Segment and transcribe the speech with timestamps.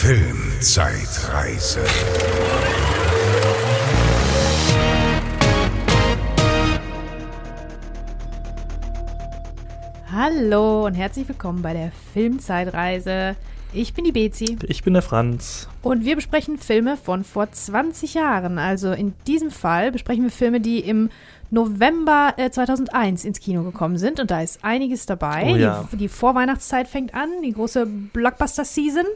[0.00, 1.84] Filmzeitreise.
[10.12, 13.34] Hallo und herzlich willkommen bei der Filmzeitreise.
[13.72, 15.68] Ich bin die Bezi Ich bin der Franz.
[15.82, 18.60] und wir besprechen Filme von vor 20 Jahren.
[18.60, 21.10] Also in diesem Fall besprechen wir Filme, die im
[21.50, 24.20] November äh, 2001 ins Kino gekommen sind.
[24.20, 25.52] Und da ist einiges dabei.
[25.52, 25.88] Oh ja.
[25.90, 29.06] die, die Vorweihnachtszeit fängt an, die große Blockbuster-Season.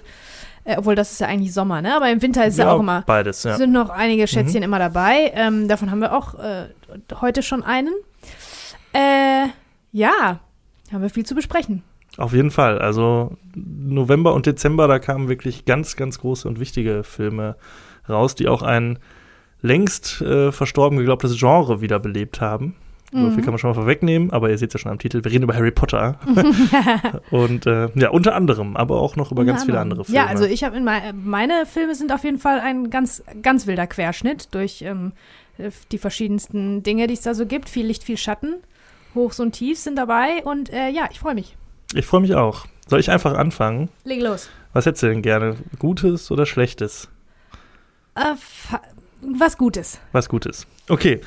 [0.65, 1.95] Äh, obwohl, das ist ja eigentlich Sommer, ne?
[1.97, 3.55] Aber im Winter ist ja, auch immer Beides, ja.
[3.55, 3.59] Mhm.
[3.59, 5.33] sind noch einige Schätzchen immer dabei.
[5.35, 6.69] Ähm, davon haben wir auch äh,
[7.21, 7.95] heute schon einen.
[8.93, 9.49] Äh,
[9.93, 10.41] ja,
[10.93, 11.83] haben wir viel zu besprechen.
[12.19, 12.79] Auf jeden Fall.
[12.79, 17.57] Also November und Dezember, da kamen wirklich ganz, ganz große und wichtige Filme
[18.09, 18.99] raus, die auch ein
[19.63, 22.75] längst äh, verstorben geglaubtes Genre wiederbelebt haben.
[23.13, 23.33] So Mhm.
[23.35, 25.45] viel kann man schon mal vorwegnehmen, aber ihr seht ja schon am Titel, wir reden
[25.45, 26.19] über Harry Potter.
[27.31, 30.17] und äh, ja, unter anderem, aber auch noch über ganz viele andere Filme.
[30.19, 33.67] Ja, also ich habe in mei- meine Filme sind auf jeden Fall ein ganz, ganz
[33.67, 35.13] wilder Querschnitt durch ähm,
[35.93, 37.69] die verschiedensten Dinge, die es da so gibt.
[37.69, 38.55] Viel Licht, viel Schatten.
[39.15, 41.55] Hochs und Tiefs sind dabei und äh, ja, ich freue mich.
[41.95, 42.65] ich freue mich auch.
[42.89, 43.91] Soll ich einfach anfangen?
[44.05, 44.49] Leg los.
[44.73, 45.57] Was hättest du denn gerne?
[45.79, 47.09] Gutes oder Schlechtes?
[48.15, 48.35] Äh,
[49.21, 50.01] was Gutes.
[50.13, 50.67] Was Gutes.
[50.89, 51.21] Okay.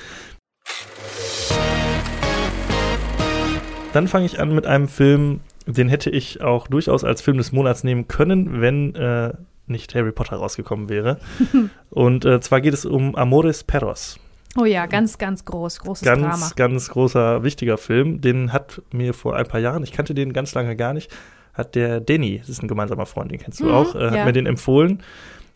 [3.96, 7.54] Dann fange ich an mit einem Film, den hätte ich auch durchaus als Film des
[7.54, 9.32] Monats nehmen können, wenn äh,
[9.68, 11.18] nicht Harry Potter rausgekommen wäre.
[11.92, 14.20] Und äh, zwar geht es um Amores Perros.
[14.58, 15.80] Oh ja, ganz, ganz groß.
[15.80, 16.52] Großes Ganz, Drama.
[16.58, 18.20] ganz großer, wichtiger Film.
[18.20, 21.10] Den hat mir vor ein paar Jahren, ich kannte den ganz lange gar nicht,
[21.54, 24.16] hat der Danny, das ist ein gemeinsamer Freund, den kennst du Mhm, auch, äh, hat
[24.16, 24.26] ja.
[24.26, 25.04] mir den empfohlen.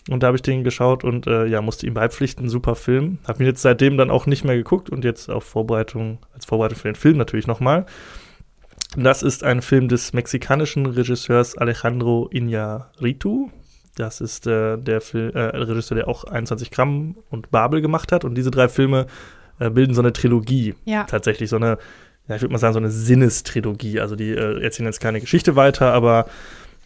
[0.09, 2.47] Und da habe ich den geschaut und äh, ja, musste ihm beipflichten.
[2.49, 3.19] Super Film.
[3.27, 6.77] Habe ihn jetzt seitdem dann auch nicht mehr geguckt und jetzt auf Vorbereitung, als Vorbereitung
[6.79, 7.85] für den Film natürlich nochmal.
[8.97, 13.49] Das ist ein Film des mexikanischen Regisseurs Alejandro Iñárritu.
[13.95, 18.25] Das ist äh, der Fil äh, Regisseur, der auch 21 Gramm und Babel gemacht hat.
[18.25, 19.07] Und diese drei Filme
[19.59, 20.73] äh, bilden so eine Trilogie.
[20.85, 21.03] Ja.
[21.03, 21.77] Tatsächlich so eine,
[22.27, 23.99] ja, ich würde mal sagen, so eine Sinnestrilogie.
[23.99, 26.27] Also die äh, erzählen jetzt keine Geschichte weiter, aber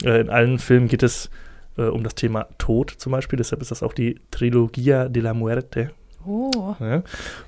[0.03, 1.29] äh, in allen Filmen geht es
[1.77, 3.37] äh, um das Thema Tod zum Beispiel.
[3.37, 5.91] Deshalb ist das auch die Trilogia de la Muerte.
[6.25, 6.75] Oh.
[6.79, 7.03] Ja.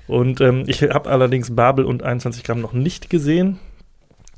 [0.06, 3.58] Und ähm, ich habe allerdings Babel und 21 Gramm noch nicht gesehen.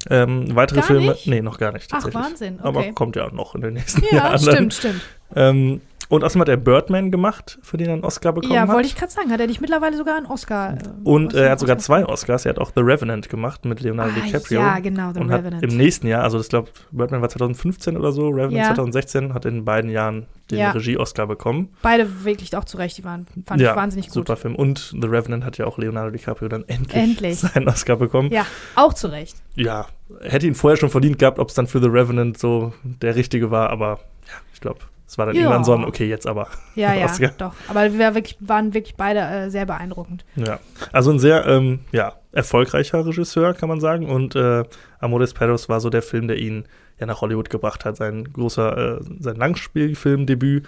[0.09, 1.26] Ähm, weitere Gar Filme, nicht?
[1.26, 1.91] nee, noch gar nicht.
[1.92, 2.06] Ach.
[2.14, 2.60] Wahnsinn.
[2.60, 2.92] Aber Okay.
[2.92, 4.38] kommt ja noch in den nächsten Ja, Jahren.
[4.38, 5.00] stimmt, stimmt.
[5.36, 8.69] Ähm, und außerdem hat er Birdman gemacht, für den er einen Oscar bekommen Ja, hat.
[8.71, 9.31] wollte ich gerade sagen.
[9.31, 10.75] Hat er nicht mittlerweile sogar einen Oscar?
[10.75, 12.47] äh, Und äh, er hat sogar Oscar- zwei Oscars.
[12.47, 14.61] Er hat auch The Revenant gemacht mit Leonardo Ah, DiCaprio.
[14.61, 15.63] Ja, genau, The und Revenant.
[15.63, 18.65] hat im nächsten Jahr, also das glaube Birdman war 2015 oder so, Revenant Ja.
[18.75, 20.71] 2016, hat in beiden Jahren den Ja.
[20.71, 21.69] Regie-Oscar bekommen.
[21.83, 22.97] Beide wirklich auch zurecht.
[22.97, 24.15] Die waren, fand ich wahnsinnig gut.
[24.15, 24.55] super Film.
[24.57, 27.39] Und The Revenant hat ja auch Leonardo DiCaprio dann endlich, Endlich.
[27.41, 28.31] seinen Oscar bekommen.
[28.33, 29.37] Ja, auch zurecht.
[29.57, 29.87] Ja,
[30.23, 33.51] hätte ihn vorher schon verdient gehabt, ob es dann für The Revenant so der richtige
[33.51, 35.43] war, aber ja, ich glaube, es war dann Ja.
[35.43, 36.49] irgendwann so ein, okay, jetzt aber.
[36.75, 37.55] Ja, ja, doch.
[37.69, 40.25] Aber wir wirklich, waren wirklich beide äh, sehr beeindruckend.
[40.37, 40.61] Ja,
[40.93, 44.07] also ein sehr ähm, ja, erfolgreicher Regisseur, kann man sagen.
[44.09, 44.65] Und äh,
[45.01, 46.67] Amores Perros war so der Film, der ihn
[47.01, 47.97] ja nach Hollywood gebracht hat.
[47.97, 50.67] Sein großer, äh, sein Langspielfilmdebüt.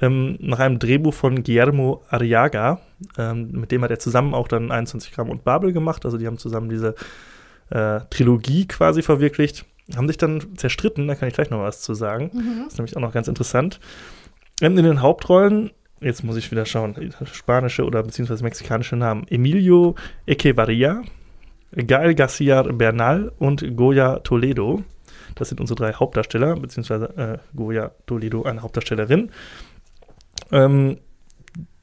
[0.00, 2.80] Ähm, nach einem Drehbuch von Guillermo Arriaga.
[3.16, 6.04] Ähm, mit dem hat er zusammen auch dann 21 Gramm und Babel gemacht.
[6.04, 6.94] Also die haben zusammen diese
[7.70, 9.64] äh, Trilogie quasi verwirklicht.
[9.96, 12.30] Haben sich dann zerstritten, da kann ich gleich noch was zu sagen.
[12.64, 13.80] Das ist nämlich auch noch ganz interessant.
[14.60, 19.26] Ähm, In den Hauptrollen, jetzt muss ich wieder schauen, spanische oder beziehungsweise mexikanische Namen.
[19.28, 19.94] Emilio
[20.26, 21.02] Echevarria,
[21.72, 24.82] Gael García Bernal und Goya Toledo.
[25.34, 29.30] Das sind unsere drei Hauptdarsteller, beziehungsweise äh, Goya Toledo, eine Hauptdarstellerin.
[30.50, 30.98] Ähm,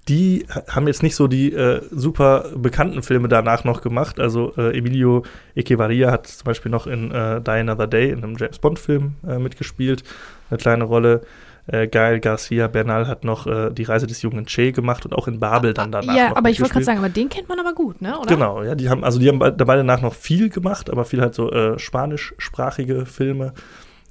[0.07, 4.19] die ha- haben jetzt nicht so die äh, super bekannten Filme danach noch gemacht.
[4.19, 5.23] Also äh, Emilio
[5.55, 9.39] Echevarria hat zum Beispiel noch in äh, Die Another Day, in einem James Bond-Film, äh,
[9.39, 10.03] mitgespielt.
[10.49, 11.21] Eine kleine Rolle.
[11.67, 15.27] Äh, Gael Garcia Bernal hat noch äh, die Reise des jungen Che gemacht und auch
[15.27, 16.15] in Babel dann danach.
[16.15, 18.19] ja, noch aber ich wollte gerade sagen, aber den kennt man aber gut, ne?
[18.19, 18.27] Oder?
[18.35, 21.21] Genau, ja, die haben, also die haben be- beide danach noch viel gemacht, aber viel
[21.21, 23.53] halt so äh, spanischsprachige Filme,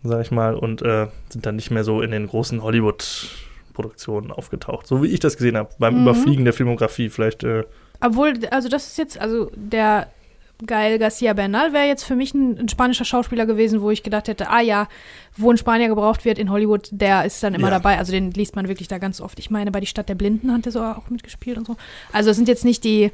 [0.03, 0.83] sag ich mal, und
[1.28, 2.60] sind dann nicht mehr so in den großen
[3.74, 4.86] Hollywood-Produktionen aufgetaucht.
[4.86, 6.03] So wie ich das gesehen habe, beim Mhm.
[6.03, 7.44] Überfliegen der Filmografie vielleicht.
[7.44, 7.65] Äh,
[8.00, 10.09] Obwohl, also das ist jetzt, also der
[10.65, 14.28] Gael Garcia Bernal wäre jetzt für mich ein, ein spanischer Schauspieler gewesen, wo ich gedacht
[14.28, 14.88] hätte, ah ja,
[15.36, 17.74] wo ein Spanier gebraucht wird in Hollywood, der ist dann immer Ja.
[17.78, 17.98] dabei.
[17.98, 19.38] Also den liest man wirklich da ganz oft.
[19.41, 21.77] Ich meine, bei Die Stadt der Blinden hat er so auch mitgespielt und so.
[22.12, 23.10] Also es sind jetzt nicht die,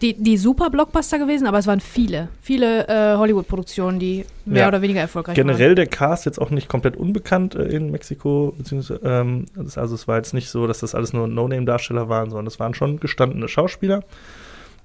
[0.00, 4.68] die, die super Blockbuster gewesen, aber es waren viele, viele äh, Hollywood-Produktionen, die mehr Ja.
[4.68, 5.46] oder weniger erfolgreich waren.
[5.46, 10.06] generell der Cast jetzt auch nicht komplett unbekannt äh, in Mexiko, beziehungsweise, ähm, also es
[10.06, 13.48] war jetzt nicht so, dass das alles nur No-Name-Darsteller waren, sondern es waren schon gestandene
[13.48, 14.04] Schauspieler.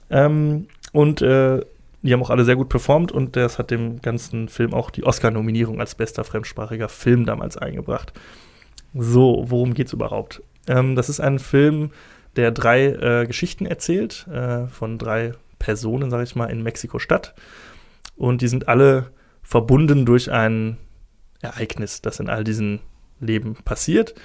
[0.09, 1.61] Ähm, und äh,
[2.01, 5.03] die haben auch alle sehr gut performt und das hat dem ganzen Film auch die
[5.05, 8.13] Oscar-Nominierung als bester fremdsprachiger Film damals eingebracht.
[8.93, 10.41] So, worum geht's überhaupt?
[10.67, 11.91] Ähm, das ist ein Film,
[12.35, 17.35] der drei äh, Geschichten erzählt, äh, von drei Personen, sage ich mal, in Mexiko-Stadt.
[18.15, 20.77] Und die sind alle verbunden durch ein
[21.41, 22.79] Ereignis, das in all diesen
[23.19, 24.15] Leben passiert.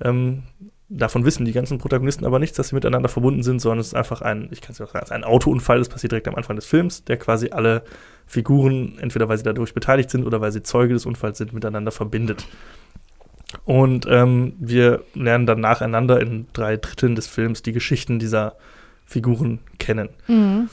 [0.00, 0.42] Ähm,
[0.88, 3.94] davon wissen die ganzen Protagonisten aber nichts, dass sie miteinander verbunden sind, sondern es ist
[3.94, 6.66] einfach ein, ich kann es ja sagen, ein Autounfall, das passiert direkt am Anfang des
[6.66, 7.82] Films, der quasi alle
[8.26, 11.90] Figuren, entweder weil sie dadurch beteiligt sind oder weil sie Zeuge des Unfalls sind, miteinander
[11.90, 12.46] verbindet.
[13.64, 18.54] Und ähm, wir lernen dann nacheinander in drei Dritteln des Films die Geschichten dieser
[19.06, 20.08] Figuren kennen.
[20.26, 20.68] Mhm.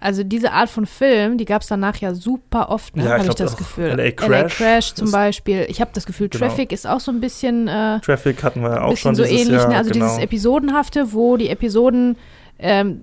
[0.00, 3.04] Also diese Art von Film, die gab es danach ja super oft, ne?
[3.04, 3.86] Ja, habe ich das Gefühl.
[3.96, 5.64] LA Crash Crash zum Beispiel.
[5.68, 6.44] Ich habe das Gefühl, Genau.
[6.44, 9.50] Traffic ist auch so ein bisschen, äh, Traffic hatten wir ja auch schon so ähnlich.
[9.50, 9.68] Jahr.
[9.68, 9.76] ne?
[9.76, 10.06] Also genau.
[10.06, 12.16] dieses Episodenhafte, wo die Episoden
[12.58, 13.02] ähm,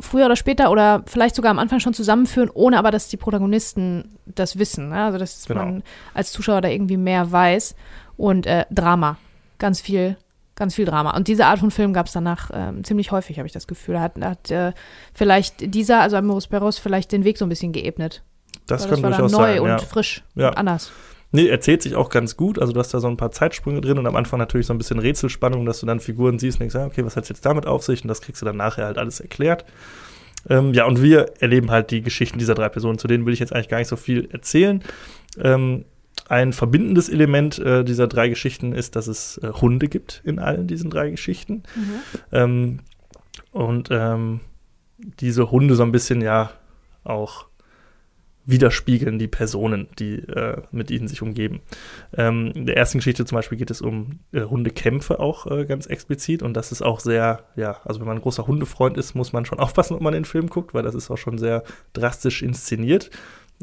[0.00, 4.16] früher oder später oder vielleicht sogar am Anfang schon zusammenführen, ohne aber, dass die Protagonisten
[4.24, 4.88] das wissen.
[4.88, 5.04] Ne?
[5.04, 5.64] Also dass Genau.
[5.66, 5.82] man
[6.14, 7.74] als Zuschauer da irgendwie mehr weiß.
[8.16, 9.18] Und äh, Drama.
[9.58, 10.16] Ganz viel,
[10.56, 11.16] ganz viel Drama.
[11.16, 13.94] Und diese Art von Film gab es danach ähm, ziemlich häufig, habe ich das Gefühl.
[13.94, 14.72] Da hat, hat äh,
[15.12, 18.22] vielleicht dieser, also Amoros Perros, vielleicht den Weg so ein bisschen geebnet.
[18.66, 19.60] das Weil kann war dann durchaus neu sein.
[19.60, 19.78] und ja.
[19.78, 20.48] frisch Ja.
[20.48, 20.92] und anders.
[21.32, 22.60] Nee, erzählt sich auch ganz gut.
[22.60, 24.78] Also du hast da so ein paar Zeitsprünge drin und am Anfang natürlich so ein
[24.78, 27.66] bisschen Rätselspannung, dass du dann Figuren siehst und denkst, ja, okay, was hat jetzt damit
[27.66, 28.02] auf sich?
[28.02, 29.64] Und das kriegst du dann nachher halt alles erklärt.
[30.48, 33.40] Ähm, ja, und wir erleben halt die Geschichten dieser drei Personen, zu denen will ich
[33.40, 34.84] jetzt eigentlich gar nicht so viel erzählen.
[35.42, 35.84] Ähm,
[36.28, 40.66] ein verbindendes Element äh, dieser drei Geschichten ist, dass es äh, Hunde gibt in allen
[40.66, 41.62] diesen drei Geschichten.
[42.32, 42.80] Ähm,
[43.52, 44.40] und ähm,
[44.98, 46.50] diese Hunde so ein bisschen ja
[47.04, 47.46] auch
[48.46, 51.60] widerspiegeln die Personen, die äh, mit ihnen sich umgeben.
[52.16, 55.86] Ähm, in der ersten Geschichte zum Beispiel geht es um äh, Hundekämpfe auch äh, ganz
[55.86, 59.32] explizit und das ist auch sehr, ja, also wenn man ein großer Hundefreund ist, muss
[59.32, 62.42] man schon aufpassen, ob man den Film guckt, weil das ist auch schon sehr drastisch
[62.42, 63.10] inszeniert.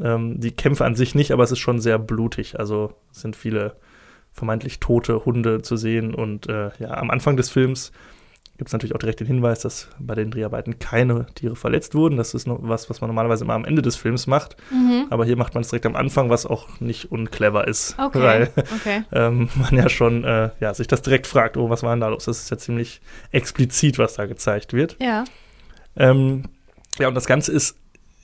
[0.00, 2.58] Ähm, die Kämpfe an sich nicht, aber es ist schon sehr blutig.
[2.58, 3.76] Also es sind viele
[4.32, 7.92] vermeintlich tote Hunde zu sehen und äh, ja, am Anfang des Films
[8.62, 12.16] gibt es natürlich auch direkt den Hinweis, dass bei den Dreharbeiten keine Tiere verletzt wurden.
[12.16, 14.56] Das ist noch was, was man normalerweise immer am Ende des Films macht.
[14.70, 15.06] Mhm.
[15.10, 17.96] Aber hier macht man es direkt am Anfang, was auch nicht unclever ist.
[17.98, 18.22] Okay.
[18.22, 19.02] Weil okay.
[19.10, 22.08] ähm, man ja schon äh, ja, sich das direkt fragt, oh, was war denn da
[22.08, 22.26] los?
[22.26, 23.00] Das ist ja ziemlich
[23.32, 24.96] explizit, was da gezeigt wird.
[25.00, 25.24] Ja.
[25.96, 26.44] Ähm,
[26.98, 27.76] ja, und das Ganze ist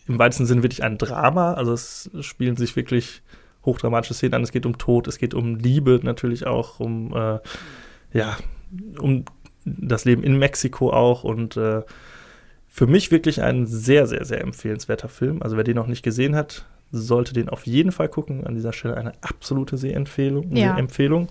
[0.08, 1.54] im weitesten Sinne wirklich ein Drama.
[1.54, 3.22] Also es spielen sich wirklich
[3.64, 4.42] hochdramatische Szenen an.
[4.42, 7.38] Es geht um Tod, es geht um Liebe natürlich auch, um äh,
[8.12, 8.36] ja,
[8.98, 9.24] um
[9.64, 11.82] das Leben in Mexiko auch und äh,
[12.68, 15.42] für mich wirklich ein sehr, sehr, sehr empfehlenswerter Film.
[15.42, 18.46] Also wer den noch nicht gesehen hat, sollte den auf jeden Fall gucken.
[18.46, 20.54] An dieser Stelle eine absolute Sehempfehlung.
[20.56, 20.74] Ja.
[20.74, 21.28] Sehempfehlung.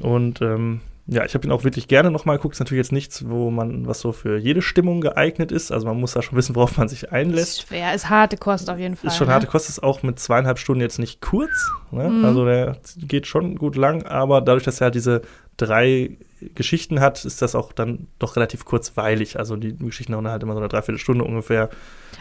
[0.00, 2.54] Und ähm, ja, ich habe ihn auch wirklich gerne nochmal geguckt.
[2.54, 5.70] Ist natürlich jetzt nichts, wo man, was so für jede Stimmung geeignet ist.
[5.70, 7.58] Also man muss da schon wissen, worauf man sich einlässt.
[7.58, 9.08] Ist schwer, ist harte Kost auf jeden Fall.
[9.08, 9.34] Ist schon ne?
[9.34, 11.70] harte Kost, ist auch mit zweieinhalb Stunden jetzt nicht kurz.
[11.90, 12.08] Ne?
[12.08, 12.24] Mhm.
[12.24, 15.20] Also der geht schon gut lang, aber dadurch, dass er halt diese
[15.58, 16.16] drei
[16.54, 19.38] Geschichten hat, ist das auch dann doch relativ kurzweilig.
[19.38, 21.70] Also die Geschichten dauern halt immer so eine Dreiviertelstunde ungefähr.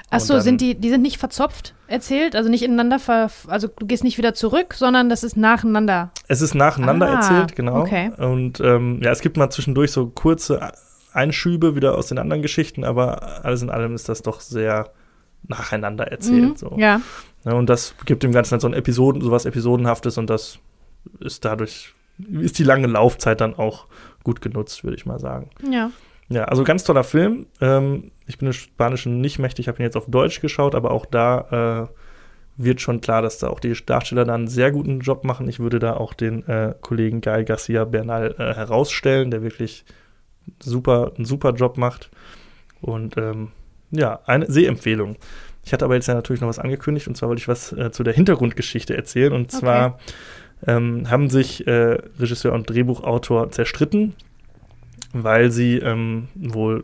[0.09, 3.67] Ach so, dann- sind die, die sind nicht verzopft erzählt, also nicht ineinander ver, also
[3.67, 6.11] du gehst nicht wieder zurück, sondern das ist nacheinander.
[6.27, 7.81] Es ist nacheinander Ah, erzählt, genau.
[7.81, 8.11] okay.
[8.17, 10.71] Und ähm, ja, es gibt mal zwischendurch so kurze
[11.13, 14.89] Einschübe wieder aus den anderen Geschichten, aber alles in allem ist das doch sehr
[15.47, 16.49] nacheinander erzählt.
[16.51, 16.75] Mhm, So.
[16.77, 17.01] Ja.
[17.45, 20.59] Ja, und das gibt dem Ganzen halt so ein Episoden, sowas Episodenhaftes und das
[21.19, 21.93] ist dadurch,
[22.31, 23.85] ist die lange Laufzeit dann auch
[24.23, 25.49] gut genutzt, würde ich mal sagen.
[25.69, 25.91] Ja.
[26.29, 27.47] Ja, also ganz toller Film.
[27.61, 31.05] Ähm, ich bin des Spanischen nicht mächtig, habe ihn jetzt auf Deutsch geschaut, aber auch
[31.05, 31.93] da äh,
[32.55, 35.47] wird schon klar, dass da auch die Darsteller dann einen sehr guten Job machen.
[35.49, 39.85] Ich würde da auch den äh, Kollegen Guy Garcia Bernal äh, herausstellen, der wirklich
[40.61, 42.09] super, einen super Job macht.
[42.81, 43.51] Und ähm,
[43.91, 45.17] ja, eine Sehempfehlung.
[45.65, 47.91] Ich hatte aber jetzt ja natürlich noch was angekündigt und zwar wollte ich was äh,
[47.91, 49.33] zu der Hintergrundgeschichte erzählen.
[49.33, 49.99] Und zwar
[50.67, 54.13] ähm, haben sich äh, Regisseur und Drehbuchautor zerstritten,
[55.13, 56.83] weil sie ähm, wohl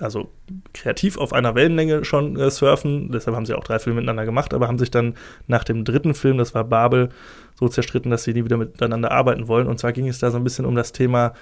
[0.00, 0.28] also
[0.72, 3.12] kreativ auf einer Wellenlänge schon äh, surfen.
[3.12, 5.14] Deshalb haben sie auch drei Filme miteinander gemacht, aber haben sich dann
[5.46, 7.10] nach dem dritten Film, das war Babel,
[7.54, 9.68] so zerstritten, dass sie nie wieder miteinander arbeiten wollen.
[9.68, 11.34] Und zwar ging es da so ein bisschen um das Thema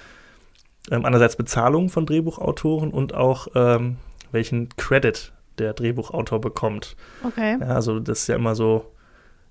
[0.90, 3.96] ähm, einerseits Bezahlung von Drehbuchautoren und auch ähm,
[4.32, 6.96] welchen Credit der Drehbuchautor bekommt.
[7.24, 7.56] Okay.
[7.60, 8.91] Ja, also das ist ja immer so,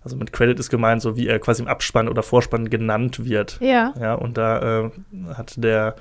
[0.03, 3.57] also mit Credit ist gemeint, so wie er quasi im Abspann oder Vorspann genannt wird.
[3.61, 3.93] Ja.
[3.99, 4.89] Ja, und da äh,
[5.35, 5.95] hat der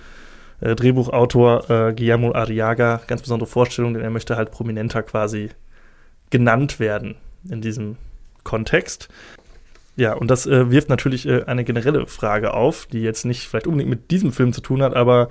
[0.60, 5.50] äh, Drehbuchautor äh, Guillermo Arriaga ganz besondere Vorstellungen, denn er möchte halt prominenter quasi
[6.30, 7.16] genannt werden
[7.48, 7.96] in diesem
[8.44, 9.08] Kontext.
[9.96, 13.66] Ja, und das äh, wirft natürlich äh, eine generelle Frage auf, die jetzt nicht vielleicht
[13.66, 15.28] unbedingt mit diesem Film zu tun hat, aber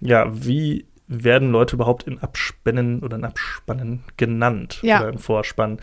[0.00, 5.00] ja, wie werden Leute überhaupt in Abspannen oder in Abspannen genannt Ja.
[5.00, 5.78] oder im Vorspann.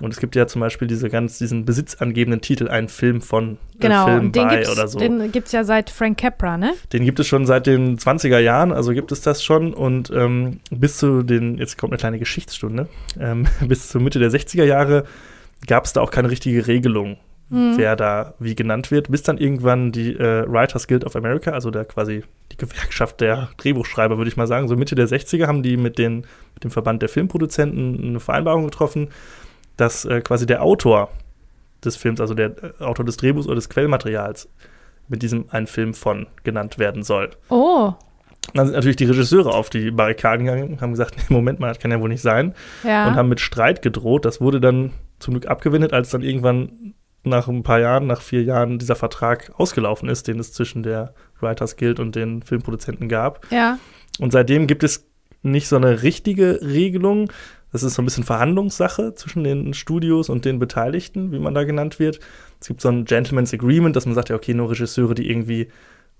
[0.00, 4.02] Und es gibt ja zum Beispiel diese ganz, diesen besitzangebenden Titel, ein Film von Genau,
[4.06, 4.98] äh, Film und den bei oder so.
[4.98, 6.74] den gibt's ja seit Frank Capra, ne?
[6.92, 9.72] Den gibt es schon seit den 20er Jahren, also gibt es das schon.
[9.72, 12.88] Und ähm, bis zu den, jetzt kommt eine kleine Geschichtsstunde,
[13.18, 15.04] ähm, bis zur Mitte der 60er Jahre
[15.66, 17.16] gab es da auch keine richtige Regelung,
[17.48, 17.74] Mhm.
[17.76, 21.70] wer da wie genannt wird, bis dann irgendwann die äh, Writers Guild of America, also
[21.70, 25.62] der quasi die Gewerkschaft der Drehbuchschreiber, würde ich mal sagen, so Mitte der 60er haben
[25.62, 29.10] die mit, den, mit dem Verband der Filmproduzenten eine Vereinbarung getroffen,
[29.76, 31.10] dass äh, quasi der Autor
[31.84, 34.48] des Films, also der äh, Autor des Drehbuchs oder des Quellmaterials,
[35.08, 37.30] mit diesem einen Film von genannt werden soll.
[37.48, 37.92] Oh,
[38.54, 41.78] Dann sind natürlich die Regisseure auf die Barrikaden gegangen, haben gesagt, nee, Moment mal, das
[41.78, 42.54] kann ja wohl nicht sein.
[42.82, 43.06] ja.
[43.08, 44.24] Und haben mit Streit gedroht.
[44.24, 48.42] Das wurde dann zum Glück abgewendet, als dann irgendwann nach ein paar Jahren, nach vier
[48.44, 53.46] Jahren, dieser Vertrag ausgelaufen ist, den es zwischen der Writers Guild und den Filmproduzenten gab.
[53.50, 53.78] ja.
[54.18, 55.06] Und seitdem gibt es
[55.42, 57.30] nicht so eine richtige Regelung.
[57.72, 61.64] Das ist so ein bisschen Verhandlungssache zwischen den Studios und den Beteiligten, wie man da
[61.64, 62.20] genannt wird.
[62.60, 65.68] Es gibt so ein Gentleman's Agreement, dass man sagt, ja, okay, nur Regisseure, die irgendwie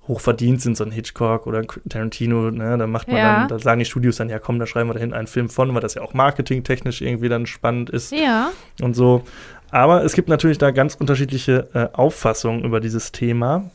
[0.09, 3.39] hochverdient sind, so ein Hitchcock oder ein Tarantino, ne, da macht man Ja.
[3.41, 5.75] dann, da sagen die Studios dann, ja komm, da schreiben wir dahin einen Film von,
[5.75, 8.51] weil das ja auch marketingtechnisch irgendwie dann spannend ist Ja.
[8.83, 9.25] und so.
[9.71, 13.71] Aber es gibt natürlich da ganz unterschiedliche äh, Auffassungen über dieses Thema.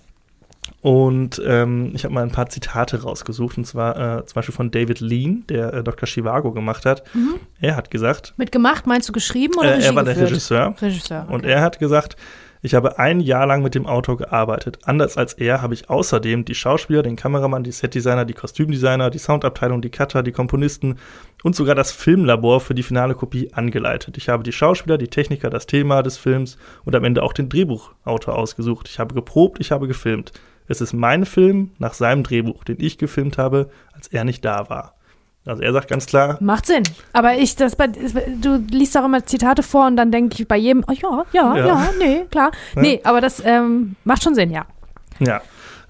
[0.81, 4.71] Und ähm, ich habe mal ein paar Zitate rausgesucht, und zwar äh, zum Beispiel von
[4.71, 6.07] David Lean, der äh, Dr.
[6.07, 7.03] Chivago gemacht hat.
[7.13, 7.35] Mhm.
[7.59, 10.31] Er hat gesagt, Mit gemacht meinst du geschrieben oder äh, er war der geführt?
[10.31, 11.27] Regisseur, Regisseur.
[11.29, 11.51] und okay.
[11.51, 12.15] er hat gesagt,
[12.63, 14.77] ich habe ein Jahr lang mit dem Autor gearbeitet.
[14.83, 19.17] Anders als er habe ich außerdem die Schauspieler, den Kameramann, die Setdesigner, die Kostümdesigner, die
[19.17, 20.97] Soundabteilung, die Cutter, die Komponisten
[21.41, 24.15] und sogar das Filmlabor für die finale Kopie angeleitet.
[24.17, 27.49] Ich habe die Schauspieler, die Techniker, das Thema des Films und am Ende auch den
[27.49, 28.87] Drehbuchautor ausgesucht.
[28.89, 30.31] Ich habe geprobt, ich habe gefilmt.
[30.71, 34.69] Es ist mein Film nach seinem Drehbuch, den ich gefilmt habe, als er nicht da
[34.69, 34.93] war.
[35.45, 36.83] Also er sagt ganz klar, Macht Sinn.
[37.13, 40.55] Aber ich, das, bei- du liest auch immer Zitate vor und dann denke ich bei
[40.57, 41.65] jedem, oh ja, ja, Ja.
[41.67, 42.51] ja, nee, klar.
[42.75, 42.81] Ja.
[42.81, 44.65] Nee, aber das ähm, macht schon Sinn, ja.
[45.19, 45.41] Ja,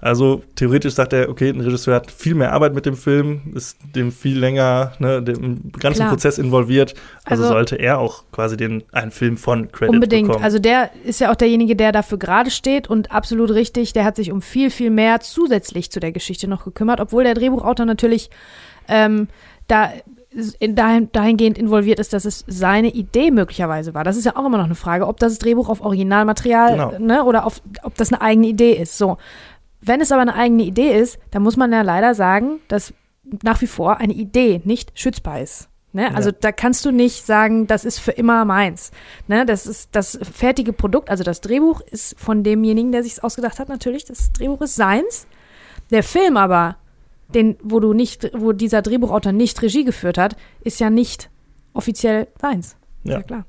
[0.02, 3.78] also theoretisch sagt er, okay, ein Regisseur hat viel mehr Arbeit mit dem Film, ist
[3.94, 6.10] dem viel länger, ne, dem ganzen Klar.
[6.10, 6.94] Prozess involviert.
[7.24, 10.26] Also, Also- sollte er auch quasi den einen Film von Credit Unbedingt.
[10.28, 10.44] bekommen.
[10.44, 13.92] Also der ist ja auch derjenige, der dafür gerade steht und absolut richtig.
[13.94, 17.34] Der hat sich um viel, viel mehr zusätzlich zu der Geschichte noch gekümmert, obwohl der
[17.34, 18.28] Drehbuchautor natürlich
[18.88, 19.28] ähm,
[19.68, 19.90] da
[20.60, 24.02] in dahin, dahingehend involviert ist, dass es seine Idee möglicherweise war.
[24.02, 26.92] Das ist ja auch immer noch eine Frage, ob das Drehbuch auf Originalmaterial Genau.
[26.98, 28.96] ne, oder auf, ob das eine eigene Idee ist.
[28.96, 29.18] So.
[29.84, 32.94] Wenn es aber eine eigene Idee ist, dann muss man ja leider sagen, dass
[33.42, 35.68] nach wie vor eine Idee nicht schützbar ist.
[35.92, 36.14] Ne?
[36.14, 36.36] Also Ja.
[36.40, 38.92] da kannst du nicht sagen, das ist für immer meins.
[39.28, 39.44] Ne?
[39.44, 43.68] Das ist das fertige Produkt, also das Drehbuch ist von demjenigen, der sich ausgedacht hat,
[43.68, 44.04] natürlich.
[44.04, 45.26] Das Drehbuch ist seins.
[45.90, 46.76] Der Film aber,
[47.34, 51.28] den, wo du nicht, wo dieser Drehbuchautor nicht Regie geführt hat, ist ja nicht
[51.74, 52.76] offiziell seins.
[53.04, 53.14] Ja.
[53.14, 53.44] ja klar.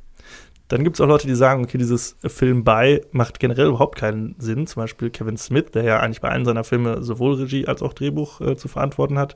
[0.74, 4.34] Dann gibt es auch Leute, die sagen, okay, dieses Film bei macht generell überhaupt keinen
[4.40, 4.66] Sinn.
[4.66, 7.94] Zum Beispiel Kevin Smith, der ja eigentlich bei allen seiner Filme sowohl Regie als auch
[7.94, 9.36] Drehbuch äh, zu verantworten hat.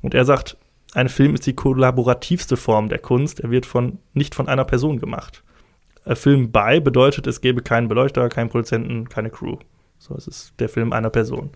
[0.00, 0.58] Und er sagt,
[0.94, 3.40] ein Film ist die kollaborativste Form der Kunst.
[3.40, 5.42] Er wird von, nicht von einer Person gemacht.
[6.04, 9.56] Ein Film bei bedeutet, es gäbe keinen Beleuchter, keinen Produzenten, keine Crew.
[9.98, 11.50] So, es ist der Film einer Person.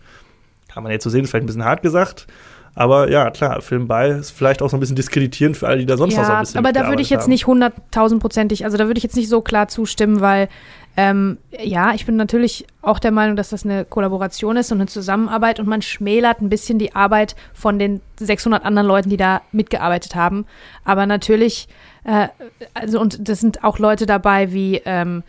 [0.67, 2.27] Kann man jetzt so sehen, ist vielleicht ein bisschen hart gesagt.
[2.75, 5.85] Aber ja, klar, Film bei ist vielleicht auch so ein bisschen diskreditierend für alle, die
[5.85, 8.65] da sonst noch so ein Ja, bisschen aber da würde ich jetzt mitgearbeitet nicht hunderttausendprozentig,
[8.65, 10.49] also da würde ich jetzt nicht so klar zustimmen, weil
[10.97, 14.87] ähm, ja, ich bin natürlich auch der Meinung, dass das eine Kollaboration ist und eine
[14.87, 19.41] Zusammenarbeit und man schmälert ein bisschen die Arbeit von den 600 anderen Leuten, die da
[19.51, 20.45] mitgearbeitet haben.
[20.85, 21.67] Aber natürlich,
[22.05, 22.29] äh,
[22.73, 25.23] also und das sind auch Leute dabei wie ähm,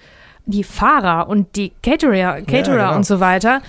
[0.47, 2.97] die Fahrer und die Caterer, Caterer genau.
[2.97, 3.61] und so weiter.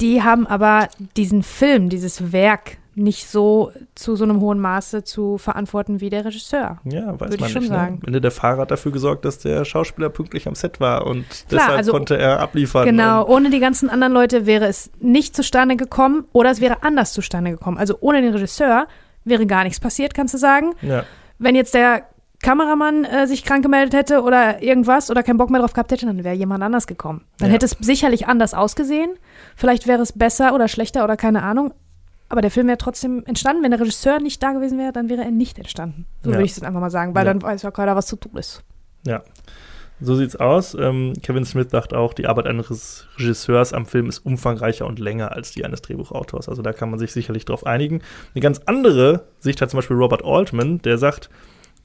[0.00, 5.36] Die haben aber diesen Film, dieses Werk nicht so zu so einem hohen Maße zu
[5.38, 6.78] verantworten wie der Regisseur.
[6.84, 7.68] Ja, weiß Würde ich man schon nicht.
[7.70, 7.94] sagen.
[7.94, 8.00] Ne?
[8.02, 11.24] Am Ende der Fahrer hat dafür gesorgt, dass der Schauspieler pünktlich am Set war und
[11.28, 12.84] Klar, deshalb also- konnte er abliefern.
[12.86, 17.12] Genau, ohne die ganzen anderen Leute wäre es nicht zustande gekommen oder es wäre anders
[17.12, 17.78] zustande gekommen.
[17.78, 18.86] Also ohne den Regisseur
[19.24, 20.74] wäre gar nichts passiert, kannst du sagen.
[20.82, 21.04] ja,
[21.38, 22.02] Wenn jetzt der
[22.42, 26.04] Kameramann äh, sich krank gemeldet hätte oder irgendwas oder keinen Bock mehr drauf gehabt hätte,
[26.04, 27.22] dann wäre jemand anders gekommen.
[27.38, 27.54] Dann Ja.
[27.54, 29.10] hätte es sicherlich anders ausgesehen.
[29.56, 31.72] Vielleicht wäre es besser oder schlechter oder keine Ahnung.
[32.34, 33.62] Aber der Film wäre trotzdem entstanden.
[33.62, 36.04] Wenn der Regisseur nicht da gewesen wäre, dann wäre er nicht entstanden.
[36.24, 36.36] So Ja.
[36.36, 37.32] würde ich es einfach mal sagen, weil Ja.
[37.32, 38.64] dann weiß ja keiner, was zu tun ist.
[39.06, 39.22] ja.
[40.00, 40.74] So sieht's aus.
[40.74, 45.30] Ähm, Kevin Smith sagt auch, die Arbeit eines Regisseurs am Film ist umfangreicher und länger
[45.30, 46.48] als die eines Drehbuchautors.
[46.48, 48.02] Also da kann man sich sicherlich drauf einigen.
[48.34, 51.30] Eine ganz andere Sicht hat zum Beispiel Robert Altman, der sagt,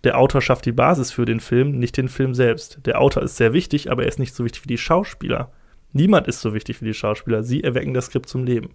[0.04, 2.80] der Autor schafft die Basis für den Film, nicht den Film selbst.
[2.88, 5.52] Der Autor ist sehr wichtig, aber er ist nicht so wichtig wie die Schauspieler.
[5.94, 7.44] Niemand ist so wichtig wie die Schauspieler.
[7.44, 8.72] Sie erwecken das Skript zum Leben.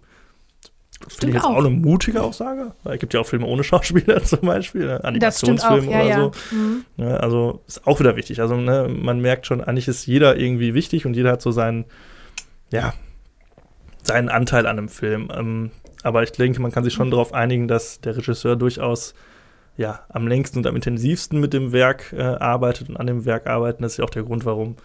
[1.07, 1.55] Finde ich jetzt auch.
[1.55, 1.65] auch.
[1.65, 5.03] eine mutige Aussage, weil es gibt ja auch Filme ohne Schauspieler zum Beispiel, ne?
[5.03, 6.15] Animationsfilme ja, oder ja.
[6.15, 6.31] so.
[6.55, 6.85] Mhm.
[6.97, 8.39] Ja, ne, also ist auch wieder wichtig.
[8.39, 11.85] Also ne, man merkt schon, eigentlich ist jeder irgendwie wichtig und jeder hat so seinen,
[12.71, 12.93] ja,
[14.03, 15.29] seinen Anteil an einem Film.
[15.35, 15.71] Ähm,
[16.03, 17.11] aber ich denke, man kann sich schon mhm.
[17.11, 19.13] darauf einigen, dass der Regisseur durchaus
[19.77, 23.47] ja, am längsten und am intensivsten mit dem Werk äh, arbeitet und an dem Werk
[23.47, 23.83] arbeiten.
[23.83, 24.77] Das ist ja auch der Grund, warum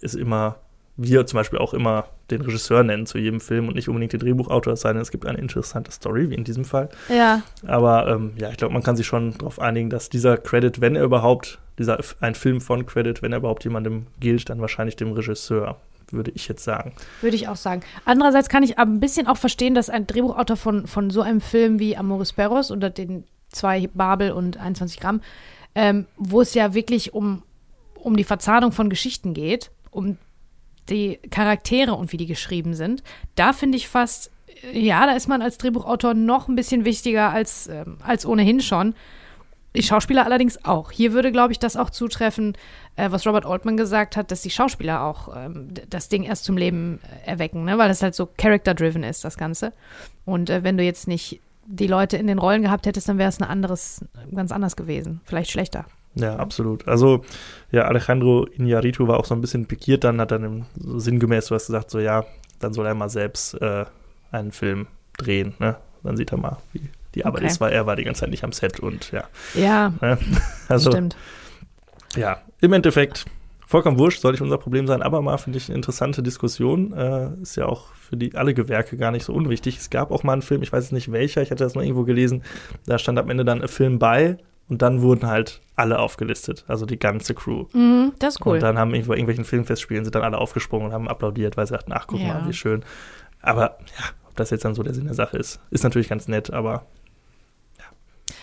[0.00, 0.56] es immer
[0.96, 4.20] wir zum Beispiel auch immer den Regisseur nennen zu jedem Film und nicht unbedingt den
[4.20, 6.88] Drehbuchautor, es sei denn, es gibt eine interessante Story, wie in diesem Fall.
[7.08, 7.42] Ja.
[7.66, 10.96] Aber ähm, ja, ich glaube, man kann sich schon darauf einigen, dass dieser Credit, wenn
[10.96, 15.12] er überhaupt, dieser ein Film von Credit, wenn er überhaupt jemandem gilt, dann wahrscheinlich dem
[15.12, 15.76] Regisseur
[16.12, 16.92] würde ich jetzt sagen.
[17.20, 17.82] Würde ich auch sagen.
[18.04, 21.40] Andererseits kann ich aber ein bisschen auch verstehen, dass ein Drehbuchautor von, von so einem
[21.40, 25.20] Film wie Amoris Perros oder den zwei Babel und 21 Gramm,
[25.74, 27.42] ähm, wo es ja wirklich um,
[27.94, 30.16] um die Verzahnung von Geschichten geht, um
[30.88, 33.02] die Charaktere und wie die geschrieben sind,
[33.34, 34.30] da finde ich fast,
[34.72, 38.94] ja, da ist man als Drehbuchautor noch ein bisschen wichtiger als, ähm, als ohnehin schon.
[39.74, 40.90] Die Schauspieler allerdings auch.
[40.90, 42.56] Hier würde, glaube ich, das auch zutreffen,
[42.96, 46.56] äh, was Robert Altman gesagt hat, dass die Schauspieler auch ähm, das Ding erst zum
[46.56, 47.76] Leben äh, erwecken, ne?
[47.76, 49.72] weil es halt so character-driven ist, das Ganze.
[50.24, 53.28] Und äh, wenn du jetzt nicht die Leute in den Rollen gehabt hättest, dann wäre
[53.28, 55.20] es ein anderes, ganz anders gewesen.
[55.24, 55.84] Vielleicht schlechter.
[56.16, 56.88] Ja, absolut.
[56.88, 57.24] Also,
[57.70, 61.66] ja, Alejandro Iñárritu war auch so ein bisschen pikiert dann, hat dann so sinngemäß was
[61.66, 62.24] gesagt, so, ja,
[62.58, 63.84] dann soll er mal selbst äh,
[64.32, 64.86] einen Film
[65.18, 65.76] drehen, ne?
[66.02, 67.50] Dann sieht er mal, wie die Arbeit okay.
[67.50, 69.24] ist, weil er war die ganze Zeit nicht am Set und ja.
[69.54, 70.18] Ja, ne?
[70.68, 71.16] also, stimmt.
[72.16, 73.26] Ja, im Endeffekt
[73.66, 76.92] vollkommen wurscht, soll nicht unser Problem sein, aber mal finde ich eine interessante Diskussion.
[76.94, 79.76] Äh, ist ja auch für die alle Gewerke gar nicht so unwichtig.
[79.76, 81.82] Es gab auch mal einen Film, ich weiß jetzt nicht welcher, ich hatte das noch
[81.82, 82.42] irgendwo gelesen,
[82.86, 86.86] da stand am Ende dann ein Film bei und dann wurden halt alle aufgelistet, also
[86.86, 87.66] die ganze Crew.
[87.72, 88.54] Mhm, das ist cool.
[88.54, 91.74] Und dann haben irgendwo irgendwelchen Filmfestspielen sind dann alle aufgesprungen und haben applaudiert, weil sie
[91.74, 92.28] dachten, ach guck ja.
[92.28, 92.82] mal, wie schön.
[93.42, 96.28] Aber ja, ob das jetzt dann so der Sinn der Sache ist, ist natürlich ganz
[96.28, 96.86] nett, aber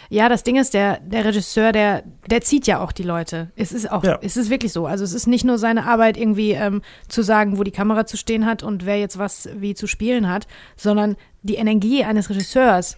[0.10, 3.52] ja, das Ding ist, der, der Regisseur, der, der zieht ja auch die Leute.
[3.56, 4.20] Es ist auch, ja.
[4.22, 4.86] es ist wirklich so.
[4.86, 8.16] Also es ist nicht nur seine Arbeit, irgendwie ähm, zu sagen, wo die Kamera zu
[8.16, 12.96] stehen hat und wer jetzt was wie zu spielen hat, sondern die Energie eines Regisseurs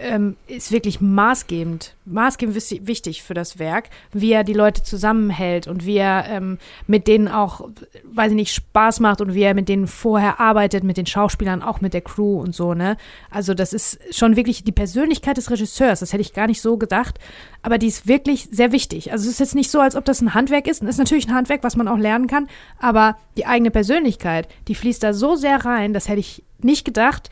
[0.00, 5.84] ähm, ist wirklich maßgebend, maßgebend wichtig für das Werk, wie er die Leute zusammenhält und
[5.84, 7.68] wie er ähm, mit denen auch,
[8.04, 11.62] weiß ich nicht, Spaß macht und wie er mit denen vorher arbeitet, mit den Schauspielern,
[11.62, 12.96] auch mit der Crew und so, ne?
[13.30, 16.76] Also das ist schon wirklich die Persönlichkeit des Regisseurs, das hätte ich gar nicht so
[16.76, 17.18] gedacht,
[17.62, 19.12] aber die ist wirklich sehr wichtig.
[19.12, 21.28] Also es ist jetzt nicht so, als ob das ein Handwerk ist, es ist natürlich
[21.28, 22.48] ein Handwerk, was man auch lernen kann,
[22.78, 27.30] aber die eigene Persönlichkeit, die fließt da so sehr rein, das hätte ich nicht gedacht.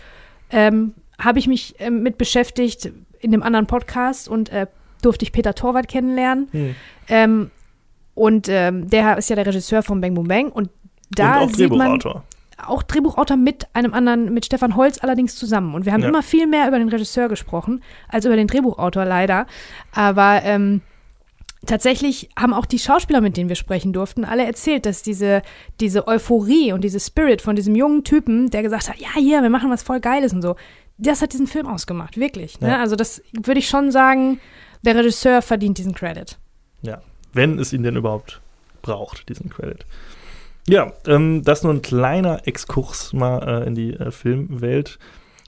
[0.50, 4.66] Ähm, habe ich mich äh, mit beschäftigt in dem anderen Podcast und äh,
[5.02, 6.48] durfte ich Peter Torwart kennenlernen.
[6.52, 6.74] Hm.
[7.08, 7.50] Ähm,
[8.14, 10.50] und ähm, der ist ja der Regisseur von Bang Boom Bang.
[10.50, 10.70] Und
[11.10, 12.00] da und auch sieht man
[12.66, 15.74] auch Drehbuchautor mit einem anderen, mit Stefan Holz allerdings zusammen.
[15.74, 16.08] Und wir haben ja.
[16.08, 19.46] immer viel mehr über den Regisseur gesprochen, als über den Drehbuchautor leider.
[19.92, 20.80] Aber ähm,
[21.66, 25.42] tatsächlich haben auch die Schauspieler, mit denen wir sprechen durften, alle erzählt, dass diese,
[25.80, 29.50] diese Euphorie und diese Spirit von diesem jungen Typen, der gesagt hat, ja, hier, wir
[29.50, 30.56] machen was voll Geiles und so,
[30.98, 32.60] das hat diesen Film ausgemacht, wirklich.
[32.60, 32.68] Ne?
[32.68, 32.80] Ja.
[32.80, 34.40] Also das würde ich schon sagen,
[34.82, 36.38] der Regisseur verdient diesen Credit.
[36.82, 37.00] Ja,
[37.32, 38.40] wenn es ihn denn überhaupt
[38.82, 39.86] braucht, diesen Credit.
[40.68, 44.98] Ja, ähm, das nur ein kleiner Exkurs mal äh, in die äh, Filmwelt.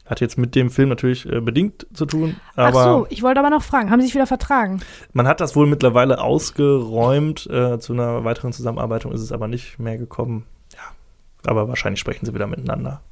[0.07, 2.37] Hat jetzt mit dem Film natürlich äh, bedingt zu tun.
[2.57, 4.81] Ach so, ich wollte aber noch fragen, haben Sie sich wieder vertragen?
[5.13, 7.47] Man hat das wohl mittlerweile ausgeräumt.
[7.47, 10.47] Äh, zu einer weiteren Zusammenarbeitung ist es aber nicht mehr gekommen.
[10.73, 10.81] Ja,
[11.47, 13.03] aber wahrscheinlich sprechen sie wieder miteinander.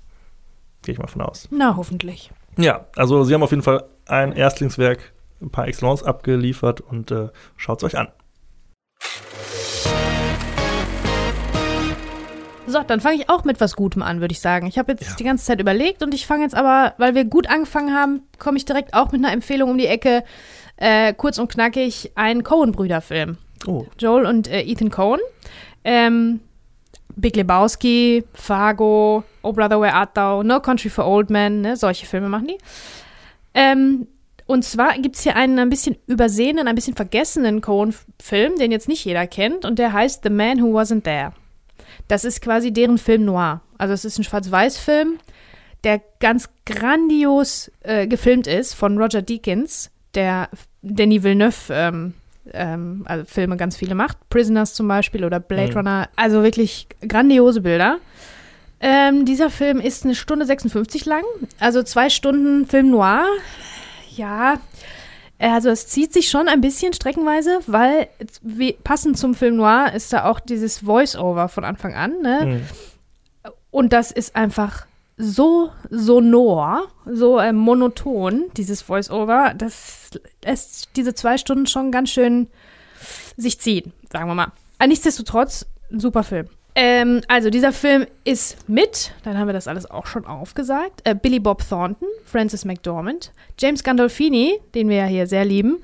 [0.82, 1.48] Gehe ich mal von aus.
[1.50, 2.30] Na, hoffentlich.
[2.56, 5.12] Ja, also sie haben auf jeden Fall ein Erstlingswerk
[5.52, 8.08] par excellence abgeliefert und äh, schaut es euch an.
[12.66, 14.66] So, dann fange ich auch mit was Gutem an, würde ich sagen.
[14.66, 15.16] Ich habe jetzt ja.
[15.16, 18.58] die ganze Zeit überlegt und ich fange jetzt aber, weil wir gut angefangen haben, komme
[18.58, 20.22] ich direkt auch mit einer Empfehlung um die Ecke.
[20.76, 23.38] Äh, kurz und knackig, ein Cohen-Brüder-Film.
[23.66, 23.86] Oh.
[23.98, 25.20] Joel und äh, Ethan Cohen.
[25.82, 26.40] Ähm,
[27.16, 32.06] Big Lebowski, Fargo, Oh Brother Where Art Thou, No Country for Old Men, ne, solche
[32.06, 32.58] Filme machen die.
[33.54, 34.06] Ähm,
[34.46, 38.88] und zwar gibt es hier einen ein bisschen übersehenen, ein bisschen vergessenen Cohen-Film, den jetzt
[38.88, 41.32] nicht jeder kennt, und der heißt The Man Who Wasn't There.
[42.08, 43.60] Das ist quasi deren Film noir.
[43.78, 45.18] Also es ist ein Schwarz-Weiß-Film,
[45.84, 50.48] der ganz grandios äh, gefilmt ist von Roger Deakins, der
[50.82, 52.14] Denis Villeneuve ähm,
[52.52, 54.16] ähm, also Filme ganz viele macht.
[54.30, 55.76] Prisoners zum Beispiel oder Blade mhm.
[55.76, 56.08] Runner.
[56.16, 57.98] Also wirklich grandiose Bilder.
[58.80, 61.24] Ähm, dieser Film ist eine Stunde 56 lang,
[61.58, 63.26] also zwei Stunden Film noir.
[64.14, 64.60] Ja,
[65.38, 68.08] also es zieht sich schon ein bisschen streckenweise, weil
[68.42, 72.20] wie, passend zum Film noir ist da auch dieses Voice-Over von Anfang an.
[72.22, 72.46] Ne?
[72.46, 73.52] Mhm.
[73.70, 74.86] Und das ist einfach
[75.16, 80.10] so sonor, so äh, monoton, dieses Voice-Over, dass
[80.42, 82.48] es diese zwei Stunden schon ganz schön
[83.36, 84.52] sich ziehen, sagen wir mal.
[84.84, 86.48] Nichtsdestotrotz, ein super Film.
[86.80, 91.16] Ähm, also, dieser Film ist mit, dann haben wir das alles auch schon aufgesagt, äh,
[91.16, 95.78] Billy Bob Thornton, Francis McDormand, James Gandolfini, den wir ja hier sehr lieben,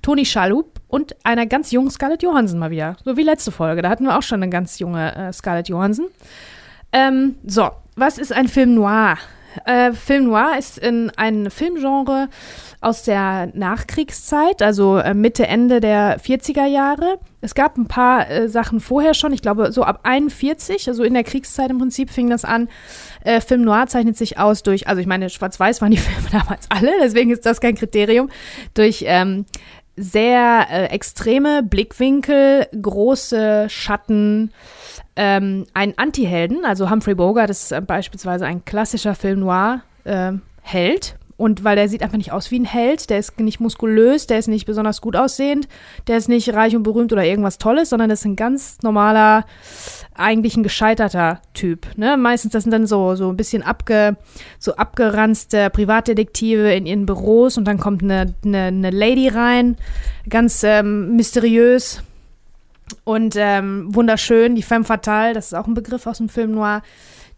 [0.00, 2.96] Tony Shalhoub und einer ganz jungen Scarlett Johansson mal wieder.
[3.04, 3.82] So wie letzte Folge.
[3.82, 6.06] Da hatten wir auch schon eine ganz junge äh, Scarlett Johansson.
[6.94, 9.18] Ähm, so, was ist ein Film noir?
[9.64, 12.28] Äh, Film noir ist in ein Filmgenre
[12.80, 17.18] aus der Nachkriegszeit, also äh, Mitte, Ende der 40er Jahre.
[17.40, 21.14] Es gab ein paar äh, Sachen vorher schon, ich glaube so ab 41, also in
[21.14, 22.68] der Kriegszeit im Prinzip fing das an.
[23.24, 26.70] Äh, Film noir zeichnet sich aus durch, also ich meine, schwarz-weiß waren die Filme damals
[26.70, 28.30] alle, deswegen ist das kein Kriterium,
[28.74, 29.44] durch ähm,
[29.96, 34.52] sehr äh, extreme Blickwinkel, große Schatten,
[35.18, 41.16] ähm, einen Anti-Helden, also Humphrey Bogart ist äh, beispielsweise ein klassischer Film noir äh, Held.
[41.36, 44.40] Und weil der sieht einfach nicht aus wie ein Held, der ist nicht muskulös, der
[44.40, 45.68] ist nicht besonders gut aussehend,
[46.08, 49.44] der ist nicht reich und berühmt oder irgendwas Tolles, sondern das ist ein ganz normaler,
[50.16, 51.86] eigentlich ein gescheiterter Typ.
[51.96, 52.16] Ne?
[52.16, 54.16] Meistens das sind dann so, so ein bisschen abge,
[54.58, 59.76] so abgeranzte Privatdetektive in ihren Büros und dann kommt eine, eine, eine Lady rein,
[60.28, 62.02] ganz ähm, mysteriös,
[63.04, 66.82] und ähm, wunderschön, die Femme Fatale, das ist auch ein Begriff aus dem Film Noir.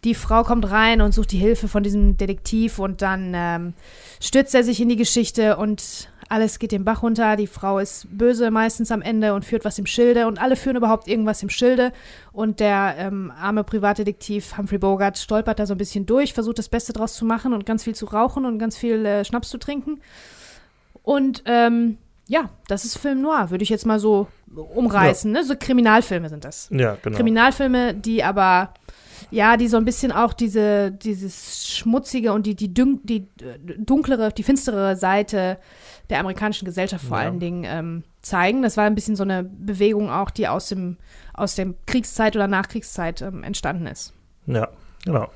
[0.03, 3.73] Die Frau kommt rein und sucht die Hilfe von diesem Detektiv und dann ähm,
[4.19, 7.35] stürzt er sich in die Geschichte und alles geht den Bach runter.
[7.35, 10.77] Die Frau ist böse meistens am Ende und führt was im Schilde und alle führen
[10.77, 11.91] überhaupt irgendwas im Schilde.
[12.31, 16.69] Und der ähm, arme Privatdetektiv Humphrey Bogart stolpert da so ein bisschen durch, versucht das
[16.69, 19.57] Beste draus zu machen und ganz viel zu rauchen und ganz viel äh, Schnaps zu
[19.57, 19.99] trinken.
[21.03, 25.33] Und ähm, ja, das ist Film Noir, würde ich jetzt mal so umreißen.
[25.33, 25.41] Ja.
[25.41, 25.45] Ne?
[25.45, 26.67] So Kriminalfilme sind das.
[26.71, 27.17] Ja, genau.
[27.17, 28.73] Kriminalfilme, die aber,
[29.29, 33.27] ja, die so ein bisschen auch diese, dieses schmutzige und die, die, dün die
[33.77, 35.57] dunklere, die finstere Seite
[36.09, 37.25] der amerikanischen Gesellschaft vor ja.
[37.25, 38.61] allen Dingen ähm, zeigen.
[38.61, 40.97] Das war ein bisschen so eine Bewegung auch, die aus dem,
[41.33, 44.13] aus dem Kriegszeit oder Nachkriegszeit ähm, entstanden ist.
[44.45, 44.67] Ja,
[45.05, 45.29] genau.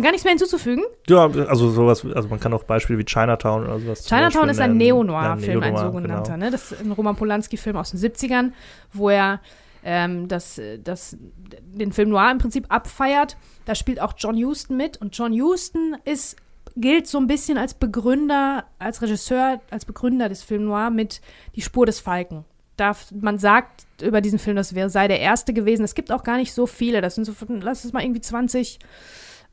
[0.00, 0.84] Gar nichts mehr hinzuzufügen?
[1.06, 4.06] Ja, also sowas, also man kann auch Beispiele wie Chinatown oder sowas.
[4.06, 6.32] Chinatown ist ein Neo-Noir-Film, Neo ein sogenannter.
[6.32, 6.44] Genau.
[6.46, 6.50] Ne?
[6.50, 8.52] Das ist ein Roman Polanski-Film aus den 70ern,
[8.94, 9.40] wo er
[9.84, 13.36] ähm, das, das, den Film Noir im Prinzip abfeiert.
[13.66, 16.36] Da spielt auch John Huston mit und John Huston ist,
[16.74, 21.20] gilt so ein bisschen als Begründer, als Regisseur, als Begründer des Film Noir mit
[21.54, 22.46] Die Spur des Falken.
[22.78, 25.84] Darf, man sagt über diesen Film, das wäre, sei der erste gewesen.
[25.84, 27.02] Es gibt auch gar nicht so viele.
[27.02, 28.78] Das sind so, lass es mal irgendwie 20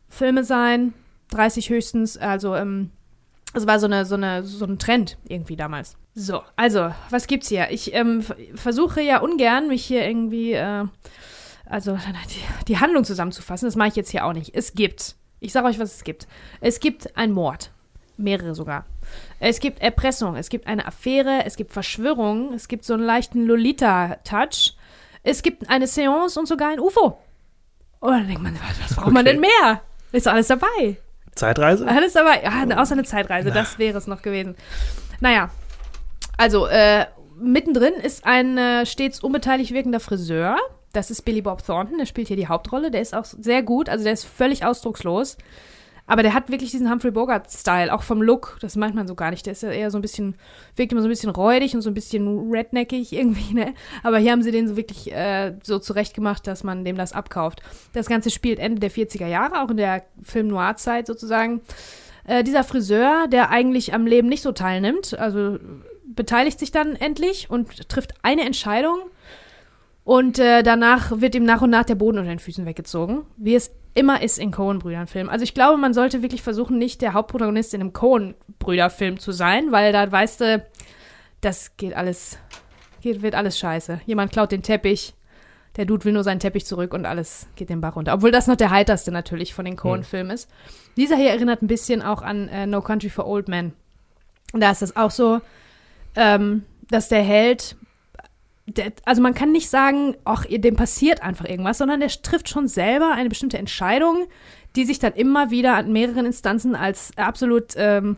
[0.09, 0.93] Filme sein,
[1.31, 2.91] 30 höchstens, also ähm,
[3.53, 5.97] es war so eine, so eine, so ein Trend irgendwie damals.
[6.13, 7.71] So, also, was gibt's hier?
[7.71, 10.85] Ich ähm, versuche ja ungern, mich hier irgendwie, äh,
[11.65, 13.67] also die, die Handlung zusammenzufassen.
[13.67, 14.53] Das mache ich jetzt hier auch nicht.
[14.53, 16.27] Es gibt, ich sage euch, was es gibt.
[16.61, 17.71] Es gibt einen Mord.
[18.17, 18.85] Mehrere sogar.
[19.39, 23.45] Es gibt Erpressung, es gibt eine Affäre, es gibt Verschwörungen, es gibt so einen leichten
[23.45, 24.75] Lolita-Touch.
[25.23, 27.17] Es gibt eine Seance und sogar ein UFO.
[28.01, 29.13] Und dann denkt man, was, was braucht okay.
[29.13, 29.81] man denn mehr?
[30.11, 30.97] Ist alles dabei.
[31.35, 31.87] Zeitreise?
[31.87, 32.41] Alles dabei.
[32.43, 34.55] Ja, außer eine Zeitreise, das wäre es noch gewesen.
[35.19, 35.49] Naja,
[36.37, 37.05] also äh,
[37.39, 40.57] mittendrin ist ein äh, stets unbeteiligt wirkender Friseur.
[40.93, 42.91] Das ist Billy Bob Thornton, der spielt hier die Hauptrolle.
[42.91, 45.37] Der ist auch sehr gut, also der ist völlig ausdruckslos.
[46.09, 48.57] Aber der hat wirklich diesen Humphrey Bogart-Style, auch vom Look.
[48.61, 49.45] Das meint man so gar nicht.
[49.45, 50.35] Der ist ja eher so ein bisschen,
[50.75, 53.75] wirkt immer so ein bisschen räudig und so ein bisschen redneckig irgendwie, ne?
[54.01, 57.61] Aber hier haben sie den so wirklich äh, so zurechtgemacht, dass man dem das abkauft.
[57.93, 61.61] Das Ganze spielt Ende der 40er Jahre, auch in der Film-Noir-Zeit sozusagen.
[62.25, 65.59] Äh, dieser Friseur, der eigentlich am Leben nicht so teilnimmt, also
[66.07, 68.97] beteiligt sich dann endlich und trifft eine Entscheidung.
[70.05, 73.53] Und äh, danach wird ihm nach und nach der Boden unter den Füßen weggezogen, wie
[73.53, 75.29] es immer ist in Coen-Brüdern-Filmen.
[75.29, 79.71] Also ich glaube, man sollte wirklich versuchen, nicht der Hauptprotagonist in einem Coen-Brüder-Film zu sein,
[79.71, 80.65] weil da weißt du,
[81.41, 82.39] das geht alles,
[83.01, 84.01] geht, wird alles scheiße.
[84.05, 85.13] Jemand klaut den Teppich,
[85.75, 88.13] der Dude will nur seinen Teppich zurück und alles geht den Bach runter.
[88.13, 90.49] Obwohl das noch der heiterste natürlich von den Coen-Filmen ist.
[90.97, 93.73] Dieser hier erinnert ein bisschen auch an äh, No Country for Old Men.
[94.53, 95.41] Da ist das auch so,
[96.15, 97.75] ähm, dass der Held
[98.73, 102.67] der, also man kann nicht sagen, ach, dem passiert einfach irgendwas, sondern der trifft schon
[102.67, 104.27] selber eine bestimmte Entscheidung,
[104.75, 108.17] die sich dann immer wieder an mehreren Instanzen als absolut ähm,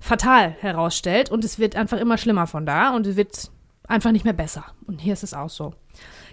[0.00, 3.50] fatal herausstellt und es wird einfach immer schlimmer von da und es wird
[3.86, 4.64] einfach nicht mehr besser.
[4.86, 5.74] Und hier ist es auch so.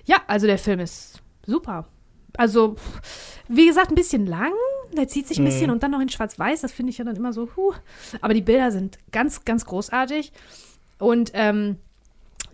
[0.06, 1.88] Ja, also der Film ist super.
[2.38, 2.76] Also,
[3.48, 4.52] wie gesagt, ein bisschen lang.
[4.96, 5.74] Der zieht sich ein bisschen mhm.
[5.74, 6.62] und dann noch in Schwarz-Weiß.
[6.62, 7.74] Das finde ich ja dann immer so, huh.
[8.22, 10.32] Aber die Bilder sind ganz, ganz großartig.
[11.00, 11.78] Und ähm,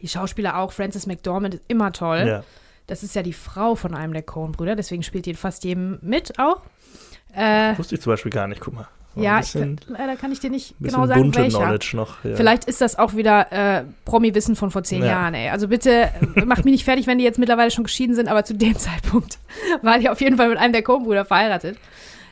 [0.01, 0.71] die Schauspieler auch.
[0.71, 2.25] Frances McDormand ist immer toll.
[2.27, 2.43] Ja.
[2.87, 6.37] Das ist ja die Frau von einem der Coen-Brüder, deswegen spielt die fast jedem mit
[6.39, 6.61] auch.
[7.33, 8.87] Äh, Wusste ich zum Beispiel gar nicht, guck mal.
[9.13, 11.59] War ja, ein ich, bisschen, leider kann ich dir nicht bisschen genau sagen, bunte welcher.
[11.59, 12.23] Knowledge noch.
[12.23, 12.35] Ja.
[12.35, 15.07] Vielleicht ist das auch wieder äh, Promi-Wissen von vor zehn Ja.
[15.07, 15.49] Jahren, ey.
[15.49, 18.45] Also bitte äh, macht mich nicht fertig, wenn die jetzt mittlerweile schon geschieden sind, aber
[18.45, 19.37] zu dem Zeitpunkt
[19.81, 21.77] war die auf jeden Fall mit einem der Coen-Brüder verheiratet.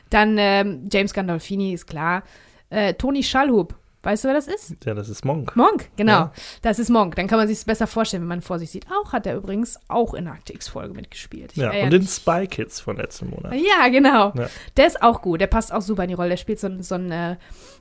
[0.08, 2.22] Dann ähm, James Gandolfini, ist klar.
[2.70, 4.84] Äh, Toni Schallhub, weißt du, wer das ist?
[4.84, 5.54] Ja, das ist Monk.
[5.56, 6.12] Monk, genau.
[6.12, 6.32] Ja.
[6.62, 7.16] Das ist Monk.
[7.16, 8.86] Dann kann man sich es besser vorstellen, wenn man vor sich sieht.
[8.90, 11.52] Auch hat er übrigens auch in der X-Folge mitgespielt.
[11.52, 12.10] Ich Ja, und mich.
[12.10, 13.52] Spy Kids von letztem Monat.
[13.54, 14.32] Ja, genau.
[14.36, 14.48] Ja.
[14.76, 15.40] Der ist auch gut.
[15.40, 16.30] Der passt auch super in die Rolle.
[16.30, 17.36] Der spielt so, einen- so, einen, äh,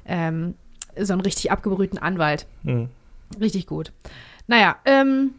[0.05, 0.55] ähm,
[0.97, 2.45] so einen richtig abgebrühten Anwalt.
[2.63, 2.89] Mhm.
[3.39, 3.91] Richtig gut.
[4.47, 5.35] Naja, ähm,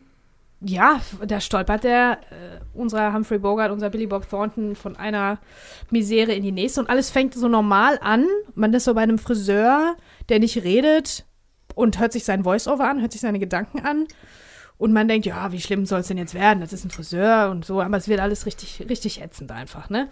[0.62, 5.38] ja, da stolpert der, äh, unser Humphrey Bogart, unser Billy Bob Thornton von einer
[5.90, 8.26] Misere in die nächste und alles fängt so normal an.
[8.54, 9.96] Man ist so bei einem Friseur,
[10.30, 11.24] der nicht redet
[11.74, 14.06] und hört sich sein Voice-Over an, hört sich seine Gedanken an.
[14.78, 16.60] Und man denkt, ja, wie schlimm soll es denn jetzt werden?
[16.60, 20.08] Das ist ein Friseur und so, aber es wird alles richtig, richtig ätzend einfach, ne?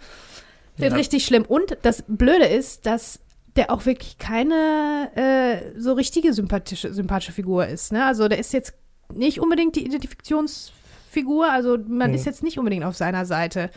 [0.77, 0.97] Wird Ja.
[0.97, 1.43] richtig schlimm.
[1.43, 3.19] Und das Blöde ist, dass
[3.55, 7.91] der auch wirklich keine äh, so richtige sympathische, sympathische Figur ist.
[7.91, 8.05] Ne?
[8.05, 8.73] Also der ist jetzt
[9.11, 12.15] nicht unbedingt die Identifikationsfigur, also man Mhm.
[12.15, 13.69] ist jetzt nicht unbedingt auf seiner Seite.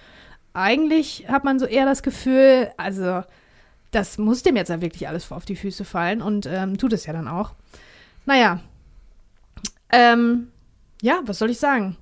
[0.52, 3.22] Eigentlich hat man so eher das Gefühl, also
[3.92, 7.07] das muss dem jetzt ja wirklich alles auf die Füße fallen und ähm, tut es
[7.07, 7.52] ja dann auch.
[8.26, 8.61] Naja,
[9.92, 10.48] ähm,
[11.00, 11.96] ja, was soll ich sagen?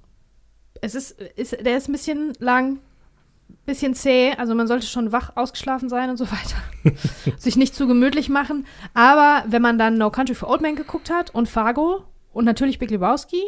[0.80, 2.78] Es ist, ist, der ist ein bisschen lang,
[3.66, 6.96] bisschen zäh, also man sollte schon wach ausgeschlafen sein und so weiter.
[7.38, 8.66] Sich nicht zu gemütlich machen.
[8.94, 12.78] Aber wenn man dann No Country for Old Men geguckt hat und Fargo und natürlich
[12.78, 13.42] Big Lebowski,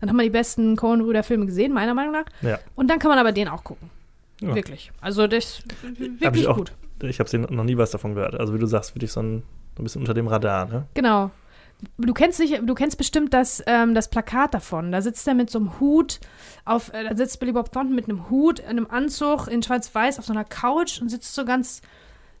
[0.00, 2.26] dann haben wir die besten Coen-Brüder-Filme gesehen, meiner Meinung nach.
[2.42, 2.58] Ja.
[2.74, 3.90] Und dann kann man aber den auch gucken.
[4.40, 4.54] Ja.
[4.54, 4.90] Wirklich.
[5.00, 5.62] Also das ist
[6.20, 6.72] wirklich ich auch, gut.
[7.04, 8.38] Ich habe noch nie was davon gehört.
[8.38, 9.42] Also wie du sagst, wirklich so ein,
[9.78, 10.86] ein bisschen unter dem Radar, ne?
[10.94, 11.30] Genau.
[11.98, 14.92] Du kennst dich, du kennst bestimmt das, ähm, das Plakat davon.
[14.92, 16.20] Da sitzt er mit so einem Hut
[16.64, 20.18] auf, äh, da sitzt Billy Bob Thornton mit einem Hut, in einem Anzug in Schwarz-Weiß
[20.18, 21.82] auf so einer Couch und sitzt so ganz,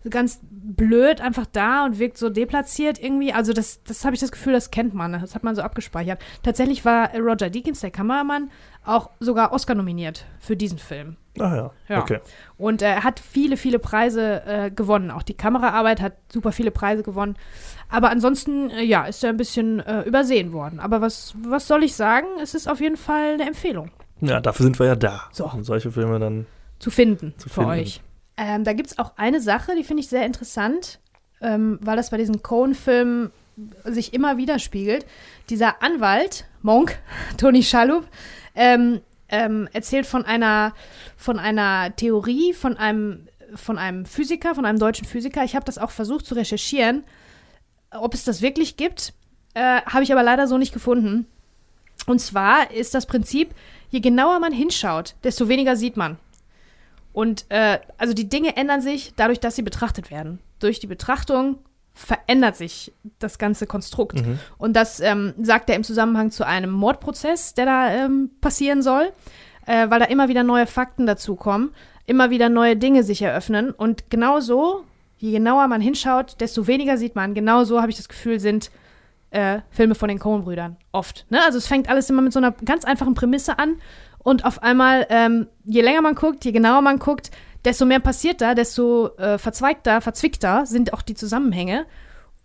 [0.08, 3.32] ganz blöd einfach da und wirkt so deplatziert irgendwie.
[3.32, 5.12] Also das, das habe ich das Gefühl, das kennt man.
[5.12, 6.20] Das hat man so abgespeichert.
[6.42, 8.50] Tatsächlich war Roger Deakins, der Kameramann,
[8.84, 11.16] auch sogar Oscar nominiert für diesen Film.
[11.38, 12.00] Ah ja, Ja.
[12.02, 12.20] okay.
[12.58, 15.10] Und äh, er hat viele, viele Preise äh, gewonnen.
[15.10, 17.36] Auch die Kameraarbeit hat super viele Preise gewonnen.
[17.88, 20.78] Aber ansonsten, äh, ja, ist er ein bisschen äh, übersehen worden.
[20.80, 22.26] Aber was, was soll ich sagen?
[22.40, 25.22] Es ist auf jeden Fall eine Empfehlung Ja, dafür sind wir ja da.
[25.32, 25.46] So.
[25.50, 26.46] Um solche Filme dann.
[26.78, 27.70] zu finden Zu für finden.
[27.70, 28.00] euch.
[28.36, 30.98] Ähm, da gibt es auch eine Sache, die finde ich sehr interessant,
[31.40, 33.30] ähm, weil das bei diesen Cohen-Filmen
[33.84, 35.06] sich immer widerspiegelt.
[35.50, 36.96] Dieser Anwalt, Monk,
[37.38, 38.04] Tony Shalhoub,
[38.54, 40.74] ähm, ähm, erzählt von einer,
[41.16, 45.44] von einer Theorie, von einem, von einem Physiker, von einem deutschen Physiker.
[45.44, 47.04] Ich habe das auch versucht zu recherchieren,
[47.90, 49.12] ob es das wirklich gibt.
[49.54, 51.26] Äh, habe ich aber leider so nicht gefunden.
[52.06, 53.54] Und zwar ist das Prinzip,
[53.90, 56.18] je genauer man hinschaut, desto weniger sieht man.
[57.12, 60.40] Und äh, also die Dinge ändern sich dadurch, dass sie betrachtet werden.
[60.58, 61.58] Durch die Betrachtung
[61.94, 64.16] verändert sich das ganze Konstrukt.
[64.16, 64.38] Mhm.
[64.58, 69.12] Und das ähm, sagt er im Zusammenhang zu einem Mordprozess, der da ähm, passieren soll,
[69.66, 71.72] äh, weil da immer wieder neue Fakten dazukommen,
[72.06, 73.70] immer wieder neue Dinge sich eröffnen.
[73.70, 74.84] Und genauso,
[75.18, 77.32] je genauer man hinschaut, desto weniger sieht man.
[77.32, 78.70] Genauso habe ich das Gefühl, sind
[79.30, 81.26] äh, Filme von den Coen-Brüdern oft.
[81.30, 81.40] Ne?
[81.44, 83.76] Also es fängt alles immer mit so einer ganz einfachen Prämisse an
[84.18, 87.30] und auf einmal, ähm, je länger man guckt, je genauer man guckt,
[87.64, 91.86] desto mehr passiert da, desto äh, verzweigter, verzwickter sind auch die Zusammenhänge.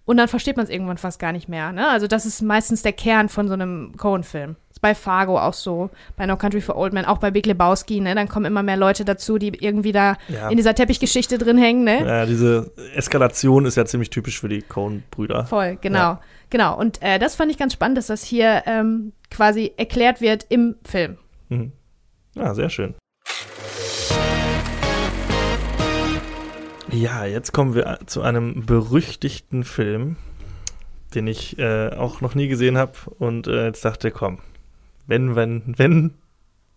[0.05, 1.71] Und dann versteht man es irgendwann fast gar nicht mehr.
[1.71, 1.87] Ne?
[1.87, 4.55] Also das ist meistens der Kern von so einem Cohen-Film.
[4.71, 7.99] Ist bei Fargo auch so, bei No Country for Old Men, auch bei Big Lebowski.
[8.01, 8.15] Ne?
[8.15, 10.49] Dann kommen immer mehr Leute dazu, die irgendwie da Ja.
[10.49, 11.83] in dieser Teppichgeschichte drin hängen.
[11.83, 12.03] Ne?
[12.07, 15.45] ja, diese Eskalation ist ja ziemlich typisch für die Coen-Brüder.
[15.45, 15.99] Voll, genau.
[15.99, 16.21] Ja.
[16.49, 16.75] Genau.
[16.79, 20.77] Und äh, das fand ich ganz spannend, dass das hier ähm, quasi erklärt wird im
[20.83, 21.19] Film.
[21.49, 21.71] Mhm.
[22.33, 22.95] Ja, sehr schön.
[26.91, 30.15] Ja, jetzt kommen wir zu einem berüchtigten Film,
[31.13, 34.39] den ich äh, auch noch nie gesehen habe und äh, jetzt dachte, komm,
[35.07, 36.13] wenn, wenn, wenn,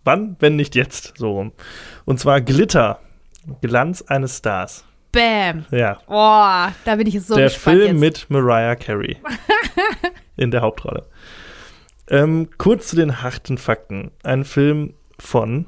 [0.04, 1.52] wann, wenn nicht jetzt, so rum.
[2.04, 3.00] Und zwar Glitter,
[3.62, 4.84] Glanz eines Stars.
[5.12, 5.66] Bam.
[5.70, 8.28] Ja, Oh, da bin ich so der gespannt Film jetzt.
[8.28, 9.18] mit Mariah Carey
[10.36, 11.06] in der Hauptrolle.
[12.08, 14.10] Ähm, kurz zu den harten Fakten.
[14.22, 15.66] Ein Film von,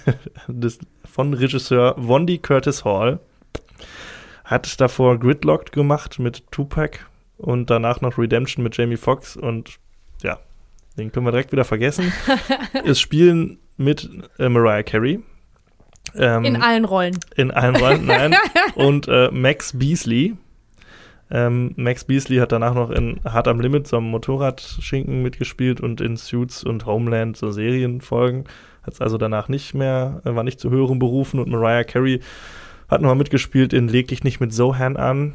[0.48, 0.78] des,
[1.10, 3.20] von Regisseur Wondi Curtis Hall.
[4.44, 6.98] Hat davor Gridlocked gemacht mit Tupac
[7.38, 9.78] und danach noch Redemption mit Jamie Foxx und
[10.22, 10.38] ja,
[10.98, 12.12] den können wir direkt wieder vergessen.
[12.84, 15.20] es spielen mit äh, Mariah Carey.
[16.14, 17.18] Ähm, In allen Rollen.
[17.36, 18.34] in allen Rollen, nein.
[18.74, 20.34] Und äh, Max Beasley.
[21.30, 26.00] Ähm, Max Beasley hat danach noch in Hard am Limit, so einem Motorradschinken mitgespielt und
[26.02, 28.44] in Suits und Homeland, so Serienfolgen.
[28.82, 32.20] Hat es also danach nicht mehr, äh, war nicht zu höheren Berufen und Mariah Carey
[32.92, 35.32] Hat nochmal mitgespielt in Leg dich nicht mit Sohan an,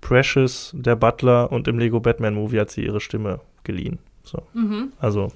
[0.00, 3.98] Precious, der Butler und im Lego Batman Movie hat sie ihre Stimme geliehen.
[4.22, 4.38] So.
[4.54, 4.94] Mhm.
[4.98, 5.30] Also,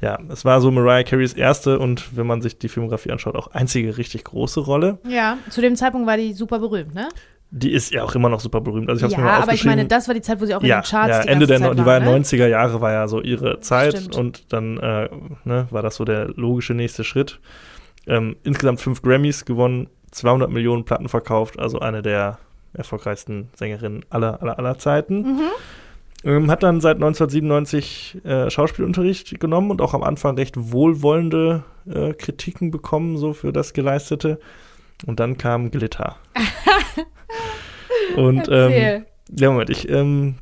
[0.00, 3.48] ja, es war so Mariah Careys erste und wenn man sich die Filmografie anschaut, auch
[3.48, 4.98] einzige richtig große Rolle.
[5.08, 7.08] Ja, zu dem Zeitpunkt war die super berühmt, ne?
[7.50, 8.88] Die ist ja auch immer noch super berühmt.
[8.88, 10.62] Also ich ja, mir mal aber ich meine, das war die Zeit, wo sie auch
[10.62, 12.24] in ja, den Charts ja, die Ende der, Zeit die war war, ne?
[12.24, 14.14] 90er Jahre war ja so ihre Zeit Stimmt.
[14.14, 15.08] und dann äh,
[15.42, 17.40] ne, war das so der logische nächste Schritt.
[18.06, 22.38] Ähm, insgesamt fünf Grammys gewonnen, 200 Millionen Platten verkauft, also eine der
[22.72, 25.22] erfolgreichsten Sängerinnen aller, aller, aller Zeiten.
[25.22, 25.40] Mhm.
[26.22, 32.12] Ähm, hat dann seit 1997 äh, Schauspielunterricht genommen und auch am Anfang recht wohlwollende äh,
[32.12, 34.38] Kritiken bekommen, so für das Geleistete.
[35.06, 36.16] Und dann kam Glitter.
[38.16, 40.34] und ähm, ja, Moment, ich ähm,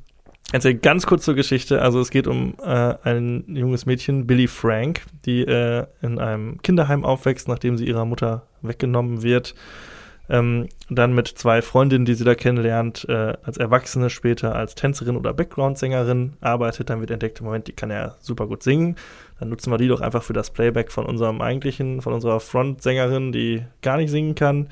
[0.53, 1.83] erzähle ganz kurz zur Geschichte.
[1.83, 7.05] Also es geht um äh, ein junges Mädchen, Billy Frank, die äh, in einem Kinderheim
[7.05, 9.55] aufwächst, nachdem sie ihrer Mutter weggenommen wird.
[10.31, 15.17] Ähm, dann mit zwei Freundinnen, die sie da kennenlernt, äh, als Erwachsene später als Tänzerin
[15.17, 16.91] oder Background-Sängerin arbeitet.
[16.91, 18.97] Dann wird entdeckt, im Moment, die kann ja super gut singen.
[19.41, 23.33] Dann nutzen wir die doch einfach für das Playback von unserem eigentlichen, von unserer Frontsängerin,
[23.33, 24.69] die gar nicht singen kann.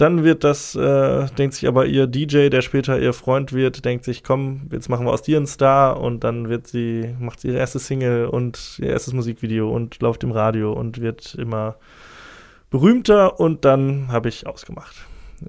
[0.00, 4.04] Dann wird das, äh, denkt sich aber ihr DJ, der später ihr Freund wird, denkt
[4.04, 7.48] sich, komm, jetzt machen wir aus dir einen Star und dann wird sie, macht sie
[7.48, 11.76] ihre erste Single und ihr erstes Musikvideo und läuft im Radio und wird immer
[12.70, 14.96] berühmter und dann habe ich ausgemacht.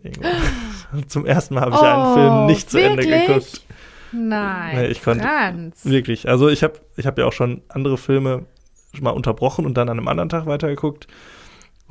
[1.07, 3.27] Zum ersten Mal habe ich einen Oh, Film nicht zu Ende wirklich?
[3.27, 3.61] geguckt.
[4.11, 4.75] Nein.
[4.75, 5.85] Nee, ich konnte- Franz.
[5.85, 6.27] Wirklich.
[6.27, 8.45] Also ich habe ich hab ja auch schon andere Filme
[8.99, 11.07] mal unterbrochen und dann an einem anderen Tag weitergeguckt.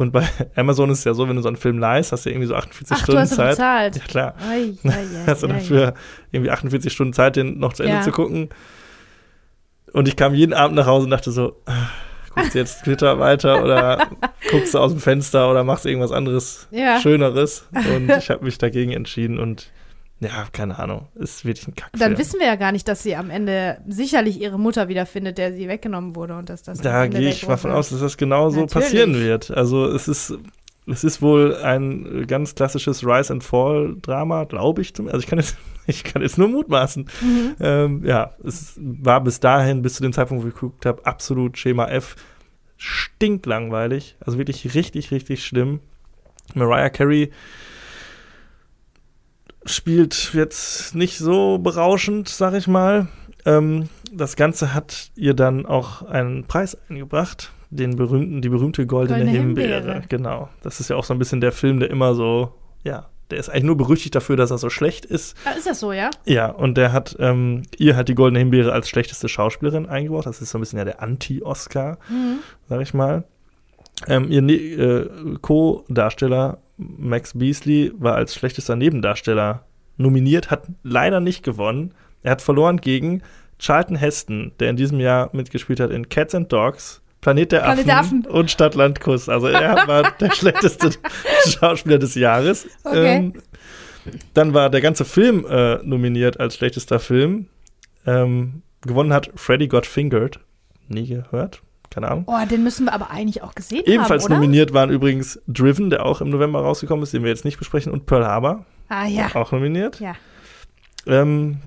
[0.00, 2.30] Und bei Amazon ist es ja so, wenn du so einen Film leihst, hast du
[2.30, 3.50] irgendwie so 48 Ach, du Stunden hast ja Zeit.
[3.92, 3.96] bezahlt.
[3.96, 4.34] Ja, klar.
[4.48, 5.94] Ei, ei, ei, Hast du ei, dafür
[6.32, 8.00] irgendwie 48 Stunden Zeit, den noch zu Ende Ja.
[8.02, 8.48] zu gucken.
[9.92, 11.88] Und ich kam jeden Abend nach Hause und dachte so, ah,
[12.34, 14.08] guckst du jetzt Twitter weiter oder
[14.50, 16.98] guckst du aus dem Fenster oder machst irgendwas anderes Ja.
[17.00, 17.66] Schöneres.
[17.72, 19.70] Und ich habe mich dagegen entschieden und
[20.20, 22.10] ja, keine Ahnung, ist wirklich ein Kackfilm.
[22.10, 25.54] Dann wissen wir ja gar nicht, dass sie am Ende sicherlich ihre Mutter wiederfindet, der
[25.54, 28.50] sie weggenommen wurde und dass das Da gehe ich mal von aus, dass das genau
[28.50, 29.50] so passieren wird.
[29.50, 30.34] Also es ist,
[30.86, 34.92] es ist wohl ein ganz klassisches Rise and Fall Drama, glaube ich.
[34.98, 35.56] Also ich kann jetzt,
[35.86, 37.08] ich kann jetzt nur mutmaßen.
[37.22, 37.54] Mhm.
[37.58, 41.56] Ähm, ja, es war bis dahin, bis zu dem Zeitpunkt, wo ich geguckt habe, absolut
[41.56, 42.16] Schema F.
[42.76, 44.16] Stinklangweilig.
[44.20, 45.80] Also wirklich richtig, richtig schlimm.
[46.54, 47.30] Mariah Carey
[49.66, 53.08] spielt jetzt nicht so berauschend, sag ich mal.
[53.46, 59.18] Ähm, das Ganze hat ihr dann auch einen Preis eingebracht, den berühmten, die berühmte Goldene,
[59.20, 59.74] Goldene Himbeere.
[59.80, 60.02] Himbeere.
[60.08, 60.48] Genau.
[60.62, 62.52] Das ist ja auch so ein bisschen der Film, der immer so,
[62.84, 65.36] ja, der ist eigentlich nur berüchtigt dafür, dass er so schlecht ist.
[65.44, 66.10] Ah, ist das so, ja?
[66.24, 70.26] Ja, und der hat, ähm, ihr hat die Goldene Himbeere als schlechteste Schauspielerin eingebracht.
[70.26, 72.38] Das ist so ein bisschen ja der Anti-Oscar, Mhm.
[72.68, 73.24] sag ich mal.
[74.08, 75.08] Ähm, ihr äh,
[75.40, 76.58] Co-Darsteller
[76.98, 79.64] Max Beasley war als schlechtester Nebendarsteller
[79.96, 81.92] nominiert, hat leider nicht gewonnen.
[82.22, 83.22] Er hat verloren gegen
[83.58, 87.88] Charlton Heston, der in diesem Jahr mitgespielt hat in Cats and Dogs, Planet der, Planet
[87.90, 88.26] Affen, Affen.
[88.26, 89.28] und Stadtland Kuss.
[89.28, 90.92] Also er war der schlechteste
[91.46, 92.66] Schauspieler des Jahres.
[92.82, 93.16] Okay.
[93.16, 93.34] Ähm,
[94.32, 97.46] dann war der ganze Film äh, nominiert als schlechtester Film.
[98.06, 100.40] Ähm, gewonnen hat Freddy Got Fingered.
[100.88, 101.60] Nie gehört.
[101.90, 102.24] Keine Ahnung.
[102.28, 104.40] Oh, den müssen wir aber eigentlich auch gesehen Ebenfalls haben, oder?
[104.40, 107.92] nominiert waren übrigens Driven, der auch im November rausgekommen ist, den wir jetzt nicht besprechen,
[107.92, 109.28] und Pearl Harbor, Ah ja.
[109.34, 109.98] auch nominiert.
[110.00, 110.14] Ja.
[111.06, 111.58] Ähm,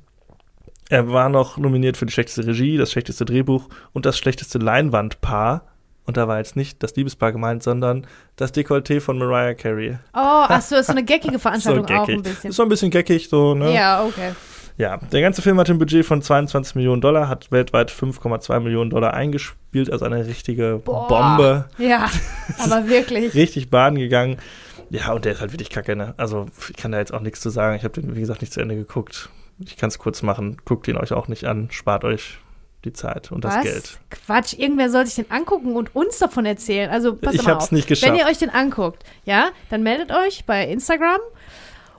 [0.89, 5.65] er war noch nominiert für die schlechteste Regie, das schlechteste Drehbuch und das schlechteste Leinwandpaar.
[6.05, 8.05] Und da war jetzt nicht das Liebespaar gemeint, sondern
[8.35, 9.97] das Dekolleté von Mariah Carey.
[10.13, 12.15] Oh, ach so, ist so eine geckige Veranstaltung auch geckig.
[12.15, 12.49] ein bisschen.
[12.49, 13.73] Ist so ein bisschen geckig, so, ne?
[13.73, 14.31] Ja, okay.
[14.77, 18.89] Ja, der ganze Film hat ein Budget von 22 Millionen Dollar, hat weltweit 5,2 Millionen
[18.89, 21.07] Dollar eingespielt, also eine richtige Boah.
[21.07, 21.69] Bombe.
[21.77, 22.09] Ja,
[22.57, 23.33] aber wirklich.
[23.35, 24.37] Richtig baden gegangen.
[24.89, 26.13] Ja, und der ist halt wirklich kacke, ne?
[26.17, 27.75] Also, ich kann da jetzt auch nichts zu sagen.
[27.75, 29.29] Ich habe den, wie gesagt, nicht zu Ende geguckt.
[29.63, 30.57] Ich kann es kurz machen.
[30.65, 31.69] Guckt ihn euch auch nicht an.
[31.71, 32.39] Spart euch
[32.85, 33.63] die Zeit und das Was?
[33.63, 33.99] Geld.
[34.09, 36.89] Quatsch, irgendwer soll sich den angucken und uns davon erzählen.
[36.89, 37.71] Also, pass Ich mal hab's auf.
[37.71, 38.11] nicht geschafft.
[38.11, 41.19] Wenn ihr euch den anguckt, ja, dann meldet euch bei Instagram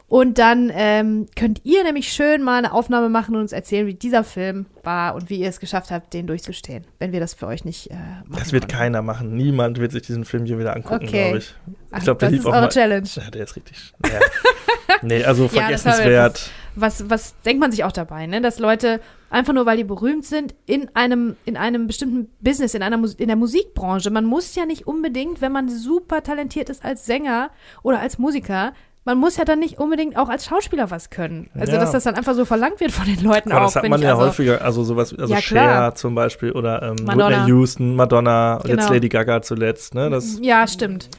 [0.06, 3.94] und dann ähm, könnt ihr nämlich schön mal eine Aufnahme machen und uns erzählen, wie
[3.94, 7.46] dieser Film war und wie ihr es geschafft habt, den durchzustehen, wenn wir das für
[7.46, 8.76] euch nicht äh, machen Das wird konnten.
[8.76, 9.34] keiner machen.
[9.34, 11.22] Niemand wird sich diesen Film hier wieder angucken, Okay.
[11.22, 11.54] glaube ich.
[11.90, 12.68] Ach, Ich glaube, der das lief ist auch eure mal.
[12.68, 13.08] Challenge.
[13.14, 13.92] Ja, der ist richtig.
[14.04, 14.20] Ja.
[15.02, 16.50] nee, also Ja, vergessenswert.
[16.76, 18.40] Was, was denkt man sich auch dabei, ne?
[18.40, 19.00] Dass Leute
[19.30, 23.14] einfach nur, weil die berühmt sind, in einem, in einem bestimmten Business, in, einer Mus
[23.14, 27.50] in der Musikbranche, man muss ja nicht unbedingt, wenn man super talentiert ist als Sänger
[27.82, 28.72] oder als Musiker,
[29.04, 31.50] man muss ja dann nicht unbedingt auch als Schauspieler was können.
[31.54, 31.78] Also, Ja.
[31.80, 33.66] dass das dann einfach so verlangt wird von den Leuten Aber auch.
[33.66, 35.40] das hat man ja also, häufiger, also sowas, also Ja.
[35.40, 37.28] Cher zum Beispiel oder ähm, Madonna.
[37.40, 38.92] Whitney Houston, Madonna und jetzt Genau.
[38.92, 40.08] Lady Gaga zuletzt, ne?
[40.10, 41.10] Das Ja, stimmt.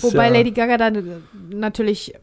[0.00, 1.00] Wobei ja, Lady Gaga dann äh,
[1.50, 2.14] natürlich,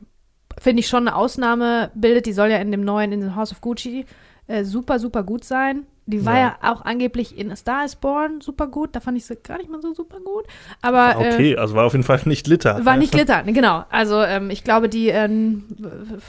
[0.60, 2.26] finde ich, schon eine Ausnahme bildet.
[2.26, 4.06] Die soll ja in dem neuen, in dem House of Gucci,
[4.48, 5.86] äh, super, super gut sein.
[6.10, 6.56] Die war ja.
[6.62, 6.74] Ja.
[6.74, 8.96] auch angeblich in A Star is Born super gut.
[8.96, 10.46] Da fand ich sie gar nicht mal so super gut.
[10.82, 12.84] Aber äh, Okay, also war auf jeden Fall nicht Litter.
[12.86, 13.86] war nicht Glitter, genau.
[13.90, 15.66] Also ähm, ich glaube, die ähm,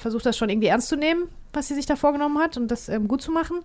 [0.00, 2.88] versucht das schon irgendwie ernst zu nehmen, was sie sich da vorgenommen hat und das
[2.88, 3.58] ähm, gut zu machen.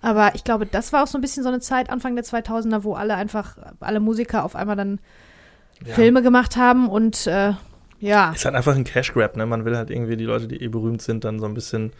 [0.00, 2.82] Aber ich glaube, das war auch so ein bisschen so eine Zeit, Anfang der 2000er,
[2.82, 4.98] wo alle einfach, alle Musiker auf einmal dann
[5.86, 5.94] Ja.
[5.94, 7.52] Filme gemacht haben und äh,
[8.00, 8.32] ja.
[8.32, 9.46] Ist halt einfach ein Cash Grab, ne?
[9.46, 11.92] Man will halt irgendwie die Leute, die eh berühmt sind, dann so ein bisschen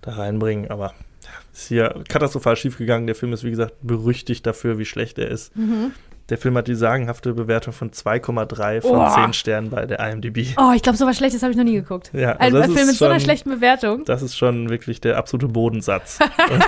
[0.00, 0.70] da reinbringen.
[0.70, 3.06] Aber ja, ist hier katastrophal schiefgegangen.
[3.06, 5.56] Der Film ist, wie gesagt, berüchtigt dafür, wie schlecht er ist.
[5.56, 5.92] Mhm.
[6.30, 9.14] Der Film hat die sagenhafte Bewertung von 2,3 von Boah.
[9.14, 10.54] 10 Sternen bei der IMDb.
[10.56, 12.10] Oh, ich glaube, so was Schlechtes habe ich noch nie geguckt.
[12.14, 14.04] Ja, Ein, also ein Film mit so einer schlechten Bewertung.
[14.06, 16.18] Das ist schon wirklich der absolute Bodensatz.
[16.50, 16.64] Und,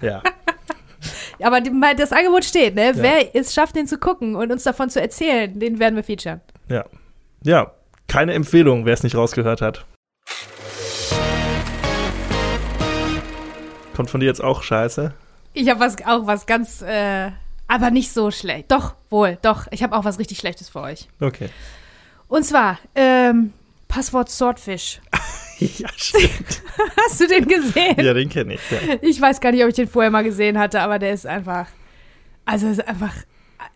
[0.02, 0.20] ja,
[1.40, 2.92] Aber das Angebot steht, ne?
[2.96, 6.40] Wer es schafft, den zu gucken und uns davon zu erzählen, den werden wir featuren.
[6.68, 6.84] ja.
[7.42, 7.72] Ja,
[8.06, 9.86] keine Empfehlung, wer es nicht rausgehört hat.
[14.00, 15.12] Kommt von dir jetzt auch Scheiße?
[15.52, 17.32] Ich habe was, auch was ganz, äh,
[17.68, 18.72] aber nicht so schlecht.
[18.72, 19.66] Doch, wohl, doch.
[19.72, 21.06] Ich habe auch was richtig Schlechtes für euch.
[21.20, 21.50] Okay.
[22.26, 23.52] Und zwar, ähm,
[23.88, 25.02] Passwort Swordfish.
[25.58, 26.62] ja, stimmt.
[27.04, 27.96] Hast du den gesehen?
[27.98, 28.60] ja, den kenne ich.
[28.70, 28.78] Ja.
[29.02, 31.66] Ich weiß gar nicht, ob ich den vorher mal gesehen hatte, aber der ist einfach,
[32.46, 33.12] also ist einfach,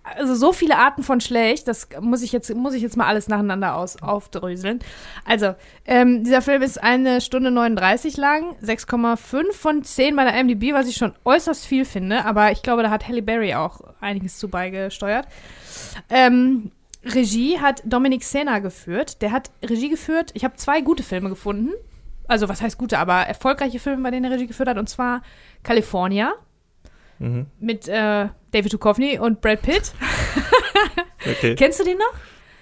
[0.03, 3.29] also so viele Arten von schlecht, das muss ich jetzt, muss ich jetzt mal alles
[3.29, 4.81] nacheinander aus, aufdröseln.
[5.25, 5.55] Also,
[5.87, 10.89] ähm, dieser Film ist eine Stunde 39 lang, 6,5 von 10 bei der IMDb, was
[10.89, 14.49] ich schon äußerst viel finde, aber ich glaube, da hat Halle Berry auch einiges zu
[14.49, 15.27] beigesteuert.
[16.11, 16.71] Ähm,
[17.05, 19.21] Regie hat Dominic Sena geführt.
[19.21, 20.31] Der hat Regie geführt.
[20.35, 21.71] Ich habe zwei gute Filme gefunden.
[22.27, 24.79] Also, was heißt gute, aber erfolgreiche Filme, bei denen er Regie geführt hat.
[24.79, 25.23] Und zwar
[25.63, 26.33] California
[27.19, 27.47] Mhm.
[27.61, 29.93] mit äh, David Duchovny und Brad Pitt.
[31.27, 31.55] Okay.
[31.55, 32.13] Kennst du den noch?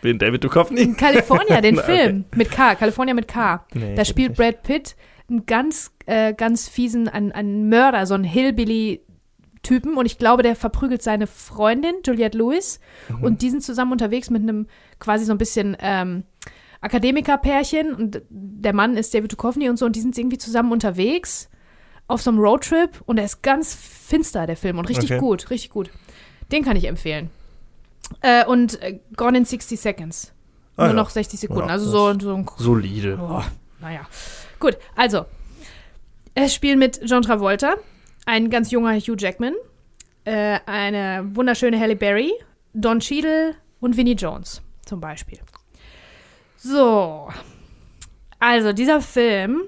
[0.03, 0.94] Wen David Duchovny?
[0.94, 1.96] California, den Okay.
[1.96, 2.24] Film.
[2.36, 2.76] Mit K.
[2.76, 3.64] California mit K.
[3.74, 4.94] Nee, Da spielt Brad Pitt
[5.28, 9.96] einen ganz, äh, ganz fiesen, einen, einen Mörder, so einen Hillbilly-Typen.
[9.96, 12.78] Und ich glaube, der verprügelt seine Freundin, Juliette Lewis.
[13.09, 13.22] Mhm.
[13.24, 14.68] Und die sind zusammen unterwegs mit einem
[15.00, 16.22] quasi so ein bisschen ähm,
[16.80, 17.94] Akademiker-Pärchen.
[17.94, 19.86] Und der Mann ist David Duchovny und so.
[19.86, 21.48] Und die sind irgendwie zusammen unterwegs
[22.09, 23.03] auf so einem Roadtrip.
[23.07, 24.78] Und er ist ganz finster, der Film.
[24.78, 25.20] Und richtig Okay.
[25.20, 25.90] gut, richtig gut.
[26.50, 27.30] Den kann ich empfehlen.
[28.20, 30.32] Äh, und äh, Gone in 60 Seconds.
[30.76, 30.92] Ah, Nur ja.
[30.94, 31.68] noch 60 Sekunden.
[31.68, 33.18] Ja, also so, so ein Solide.
[33.20, 33.42] Oh,
[33.80, 34.07] naja.
[34.59, 35.26] Gut, also.
[36.34, 37.74] Es spielen mit John Travolta,
[38.24, 39.55] ein ganz junger Hugh Jackman,
[40.24, 42.32] äh, eine wunderschöne Halle Berry,
[42.72, 45.40] Don Cheadle und Vinnie Jones zum Beispiel.
[46.57, 47.28] So.
[48.38, 49.62] Also, dieser Film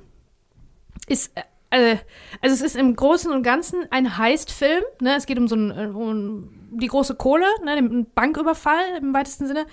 [1.07, 1.33] ist.
[1.75, 1.97] Äh,
[2.41, 4.83] also es ist im Großen und Ganzen ein Heist-Film.
[5.01, 5.15] Ne?
[5.17, 7.75] Es geht um so ein, äh, um die große Kohle, ne?
[7.77, 9.67] den Banküberfall im weitesten Sinne.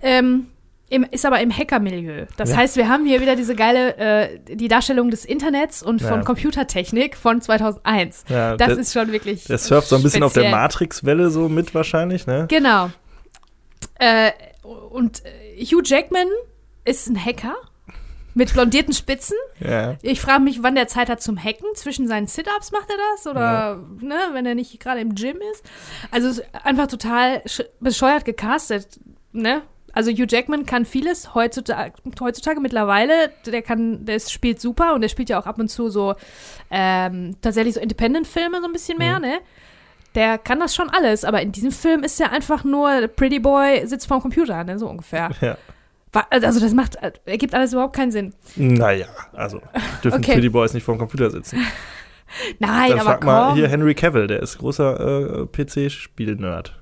[0.00, 0.46] Ähm,
[0.88, 2.26] im, ist aber im Hacker-Milieu.
[2.36, 2.58] Das Ja.
[2.58, 6.22] heißt, wir haben hier wieder diese geile, äh, die Darstellung des Internets und von Ja.
[6.24, 8.24] Computertechnik von 2001.
[8.28, 9.44] Ja, Das der, ist schon wirklich.
[9.44, 10.48] der surft so ein bisschen auf der.
[10.50, 12.46] Matrix-Welle so mit wahrscheinlich, ne?
[12.48, 12.90] Genau.
[13.98, 14.30] Äh,
[14.90, 16.28] und äh, Hugh Jackman
[16.84, 17.56] ist ein Hacker
[18.36, 19.36] mit blondierten Spitzen.
[19.60, 19.96] Ja.
[20.02, 21.66] Ich frage mich, wann der Zeit hat zum Hacken.
[21.74, 23.26] Zwischen seinen Sit-Ups macht er das?
[23.26, 25.64] Oder, ne, wenn er nicht gerade im Gym ist?
[26.10, 29.00] Also, einfach total sch- bescheuert gecastet,
[29.32, 29.62] ne?
[29.94, 33.30] Also, Hugh Jackman kann vieles heutzutage, heutzutage mittlerweile.
[33.46, 36.14] Der kann, der ist- spielt super und der spielt ja auch ab und zu so,
[36.70, 39.22] ähm, tatsächlich so Independent-Filme so ein bisschen mehr, Mhm.
[39.24, 39.38] ne?
[40.14, 43.86] Der kann das schon alles, aber in diesem Film ist er einfach nur Pretty Boy
[43.86, 45.30] sitzt vorm Computer, ne, so ungefähr.
[45.40, 45.56] ja.
[46.30, 48.34] Also das macht, ergibt alles überhaupt keinen Sinn.
[48.56, 49.60] Naja, also
[50.02, 50.32] dürfen Okay.
[50.34, 51.58] Pretty Boys nicht vorm Computer sitzen.
[52.58, 53.54] Nein, Dann aber frag mal komm.
[53.56, 56.76] hier Henry Cavill, der ist großer äh, PC-Spiel-Nerd.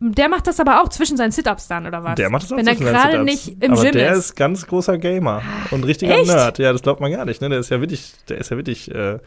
[0.00, 2.16] Der macht das aber auch zwischen seinen Sit-Ups dann, oder was?
[2.16, 4.18] Der macht das auch Wenn zwischen seinen gerade nicht im Aber Gym der ist.
[4.18, 6.26] ist ganz großer Gamer und richtiger Echt?
[6.26, 6.58] Nerd.
[6.58, 7.48] Ja, das glaubt man gar nicht, ne?
[7.48, 9.18] Der ist ja wirklich, der ist ja wirklich äh,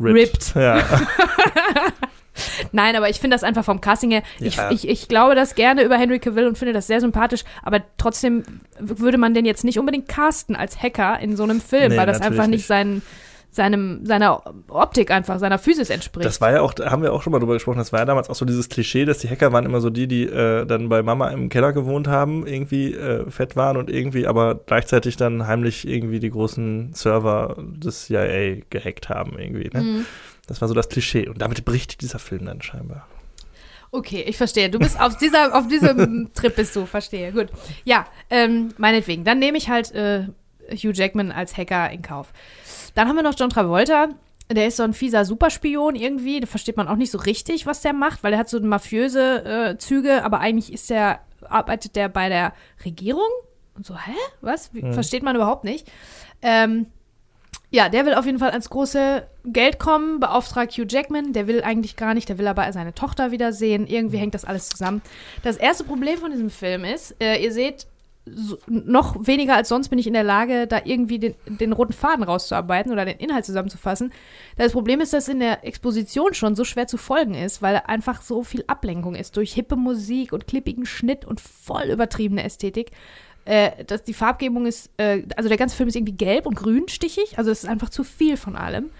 [0.00, 0.16] Ripped.
[0.54, 0.54] ripped.
[0.54, 0.78] Ja.
[2.72, 4.22] Nein, aber ich finde das einfach vom Casting her.
[4.40, 4.70] Ich, Ja.
[4.70, 8.42] ich, ich glaube das gerne über Henry Cavill und finde das sehr sympathisch, aber trotzdem
[8.78, 12.06] würde man den jetzt nicht unbedingt casten als Hacker in so einem Film, Nee, weil
[12.06, 12.66] das einfach nicht nicht.
[12.66, 13.02] sein,
[13.54, 16.24] seinem, seiner Optik einfach, seiner Physis entspricht.
[16.24, 18.06] Das war ja auch, da haben wir auch schon mal drüber gesprochen, das war ja
[18.06, 20.88] damals auch so dieses Klischee, dass die Hacker waren immer so die, die äh, dann
[20.88, 25.46] bei Mama im Keller gewohnt haben, irgendwie äh, fett waren und irgendwie aber gleichzeitig dann
[25.46, 29.68] heimlich irgendwie die großen Server des CIA gehackt haben irgendwie.
[29.72, 29.82] Ne?
[29.82, 30.06] Mhm.
[30.46, 33.06] Das war so das Klischee und damit bricht dieser Film dann scheinbar.
[33.90, 34.70] Okay, ich verstehe.
[34.70, 37.30] Du bist auf dieser, auf diesem Trip bist du, verstehe.
[37.32, 37.48] Gut.
[37.84, 39.22] Ja, ähm, meinetwegen.
[39.24, 40.28] Dann nehme ich halt äh,
[40.70, 42.32] Hugh Jackman als Hacker in Kauf.
[42.94, 44.08] Dann haben wir noch John Travolta.
[44.50, 46.40] Der ist so ein fieser Superspion irgendwie.
[46.40, 49.44] Da versteht man auch nicht so richtig, was der macht, weil er hat so mafiöse
[49.74, 52.52] äh, Züge, aber eigentlich ist der, arbeitet der bei der
[52.84, 53.28] Regierung.
[53.74, 54.12] Und so, hä?
[54.40, 54.72] Was?
[54.74, 54.92] Wie, Mhm.
[54.94, 55.90] Versteht man überhaupt nicht.
[56.42, 56.86] Ähm,
[57.72, 61.32] ja, der will auf jeden Fall ans große Geld kommen, beauftragt Hugh Jackman.
[61.32, 63.86] Der will eigentlich gar nicht, der will aber seine Tochter wiedersehen.
[63.86, 65.00] Irgendwie hängt das alles zusammen.
[65.42, 67.86] Das erste Problem von diesem Film ist, äh, ihr seht,
[68.26, 71.94] so, noch weniger als sonst bin ich in der Lage, da irgendwie den, den roten
[71.94, 74.12] Faden rauszuarbeiten oder den Inhalt zusammenzufassen.
[74.56, 78.20] Das Problem ist, dass in der Exposition schon so schwer zu folgen ist, weil einfach
[78.22, 82.92] so viel Ablenkung ist durch hippe Musik und klippigen Schnitt und voll übertriebene Ästhetik.
[83.44, 86.88] Äh, dass die Farbgebung ist, äh, also der ganze Film ist irgendwie gelb und grün
[86.88, 88.90] stichig, also es ist einfach zu viel von allem.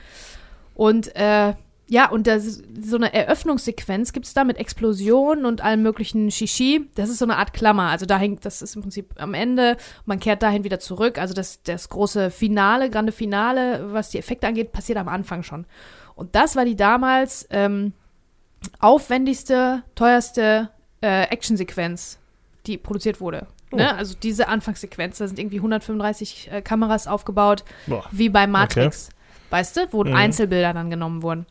[0.75, 1.55] Und äh,
[1.89, 6.89] ja, und das so eine Eröffnungssequenz gibt es da mit Explosionen und allem möglichen Shishi.
[6.95, 7.91] Das ist so eine Art Klammer.
[7.91, 9.77] Also da hängt, das ist im Prinzip am Ende.
[10.07, 11.19] Man kehrt dahin wieder zurück.
[11.19, 15.67] Also das, das große Finale, grande Finale, was die Effekte angeht, passiert am Anfang schon.
[16.15, 17.93] Und das war die damals ähm,
[18.79, 20.71] aufwendigste, teuerste
[21.03, 22.19] äh, Actionsequenz,
[22.67, 23.47] die produziert wurde.
[23.73, 23.77] Oh.
[23.77, 23.95] Ne?
[23.95, 28.05] Also diese Anfangssequenz, da sind irgendwie 135 äh, Kameras aufgebaut, Boah.
[28.11, 29.11] wie bei Matrix.
[29.51, 30.15] Weißt du, wo Mhm.
[30.15, 31.47] Einzelbilder dann genommen wurden.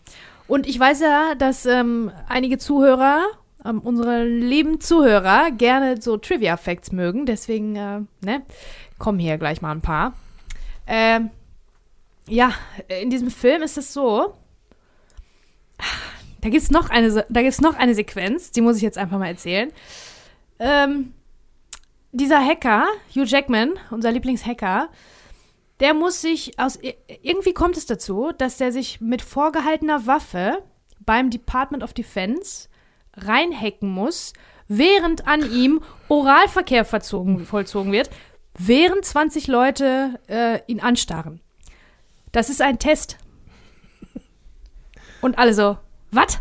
[0.47, 3.23] Und ich weiß ja, dass ähm, einige Zuhörer,
[3.63, 7.25] ähm, unsere lieben Zuhörer, gerne so Trivia-Facts mögen.
[7.25, 8.41] Deswegen, äh, ne,
[8.97, 10.13] kommen hier gleich mal ein paar.
[10.87, 11.29] Ähm,
[12.27, 12.51] ja,
[13.01, 14.33] in diesem Film ist es so,
[16.41, 19.17] da gibt es noch, eine da gibt's noch eine Sequenz, die muss ich jetzt einfach
[19.19, 19.71] mal erzählen.
[20.59, 21.13] Ähm,
[22.11, 24.89] dieser Hacker, Hugh Jackman, unser Lieblingshacker,
[25.79, 26.79] der muss sich aus.
[27.21, 30.63] Irgendwie kommt es dazu, dass der sich mit vorgehaltener Waffe
[30.99, 32.69] beim Department of Defense
[33.15, 34.33] reinhacken muss,
[34.67, 38.09] während an ihm Oralverkehr verzogen, vollzogen wird,
[38.57, 41.41] während 20 Leute äh, ihn anstarren.
[42.31, 43.17] Das ist ein Test.
[45.21, 45.77] Und alle so,
[46.11, 46.39] was?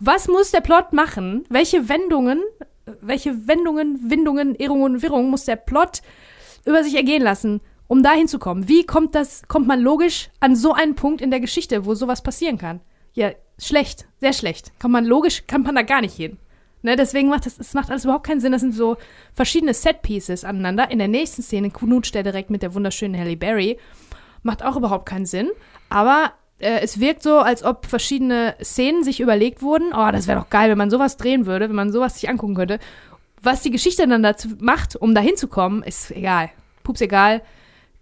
[0.00, 1.44] Was muss der Plot machen?
[1.48, 2.42] Welche Wendungen,
[3.00, 6.02] welche Wendungen, Windungen, Irrungen und Wirrungen muss der Plot
[6.64, 8.68] über sich ergehen lassen, um da hinzukommen?
[8.68, 12.22] Wie kommt das, kommt man logisch an so einen Punkt in der Geschichte, wo sowas
[12.22, 12.80] passieren kann?
[13.12, 14.72] Ja, schlecht, sehr schlecht.
[14.78, 16.38] Kann man logisch, kann man da gar nicht hin.
[16.82, 18.52] Ne, deswegen macht das, es macht alles überhaupt keinen Sinn.
[18.52, 18.98] Das sind so
[19.32, 20.90] verschiedene Set-Pieces aneinander.
[20.90, 23.78] In der nächsten Szene knutscht er direkt mit der wunderschönen Halle Berry.
[24.42, 25.50] Macht auch überhaupt keinen Sinn.
[25.88, 26.32] Aber
[26.64, 29.92] äh, es wirkt so, als ob verschiedene Szenen sich überlegt wurden.
[29.92, 32.54] Oh, das wäre doch geil, wenn man sowas drehen würde, wenn man sowas sich angucken
[32.54, 32.78] könnte.
[33.42, 36.50] Was die Geschichte dann dazu macht, um da hinzukommen, ist egal.
[36.82, 37.42] Pups egal.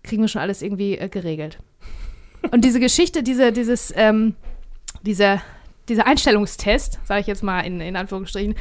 [0.05, 1.59] Kriegen wir schon alles irgendwie äh, geregelt.
[2.53, 4.35] Und diese Geschichte, diese, dieses, ähm,
[5.03, 5.43] dieser,
[5.89, 8.55] dieser Einstellungstest, sage ich jetzt mal in, in Anführungsstrichen,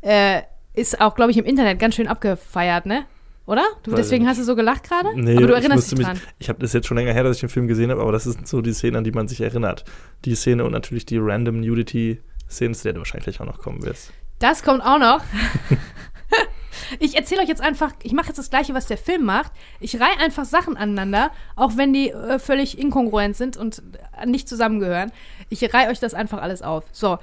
[0.00, 0.42] äh,
[0.74, 3.04] ist auch, glaube ich, im Internet ganz schön abgefeiert, ne?
[3.46, 3.64] Oder?
[3.82, 5.08] Du, deswegen hast du so gelacht gerade?
[5.20, 6.20] Nee, aber du erinnerst dich mich- dran.
[6.38, 8.24] Ich habe das jetzt schon länger her, dass ich den Film gesehen habe, aber das
[8.24, 9.84] sind so die Szenen, an die man sich erinnert.
[10.24, 14.12] Die Szene und natürlich die random Nudity-Szenen, zu der du wahrscheinlich auch noch kommen wirst.
[14.38, 15.22] Das kommt auch noch.
[16.98, 19.52] ich erzähle euch jetzt einfach, ich mache jetzt das Gleiche, was der Film macht.
[19.80, 23.82] Ich reihe einfach Sachen aneinander, auch wenn die äh, völlig inkongruent sind und
[24.20, 25.10] äh, nicht zusammengehören.
[25.48, 26.84] Ich reihe euch das einfach alles auf.
[26.92, 27.18] So,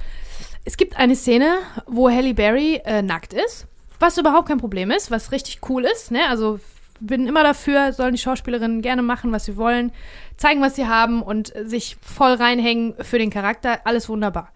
[0.66, 1.58] es gibt eine Szene,
[1.88, 3.68] wo Halle Berry äh, nackt ist,
[4.00, 6.12] was überhaupt kein Problem ist, was richtig cool ist.
[6.12, 6.28] Ne?
[6.30, 6.60] Also
[7.02, 9.92] bin immer dafür, sollen die Schauspielerinnen gerne machen, was sie wollen,
[10.38, 13.80] zeigen, was sie haben und sich voll reinhängen für den Charakter.
[13.86, 14.52] Alles wunderbar.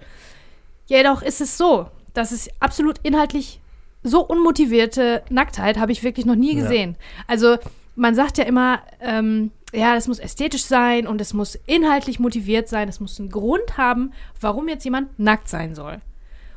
[0.87, 3.59] Jedoch ist es so, dass es absolut inhaltlich
[4.03, 6.61] so unmotivierte Nacktheit habe ich wirklich noch nie Ja.
[6.63, 6.97] gesehen.
[7.27, 7.57] Also
[7.95, 12.67] man sagt ja immer, ähm, ja, das muss ästhetisch sein und es muss inhaltlich motiviert
[12.67, 12.89] sein.
[12.89, 16.01] Es muss einen Grund haben, warum jetzt jemand nackt sein soll.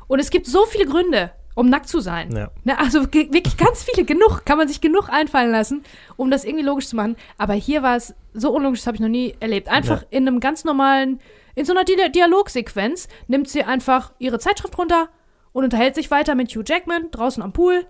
[0.07, 2.31] Und es gibt so viele Gründe, um nackt zu sein.
[2.35, 2.51] Ja.
[2.65, 5.81] Ne, also wirklich ganz viele, genug, kann man sich genug einfallen lassen,
[6.15, 7.15] um das irgendwie logisch zu machen.
[7.39, 9.67] Aber hier war es so unlogisch, das habe ich noch nie erlebt.
[9.67, 10.07] Einfach Ja.
[10.11, 11.19] in einem ganz normalen,
[11.55, 15.09] in so einer Di Dialogsequenz nimmt sie einfach ihre Zeitschrift runter
[15.51, 17.85] und unterhält sich weiter mit Hugh Jackman draußen am Pool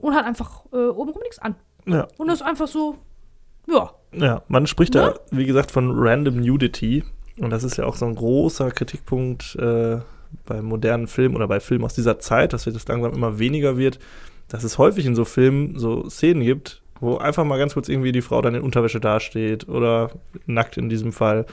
[0.00, 1.56] und hat einfach äh, obenrum nichts an.
[1.86, 2.06] Ja.
[2.18, 2.98] Und das ist einfach so,
[3.66, 3.90] ja.
[4.12, 5.00] Ja, man spricht Ne?
[5.30, 7.02] da, wie gesagt, von Random Nudity.
[7.40, 9.98] Und das ist ja auch so ein großer Kritikpunkt äh,
[10.46, 13.98] bei modernen Filmen oder bei Filmen aus dieser Zeit, dass das langsam immer weniger wird,
[14.48, 18.12] dass es häufig in so Filmen so Szenen gibt, wo einfach mal ganz kurz irgendwie
[18.12, 20.10] die Frau dann in Unterwäsche dasteht oder
[20.46, 21.46] nackt in diesem Fall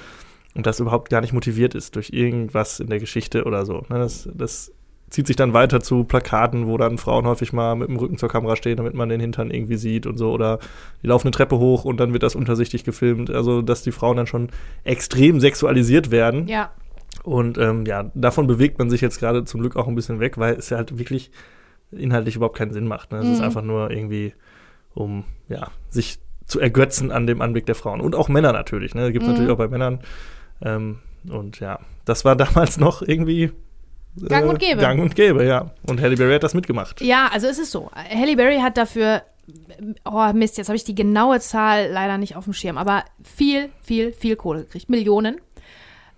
[0.56, 3.84] und das überhaupt gar nicht motiviert ist durch irgendwas in der Geschichte oder so.
[3.90, 4.72] Ne, das, das
[5.10, 8.30] zieht sich dann weiter zu Plakaten, wo dann Frauen häufig mal mit dem Rücken zur
[8.30, 10.32] Kamera stehen, damit man den Hintern irgendwie sieht und so.
[10.32, 10.60] Oder
[11.04, 13.30] die laufen eine Treppe hoch und dann wird das untersichtig gefilmt.
[13.30, 14.50] Also, dass die Frauen dann schon
[14.84, 16.48] extrem sexualisiert werden.
[16.48, 16.72] Ja.
[17.26, 20.38] Und ähm, ja, davon bewegt man sich jetzt gerade zum Glück auch ein bisschen weg,
[20.38, 21.32] weil es ja halt wirklich
[21.92, 23.12] inhaltlich überhaupt keinen Sinn macht.
[23.12, 23.20] Ne?
[23.20, 23.34] Es Mhm.
[23.34, 24.34] ist einfach nur irgendwie,
[24.94, 28.00] um ja, sich zu ergötzen an dem Anblick der Frauen.
[28.02, 28.94] Und auch Männer natürlich.
[28.94, 29.12] Ne?
[29.12, 29.34] Gibt es Mhm.
[29.34, 30.00] natürlich auch bei Männern.
[30.62, 31.00] Ähm,
[31.30, 33.44] und ja, das war damals noch irgendwie
[34.22, 34.80] äh, Gang und gäbe.
[34.80, 35.72] Gang und gäbe, ja.
[35.88, 37.02] Und Halle Berry hat das mitgemacht.
[37.02, 37.90] Ja, also es ist so.
[37.94, 39.24] Halle Berry hat dafür,
[40.06, 43.70] oh Mist, jetzt habe ich die genaue Zahl leider nicht auf dem Schirm, aber viel,
[43.82, 44.90] viel, viel Kohle gekriegt.
[44.90, 45.42] Millionen.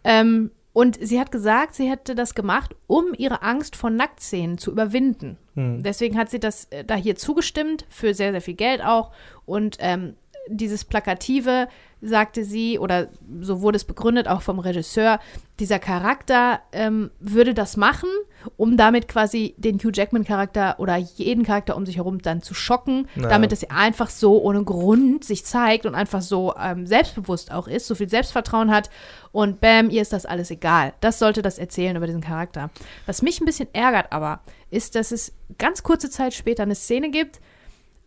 [0.03, 4.69] Ähm, und sie hat gesagt, sie hätte das gemacht, um ihre Angst vor Nacktszenen zu
[4.69, 5.39] überwinden.
[5.55, 5.82] Hm.
[5.82, 9.11] Deswegen hat sie das äh, da hier zugestimmt, für sehr, sehr viel Geld auch.
[9.47, 10.17] Und ähm,
[10.50, 11.68] dieses Plakative,
[12.00, 13.08] sagte sie, oder
[13.41, 15.20] so wurde es begründet, auch vom Regisseur,
[15.60, 18.10] dieser Charakter ähm, würde das machen,
[18.56, 23.08] um damit quasi den Hugh Jackman-Charakter oder jeden Charakter um sich herum dann zu schocken,
[23.16, 23.28] Ja.
[23.30, 27.88] damit es einfach so ohne Grund sich zeigt und einfach so ähm, selbstbewusst auch ist,
[27.88, 28.91] so viel Selbstvertrauen hat
[29.32, 30.93] und bam, ihr ist das alles egal.
[31.00, 32.70] Das sollte das erzählen über diesen Charakter.
[33.08, 37.10] Was mich ein bisschen ärgert aber, ist, dass es ganz kurze Zeit später eine Szene
[37.10, 37.39] gibt,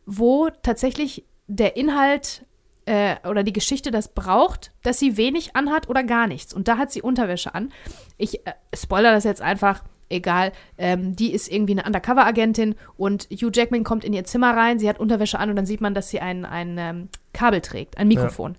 [0.07, 2.45] wo tatsächlich der Inhalt
[2.87, 6.55] äh, oder die Geschichte das braucht, dass sie wenig anhat oder gar nichts.
[6.55, 7.73] Und da hat sie Unterwäsche an.
[8.17, 9.83] Ich äh, spoiler das jetzt einfach.
[10.13, 14.81] Egal, ähm, die ist irgendwie eine Undercover-Agentin und Hugh Jackman kommt in ihr Zimmer rein,
[14.81, 17.97] sie hat Unterwäsche an und dann sieht man, dass sie ein, ein ähm, Kabel trägt,
[17.97, 18.57] ein Mikrofon.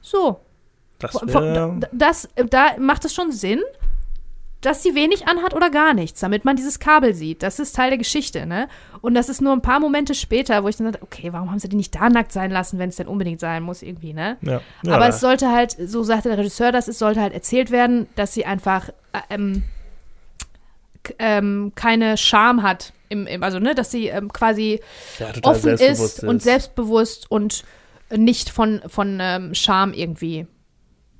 [0.00, 0.40] So,
[0.98, 3.60] Das wär, da- das, da macht es schon Sinn,
[4.60, 7.42] dass sie wenig anhat oder gar nichts, damit man dieses Kabel sieht.
[7.42, 8.68] Das ist Teil der Geschichte, ne?
[9.00, 11.58] Und das ist nur ein paar Momente später, wo ich dann dachte, okay, warum haben
[11.58, 14.36] sie die nicht da nackt sein lassen, wenn es denn unbedingt sein muss, irgendwie, ne?
[14.42, 14.60] ja.
[14.82, 18.06] ja, Aber es sollte halt, so sagte der Regisseur das, es sollte halt erzählt werden,
[18.16, 19.62] dass sie einfach äh, ähm,
[21.18, 22.92] ähm, keine Scham hat.
[23.08, 24.80] Im, im, also, ne, dass sie ähm, quasi
[25.18, 27.64] ja, offen selbstbewusst ist und selbstbewusst und
[28.14, 30.46] nicht von, von ähm, Scham irgendwie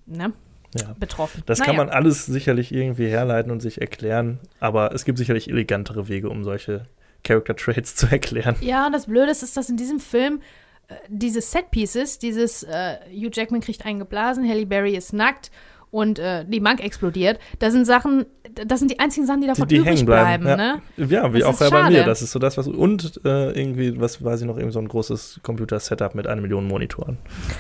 [0.06, 0.32] ne,
[0.78, 0.94] Ja.
[0.98, 1.42] betroffen.
[1.46, 1.86] Das kann Naja.
[1.86, 6.44] man alles sicherlich irgendwie herleiten und sich erklären, aber es gibt sicherlich elegantere Wege, um
[6.44, 6.86] solche
[7.24, 8.56] Character Traits zu erklären.
[8.60, 10.40] Ja, und das Blöde ist, ist, dass in diesem Film
[10.88, 15.50] äh, diese Set-Pieces, dieses äh, Hugh Jackman kriegt einen geblasen, Halle Berry ist nackt
[15.90, 18.26] und äh, die Bank explodiert, das sind Sachen,
[18.66, 20.44] das sind die einzigen Sachen, die Die, davon die übrig hängen bleiben.
[20.44, 20.60] bleiben.
[20.60, 21.06] ja.
[21.06, 21.06] Ne?
[21.10, 22.04] ja, wie Das auch bei mir.
[22.04, 22.66] Das ist so das, was.
[22.68, 26.66] Und äh, irgendwie, was weiß ich noch, irgendwie so ein großes Computer-Setup mit einer Million
[26.66, 27.18] Monitoren.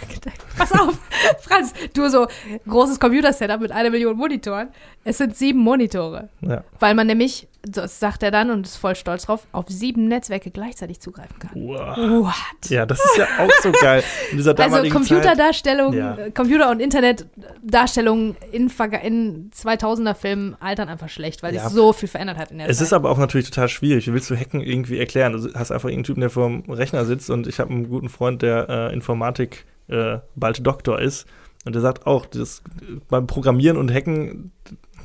[0.56, 0.98] Pass auf,
[1.40, 2.26] Franz, du so
[2.68, 4.68] großes Computer-Setup mit einer Million Monitoren.
[5.04, 6.28] Es sind sieben Monitore.
[6.40, 6.62] Ja.
[6.78, 10.50] Weil man nämlich, das sagt er dann und ist voll stolz drauf, auf sieben Netzwerke
[10.50, 11.50] gleichzeitig zugreifen kann.
[11.54, 11.96] Wow.
[12.26, 12.70] What?
[12.70, 14.02] Ja, das ist ja auch so geil.
[14.30, 14.88] In dieser Also.
[14.88, 16.14] Computerdarstellung, Ja.
[16.16, 18.70] äh, Computer- und Internetdarstellungen in,
[19.02, 21.64] in 2000er Filmen altern einfach schlecht, weil Ja.
[21.64, 22.86] sich so viel verändert hat in der Es Zeit.
[22.86, 24.06] ist aber auch natürlich total schwierig.
[24.06, 25.32] Wie willst du Hacken irgendwie erklären?
[25.32, 28.08] Du hast einfach irgendeinen Typen, der vor dem Rechner sitzt und ich habe einen guten
[28.08, 31.26] Freund, der äh, Informatik äh, bald Doktor ist
[31.66, 32.62] und der sagt auch, das,
[33.08, 34.52] beim Programmieren und Hacken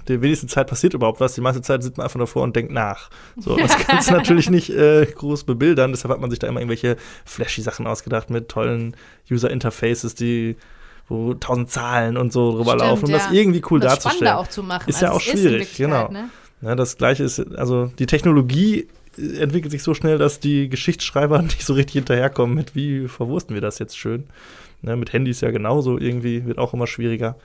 [0.07, 1.35] die wenigste Zeit passiert überhaupt was.
[1.35, 3.09] Die meiste Zeit sitzt man einfach davor und denkt nach.
[3.37, 5.91] So, das kannst du natürlich nicht äh, groß bebildern.
[5.91, 8.95] Deshalb hat man sich da immer irgendwelche flashy Sachen ausgedacht mit tollen
[9.29, 10.55] User Interfaces, die
[11.07, 13.17] wo tausend Zahlen und so drüber Stimmt, laufen, um ja.
[13.17, 14.17] das irgendwie cool das darzustellen.
[14.17, 14.89] spannender auch zu machen.
[14.89, 16.09] Ist ja als auch schwierig, genau.
[16.09, 16.29] Ne?
[16.61, 18.87] Ja, das gleiche ist, also die Technologie
[19.17, 23.53] äh, entwickelt sich so schnell, dass die Geschichtsschreiber nicht so richtig hinterherkommen mit, wie verwursten
[23.53, 24.25] wir das jetzt schön.
[24.81, 27.35] Ne, mit Handys ja genauso irgendwie, wird auch immer schwieriger.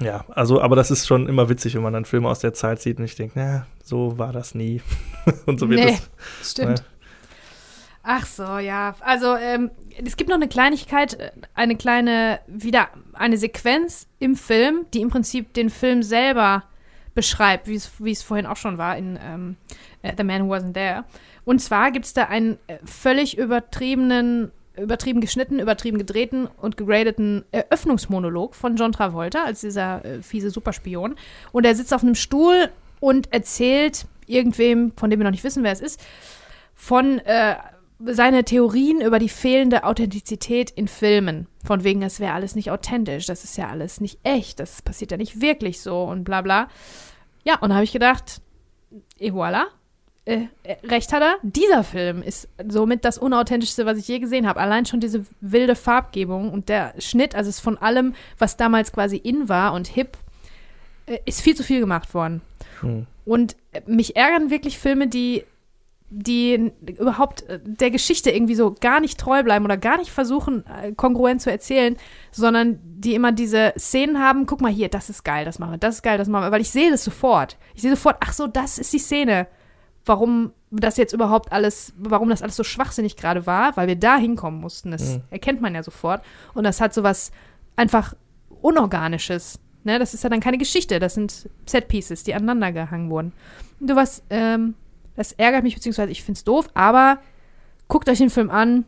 [0.00, 2.80] Ja, also, aber das ist schon immer witzig, wenn man dann Filme aus der Zeit
[2.80, 4.82] sieht und ich denke, na, so war das nie.
[5.46, 5.98] und so wird Nee,
[6.40, 6.50] das.
[6.50, 6.78] Stimmt.
[6.78, 6.84] Ne?
[8.02, 8.94] Ach so, ja.
[9.00, 9.70] Also, ähm,
[10.04, 15.10] es gibt noch eine Kleinigkeit, äh, eine kleine, wieder eine Sequenz im Film, die im
[15.10, 16.62] Prinzip den Film selber
[17.14, 19.56] beschreibt, wie es wie es vorhin auch schon war in ähm,
[20.02, 21.04] äh, The Man Who Wasn't There.
[21.44, 27.44] Und zwar gibt es da einen äh, völlig übertriebenen, übertrieben geschnittenen, übertrieben gedrehten und gegradeten
[27.50, 31.16] Eröffnungsmonolog von John Travolta als dieser äh, fiese Superspion.
[31.52, 32.70] Und er sitzt auf einem Stuhl
[33.00, 36.04] und erzählt irgendwem, von dem wir noch nicht wissen, wer es ist,
[36.74, 37.56] von äh,
[38.04, 41.46] seine Theorien über die fehlende Authentizität in Filmen.
[41.64, 45.10] Von wegen, das wäre alles nicht authentisch, das ist ja alles nicht echt, das passiert
[45.10, 46.68] ja nicht wirklich so und bla bla.
[47.44, 48.42] Ja, und da habe ich gedacht,
[49.18, 49.64] et voilà,
[50.26, 51.36] äh, äh, recht hat er.
[51.42, 54.58] Dieser Film ist somit das unauthentischste, was ich je gesehen habe.
[54.58, 58.90] Allein schon diese wilde Farbgebung und der Schnitt, also es ist von allem, was damals
[58.90, 60.18] quasi in war und hip,
[61.06, 62.42] äh, ist viel zu viel gemacht worden.
[62.80, 63.06] Hm.
[63.24, 65.44] Und äh, mich ärgern wirklich Filme, die,
[66.10, 70.64] die überhaupt äh, der Geschichte irgendwie so gar nicht treu bleiben oder gar nicht versuchen,
[70.96, 71.96] kongruent zu erzählen,
[72.32, 75.78] sondern die immer diese Szenen haben, guck mal hier, das ist geil, das machen wir,
[75.78, 77.56] das ist geil, das machen wir, weil ich sehe das sofort.
[77.76, 79.46] Ich sehe sofort, ach so, das ist die Szene.
[80.06, 84.16] Warum das jetzt überhaupt alles, warum das alles so schwachsinnig gerade war, weil wir da
[84.16, 84.90] hinkommen mussten.
[84.90, 85.22] Das Mhm.
[85.30, 86.22] erkennt man ja sofort.
[86.54, 87.30] Und das hat sowas
[87.76, 88.14] einfach
[88.62, 89.58] Unorganisches.
[89.84, 93.32] Ne, das ist ja dann keine Geschichte, das sind Set-Pieces, die aneinander gehangen wurden.
[93.78, 94.74] Und du was, ähm,
[95.14, 97.18] das ärgert mich, beziehungsweise ich find's doof, aber
[97.86, 98.84] guckt euch den Film an.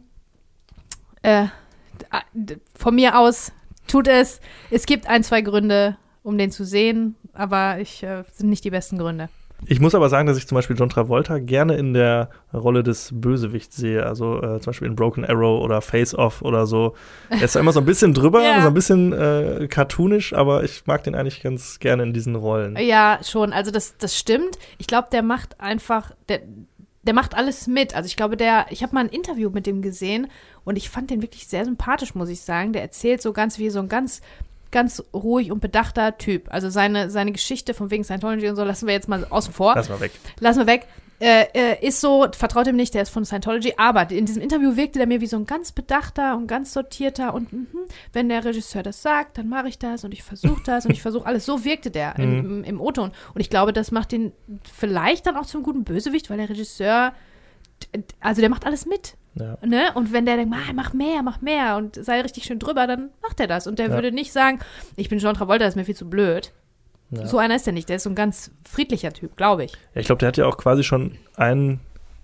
[1.22, 1.46] Äh,
[2.74, 3.52] von mir aus
[3.86, 4.40] tut es.
[4.70, 8.70] Es gibt ein, zwei Gründe, um den zu sehen, aber ich äh, sind nicht die
[8.70, 9.28] besten Gründe.
[9.66, 13.11] Ich muss aber sagen, dass ich zum Beispiel John Travolta gerne in der Rolle des
[13.12, 14.06] Bösewichts sehe.
[14.06, 16.94] Also äh, zum Beispiel in Broken Arrow oder Face Off oder so.
[17.28, 18.62] Er ist immer so ein bisschen drüber, ja.
[18.62, 22.76] so ein bisschen äh, cartoonisch, aber ich mag den eigentlich ganz gerne in diesen Rollen.
[22.78, 23.52] Ja, schon.
[23.52, 24.59] Also das, das stimmt.
[24.78, 26.40] Ich glaube, der macht einfach, der,
[27.02, 27.96] der macht alles mit.
[27.96, 30.28] Also ich glaube, der, ich habe mal ein Interview mit dem gesehen
[30.64, 32.72] und ich fand den wirklich sehr sympathisch, muss ich sagen.
[32.72, 34.20] Der erzählt so ganz wie so ein ganz
[34.70, 36.52] ganz ruhig und bedachter Typ.
[36.52, 39.74] Also seine, seine Geschichte von wegen Scientology und so lassen wir jetzt mal außen vor.
[39.74, 40.12] Lassen wir weg.
[40.40, 40.86] Lassen wir weg.
[41.20, 44.76] Äh, äh, ist so, vertraut ihm nicht, der ist von Scientology, aber in diesem Interview
[44.76, 47.66] wirkte der mir wie so ein ganz bedachter und ganz sortierter und mh,
[48.12, 51.02] wenn der Regisseur das sagt, dann mache ich das und ich versuche das und ich
[51.02, 51.44] versuche alles.
[51.44, 52.22] So wirkte der mhm.
[52.22, 53.10] im, im, im O-Ton.
[53.34, 54.32] Und ich glaube, das macht ihn
[54.72, 57.12] vielleicht dann auch zum guten Bösewicht, weil der Regisseur,
[58.20, 59.16] also der macht alles mit.
[59.39, 59.57] Ja.
[59.66, 59.91] Ne?
[59.95, 63.41] Und wenn der denkt, mach mehr, mach mehr und sei richtig schön drüber, dann macht
[63.41, 63.66] er das.
[63.66, 63.93] Und der ja.
[63.93, 64.59] würde nicht sagen,
[64.97, 66.53] ich bin John Travolta, das ist mir viel zu blöd.
[67.11, 67.26] Ja.
[67.26, 67.89] So einer ist er nicht.
[67.89, 69.72] Der ist so ein ganz friedlicher Typ, glaube ich.
[69.95, 71.80] Ich glaube, der hat ja auch quasi schon einen,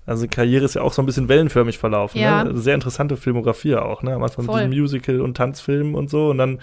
[0.06, 2.20] also Karriere ist ja auch so ein bisschen wellenförmig verlaufen.
[2.20, 2.50] Ne?
[2.54, 4.14] Sehr interessante Filmografie auch, ne?
[4.14, 6.60] Am Anfang mit diesem Musical und Tanzfilm und so und dann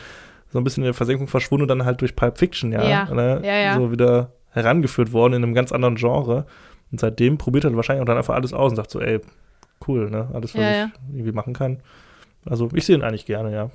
[0.52, 2.88] so ein bisschen in der Versenkung verschwunden und dann halt durch Pulp Fiction, ja.
[2.88, 3.06] ja.
[3.06, 3.41] Ne?
[3.43, 3.76] ja, ja.
[3.76, 6.45] So wieder herangeführt worden in einem ganz anderen Genre.
[6.91, 9.22] Und seitdem probiert er wahrscheinlich auch dann einfach alles aus und sagt so, ey,
[9.88, 10.29] cool, ne?
[10.34, 11.82] Alles, was ja, ich irgendwie machen kann.
[12.45, 13.69] Also ich sehe ihn eigentlich gerne, ja.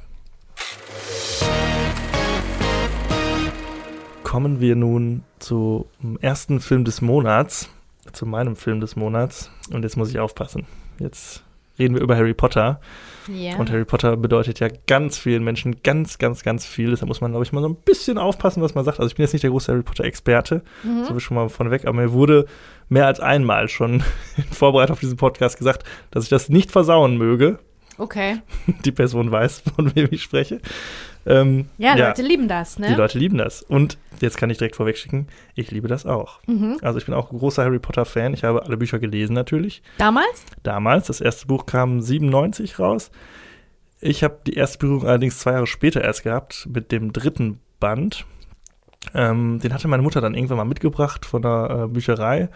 [4.23, 5.87] Kommen wir nun zum
[6.21, 7.71] ersten Film des Monats,
[8.13, 9.51] zu meinem Film des Monats.
[9.71, 10.67] Und jetzt muss ich aufpassen.
[10.99, 11.46] Jetzt
[11.79, 12.81] reden wir über Harry Potter.
[13.29, 13.59] Yeah.
[13.59, 16.91] Und Harry Potter bedeutet ja ganz vielen Menschen ganz, ganz, ganz viel.
[16.91, 19.01] Deshalb muss man, glaube ich, mal so ein bisschen aufpassen, was man sagt.
[19.01, 21.05] Also ich bin jetzt nicht der große Harry Potter-Experte, mhm.
[21.05, 22.47] so wie schon mal vorneweg, aber mir wurde
[22.89, 24.03] mehr als einmal schon
[24.37, 27.59] in Vorbereitung auf diesen Podcast gesagt, dass ich das nicht versauen möge.
[27.99, 28.39] Okay.
[28.85, 30.61] Die Person weiß, von wem ich spreche.
[31.27, 32.87] Ähm, ja, ja, Leute lieben das, ne?
[32.89, 33.63] Die Leute lieben das.
[33.63, 36.41] Und jetzt kann ich direkt vorwegschicken, ich liebe das auch.
[36.47, 36.79] Mhm.
[36.83, 38.33] Also ich bin auch ein großer Harry Potter-Fan.
[38.33, 39.83] Ich habe alle Bücher gelesen natürlich.
[39.99, 40.45] Damals?
[40.63, 41.09] Damals.
[41.09, 43.11] Das erste Buch kam 97 raus.
[44.01, 48.25] Ich habe die erste Berührung allerdings zwei Jahre später erst gehabt mit dem dritten Band.
[49.15, 52.49] Ähm, den hatte meine Mutter dann irgendwann mal mitgebracht von der äh, Bücherei.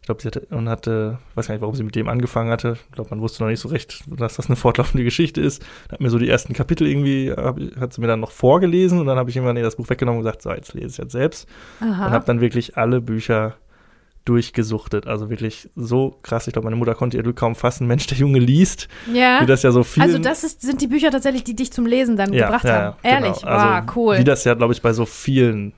[0.00, 2.76] Ich glaube, sie hatte und hatte, weiß gar nicht, warum sie mit dem angefangen hatte.
[2.88, 5.62] Ich glaube, man wusste noch nicht so recht, dass das eine fortlaufende Geschichte ist.
[5.92, 9.06] Hat mir so die ersten Kapitel irgendwie, hab, hat sie mir dann noch vorgelesen und
[9.06, 11.12] dann habe ich irgendwann das Buch weggenommen und gesagt, so, jetzt lese ich es jetzt
[11.12, 11.48] selbst.
[11.80, 12.06] Aha.
[12.06, 13.56] Und habe dann wirklich alle Bücher
[14.28, 15.06] durchgesuchtet.
[15.06, 16.46] Also wirklich so krass.
[16.46, 17.86] Ich glaube, meine Mutter konnte ihr Glück kaum fassen.
[17.86, 18.88] Mensch, der Junge liest.
[19.12, 19.40] Ja.
[19.40, 20.02] Wie das ja so viel.
[20.02, 22.72] Also, das ist, sind die Bücher tatsächlich, die dich zum Lesen dann ja, gebracht ja,
[22.72, 22.96] haben.
[23.02, 23.40] Ja, Ehrlich.
[23.40, 23.52] Genau.
[23.52, 24.18] Also, wow, cool.
[24.18, 25.72] Wie das ja, glaube ich, bei so vielen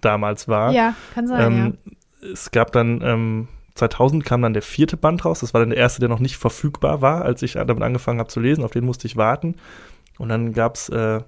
[0.00, 0.72] damals war.
[0.72, 1.52] Ja, kann sein.
[1.52, 1.92] Ähm, ja.
[2.32, 5.40] Es gab dann ähm, 2000 kam dann der vierte Band raus.
[5.40, 8.28] Das war dann der erste, der noch nicht verfügbar war, als ich damit angefangen habe
[8.28, 8.64] zu lesen.
[8.64, 9.56] Auf den musste ich warten.
[10.18, 11.20] Und dann gab es äh,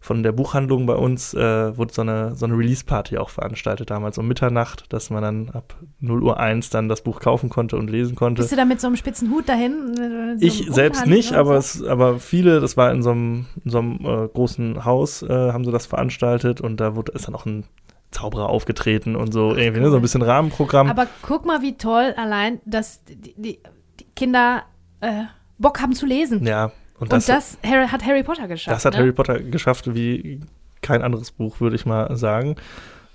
[0.00, 4.16] von der Buchhandlung bei uns, äh, wurde so eine, so eine Release-Party auch veranstaltet, damals
[4.16, 7.90] um Mitternacht, dass man dann ab 0 Uhr 1 dann das Buch kaufen konnte und
[7.90, 8.42] lesen konnte.
[8.42, 10.36] Bist du da mit so einem spitzen Hut dahin?
[10.38, 13.78] So ich selbst nicht, aber, es, aber viele, das war in so einem, in so
[13.78, 17.44] einem äh, großen Haus, äh, haben sie das veranstaltet und da wurde, ist dann auch
[17.44, 17.64] ein
[18.10, 20.88] Zauberer aufgetreten und so, Ach, irgendwie, ne, so ein bisschen Rahmenprogramm.
[20.88, 23.58] Aber guck mal, wie toll allein, dass die, die,
[24.00, 24.62] die Kinder
[25.00, 25.24] äh,
[25.58, 26.46] Bock haben zu lesen.
[26.46, 26.72] Ja.
[26.98, 28.74] Und das, und das Harry, hat Harry Potter geschafft.
[28.74, 29.00] Das hat ne?
[29.00, 30.40] Harry Potter geschafft wie
[30.82, 32.56] kein anderes Buch, würde ich mal sagen.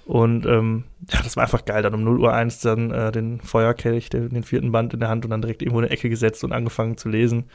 [0.05, 1.81] Und ähm, ja, das war einfach geil.
[1.81, 5.09] Dann um 0 Uhr 1 dann äh, den Feuerkelch, den, den, vierten Band in der
[5.09, 7.45] Hand und dann direkt irgendwo in eine Ecke gesetzt und angefangen zu lesen.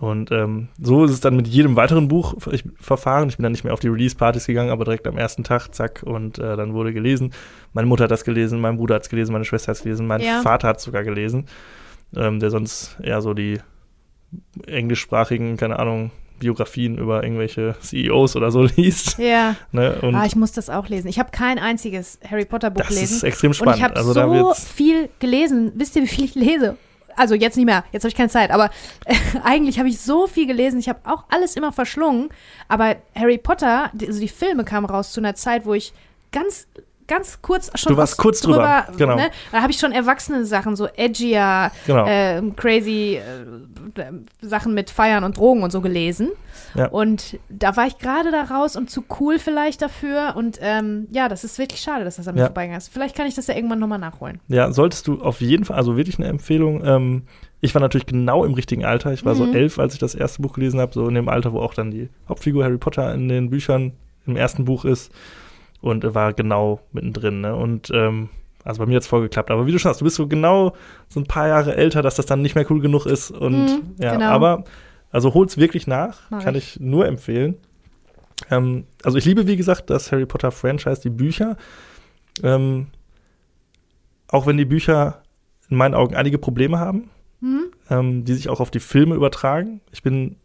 [0.00, 3.28] Und ähm, so ist es dann mit jedem weiteren Buch ich, verfahren.
[3.28, 6.02] Ich bin dann nicht mehr auf die Release-Partys gegangen, aber direkt am ersten Tag, zack,
[6.04, 7.32] und äh, dann wurde gelesen.
[7.72, 10.06] Meine Mutter hat das gelesen, mein Bruder hat es gelesen, meine Schwester hat es gelesen,
[10.06, 10.42] mein ja.
[10.42, 11.46] Vater hat es sogar gelesen,
[12.16, 13.60] ähm, der sonst eher so die
[14.66, 19.18] englischsprachigen, keine Ahnung, Biografien über irgendwelche CEOs oder so liest.
[19.18, 19.54] Ja.
[19.70, 19.96] Ne?
[20.12, 21.06] Ah, ich muss das auch lesen.
[21.06, 23.02] Ich habe kein einziges Harry Potter Buch gelesen.
[23.02, 23.74] Das ist extrem spannend.
[23.74, 25.72] Und ich habe also so viel gelesen.
[25.76, 26.76] Wisst ihr, wie viel ich lese?
[27.16, 28.70] Also jetzt nicht mehr, jetzt habe ich keine Zeit, aber
[29.44, 30.78] eigentlich habe ich so viel gelesen.
[30.78, 32.28] Ich habe auch alles immer verschlungen.
[32.68, 35.92] Aber Harry Potter, also die Filme kamen raus zu einer Zeit, wo ich
[36.32, 36.66] ganz
[37.06, 39.16] ganz kurz schon du warst kurz drüber, drüber genau.
[39.16, 39.30] Ne?
[39.52, 42.06] Da habe ich schon erwachsene Sachen, so edgier, genau.
[42.06, 44.04] äh, crazy äh,
[44.40, 46.30] Sachen mit Feiern und Drogen und so gelesen.
[46.74, 46.88] Ja.
[46.88, 50.34] Und da war ich gerade da raus und zu cool vielleicht dafür.
[50.36, 52.46] Und ähm, ja, das ist wirklich schade, dass das an mir ja.
[52.46, 52.92] vorbeigegangen ist.
[52.92, 54.40] Vielleicht kann ich das ja irgendwann nochmal nachholen.
[54.48, 56.84] Ja, solltest du auf jeden Fall, also wirklich eine Empfehlung.
[56.84, 57.22] Ähm,
[57.60, 59.12] ich war natürlich genau im richtigen Alter.
[59.12, 59.38] Ich war mhm.
[59.38, 61.74] so elf, als ich das erste Buch gelesen habe, so in dem Alter, wo auch
[61.74, 63.92] dann die Hauptfigur Harry Potter in den Büchern
[64.26, 65.12] im ersten Buch ist.
[65.84, 67.40] Und war genau mittendrin.
[67.42, 67.54] Ne?
[67.54, 68.28] Und ähm,
[68.64, 69.50] also bei mir hat es voll geklappt.
[69.50, 70.74] Aber wie du schon hast, du bist so genau
[71.08, 73.30] so ein paar Jahre älter, dass das dann nicht mehr cool genug ist.
[73.30, 74.26] Und Mhm, ja, genau.
[74.30, 74.64] aber
[75.10, 76.80] also hol's wirklich nach, Mach kann ich.
[76.80, 77.56] nur empfehlen.
[78.50, 81.56] Ähm, also ich liebe, wie gesagt, das Harry Potter Franchise, die Bücher.
[82.42, 82.88] Ähm,
[84.28, 85.22] auch wenn die Bücher
[85.68, 87.10] in meinen Augen einige Probleme haben,
[87.40, 87.64] Hm?
[87.90, 89.80] ähm, die sich auch auf die Filme übertragen.
[89.92, 90.36] Ich bin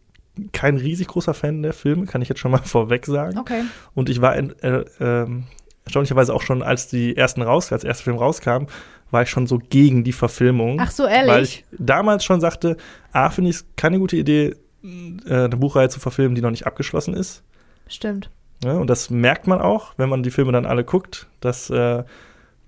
[0.52, 3.38] kein riesig großer Fan der Filme, kann ich jetzt schon mal vorweg sagen.
[3.38, 3.62] Okay.
[3.94, 5.44] Und ich war in, äh, ähm,
[5.84, 8.66] erstaunlicherweise auch schon, als die ersten raus, als der erste Film rauskam,
[9.10, 10.78] war ich schon so gegen die Verfilmung.
[10.80, 11.32] Ach so, ehrlich?
[11.32, 12.76] Weil ich damals schon sagte,
[13.12, 16.66] A, finde ich es keine gute Idee, äh, eine Buchreihe zu verfilmen, die noch nicht
[16.66, 17.42] abgeschlossen ist.
[17.88, 18.30] Stimmt.
[18.64, 22.04] Ja, und das merkt man auch, wenn man die Filme dann alle guckt, dass äh,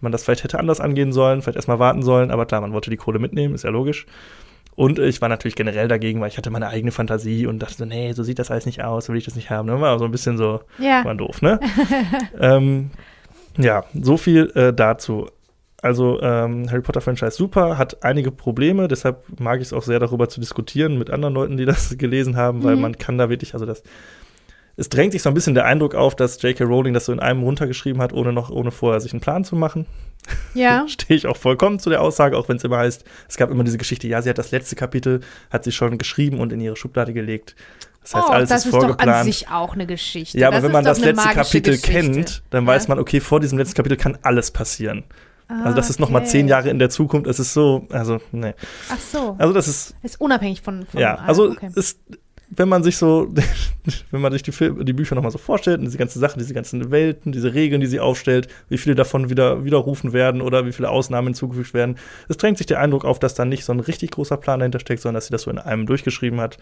[0.01, 2.91] man das vielleicht hätte anders angehen sollen, vielleicht erstmal warten sollen, aber klar, man wollte
[2.91, 4.07] die Kohle mitnehmen, ist ja logisch.
[4.75, 7.85] Und ich war natürlich generell dagegen, weil ich hatte meine eigene Fantasie und dachte so,
[7.85, 9.66] nee, so sieht das alles nicht aus, so will ich das nicht haben.
[9.68, 9.81] Ne?
[9.81, 11.05] War so ein bisschen so, Ja.
[11.05, 11.61] war doof, ne?
[12.41, 12.91] ähm,
[13.59, 15.29] ja, so viel äh, dazu.
[15.83, 19.99] Also ähm, Harry Potter Franchise super, hat einige Probleme, deshalb mag ich es auch sehr
[19.99, 22.83] darüber zu diskutieren mit anderen Leuten, die das gelesen haben, weil Mhm.
[22.83, 23.83] man kann da wirklich, also das
[24.77, 26.64] es drängt sich so ein bisschen der Eindruck auf, dass J.K.
[26.64, 29.55] Rowling das so in einem runtergeschrieben hat, ohne noch, ohne vorher sich einen Plan zu
[29.57, 29.87] machen.
[30.55, 30.85] Ja.
[30.89, 33.64] Stehe ich auch vollkommen zu der Aussage, auch wenn es immer heißt, es gab immer
[33.64, 35.20] diese Geschichte, ja, sie hat das letzte Kapitel,
[35.51, 37.55] hat sie schon geschrieben und in ihre Schublade gelegt.
[38.03, 39.25] Das heißt, oh, alles das ist ist doch an vorgeplant.
[39.27, 40.37] sich auch eine Geschichte.
[40.39, 41.93] ja, aber das wenn ist man das letzte Kapitel Geschichte.
[41.93, 45.05] kennt, dann weiß man, okay, vor diesem letzten Kapitel kann alles passieren.
[45.49, 46.31] also das ist noch mal Ah, okay.
[46.31, 47.29] zehn Jahre in der Zukunft.
[47.29, 48.55] Es ist so, also nee.
[48.91, 49.37] Ach so.
[49.39, 50.85] Also das ist ist unabhängig von.
[50.87, 51.70] von ja, also okay.
[51.75, 52.01] ist,
[52.55, 53.32] wenn man sich so,
[54.11, 56.55] wenn man sich die, Film, die Bücher nochmal so vorstellt, und diese ganzen Sachen, diese
[56.55, 60.72] ganzen Welten, diese Regeln, die sie aufstellt, wie viele davon wieder widerrufen werden oder wie
[60.72, 61.96] viele Ausnahmen hinzugefügt werden,
[62.28, 64.80] es drängt sich der Eindruck auf, dass da nicht so ein richtig großer Plan dahinter
[64.80, 66.59] steckt, sondern dass sie das so in einem durchgeschrieben hat,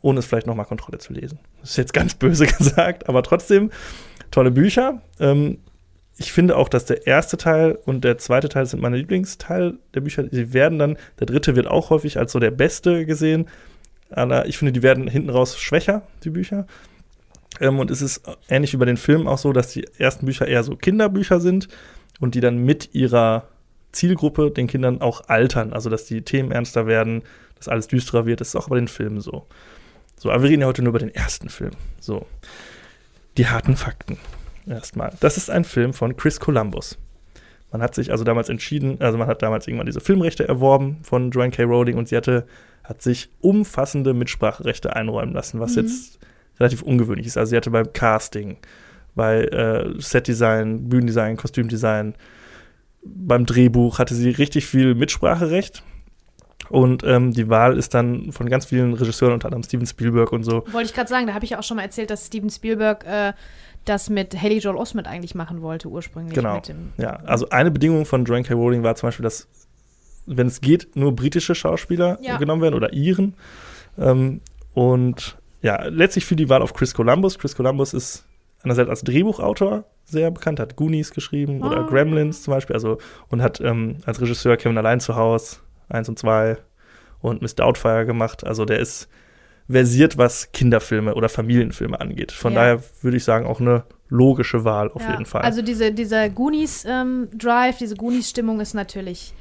[0.00, 1.38] ohne es vielleicht nochmal Kontrolle zu lesen.
[1.60, 3.70] Das ist jetzt ganz böse gesagt, aber trotzdem
[4.30, 5.00] tolle Bücher.
[5.20, 5.58] Ähm,
[6.16, 10.00] ich finde auch, dass der erste Teil und der zweite Teil sind meine Lieblingsteil der
[10.00, 10.24] Bücher.
[10.30, 13.46] Sie werden dann, der dritte wird auch häufig als so der beste gesehen.
[14.14, 16.66] Aber ich finde, die werden hinten raus schwächer, die Bücher.
[17.60, 20.46] Ähm, und es ist ähnlich wie bei den Filmen auch so, dass die ersten Bücher
[20.46, 21.68] eher so Kinderbücher sind
[22.20, 23.48] und die dann mit ihrer
[23.92, 25.72] Zielgruppe den Kindern auch altern.
[25.72, 27.22] Also, dass die Themen ernster werden,
[27.56, 28.40] dass alles düsterer wird.
[28.40, 29.46] Das ist auch bei den Filmen so.
[30.16, 31.72] So, aber wir reden ja heute nur über den ersten Film.
[32.00, 32.26] So.
[33.36, 34.18] Die harten Fakten.
[34.66, 35.12] Erstmal.
[35.20, 36.98] Das ist ein Film von Chris Columbus.
[37.74, 41.32] Man hat sich also damals entschieden, also man hat damals irgendwann diese Filmrechte erworben von
[41.32, 41.64] Joanne K.
[41.64, 42.46] Rowling und sie hatte,
[42.84, 45.82] hat sich umfassende Mitspracherechte einräumen lassen, was Mhm.
[45.82, 46.20] jetzt
[46.60, 47.36] relativ ungewöhnlich ist.
[47.36, 48.58] Also sie hatte beim Casting,
[49.16, 52.14] bei äh, Setdesign, Bühnendesign, Kostümdesign,
[53.04, 55.82] beim Drehbuch hatte sie richtig viel Mitspracherecht.
[56.70, 60.44] Und ähm, die Wahl ist dann von ganz vielen Regisseuren, unter anderem Steven Spielberg und
[60.44, 62.50] so, Wollte ich gerade sagen, da habe ich ja auch schon mal erzählt, dass Steven
[62.50, 63.32] Spielberg äh,
[63.84, 66.34] das mit Haley Joel Osment eigentlich machen wollte, ursprünglich.
[66.34, 66.56] Genau.
[66.56, 68.54] Mit dem, Ja, also eine Bedingung von Joanne K.
[68.54, 69.46] Rowling war zum Beispiel, dass,
[70.26, 72.36] wenn es geht, nur britische Schauspieler Ja.
[72.38, 73.34] genommen werden oder Iren.
[73.98, 74.40] Ähm,
[74.72, 77.38] und ja, letztlich fiel die Wahl auf Chris Columbus.
[77.38, 78.24] Chris Columbus ist
[78.62, 81.86] einerseits als Drehbuchautor sehr bekannt, hat Goonies geschrieben oder Ah.
[81.86, 86.18] Gremlins zum Beispiel, also und hat ähm, als Regisseur Kevin allein zu Haus 1 und
[86.18, 86.58] 2
[87.20, 88.44] und Miss Doubtfire gemacht.
[88.44, 89.08] Also der ist
[89.68, 92.32] versiert, was Kinderfilme oder Familienfilme angeht.
[92.32, 92.60] Von Ja.
[92.60, 95.12] daher würde ich sagen, auch eine logische Wahl auf ja.
[95.12, 95.42] jeden Fall.
[95.42, 99.32] Also diese, dieser Goonies-Drive, diese Goonies-Stimmung ist natürlich,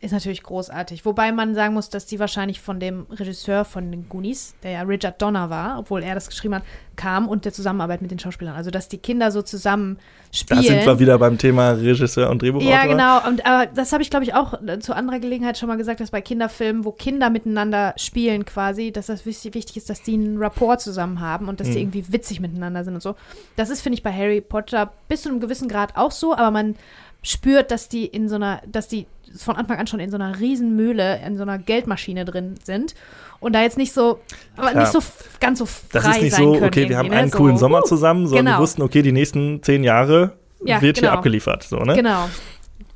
[0.00, 1.04] ist natürlich großartig.
[1.04, 4.82] Wobei man sagen muss, dass die wahrscheinlich von dem Regisseur von den Goonies, der ja
[4.82, 6.62] Richard Donner war, obwohl er das geschrieben hat,
[6.94, 8.54] kam und der Zusammenarbeit mit den Schauspielern.
[8.54, 9.98] Also dass die Kinder so zusammen
[10.32, 10.62] spielen.
[10.62, 12.72] Da sind wir wieder beim Thema Regisseur und Drehbuchautor.
[12.72, 13.26] Ja, genau.
[13.26, 15.98] Und, aber das habe ich, glaube ich, auch äh, zu anderer Gelegenheit schon mal gesagt,
[15.98, 20.14] dass bei Kinderfilmen, wo Kinder miteinander spielen quasi, dass das wichtig, wichtig ist, dass die
[20.14, 21.78] einen Rapport zusammen haben und dass die Mhm.
[21.80, 23.16] irgendwie witzig miteinander sind und so.
[23.56, 26.52] Das ist, finde ich, bei Harry Potter bis zu einem gewissen Grad auch so, aber
[26.52, 26.76] man
[27.22, 29.06] spürt, dass die in so einer, dass die
[29.36, 32.94] von Anfang an schon in so einer Riesenmühle, in so einer Geldmaschine drin sind
[33.40, 34.20] und da jetzt nicht so,
[34.56, 34.80] aber Ja.
[34.80, 35.00] nicht so
[35.40, 37.16] ganz so frei Das ist nicht so, okay, wir haben ne?
[37.16, 38.58] einen so, coolen Sommer uh, zusammen, sondern genau.
[38.58, 40.32] wir wussten, okay, die nächsten zehn Jahre
[40.64, 41.18] Ja, wird hier genau.
[41.18, 41.62] abgeliefert.
[41.62, 41.94] So, ne?
[41.94, 42.28] Genau.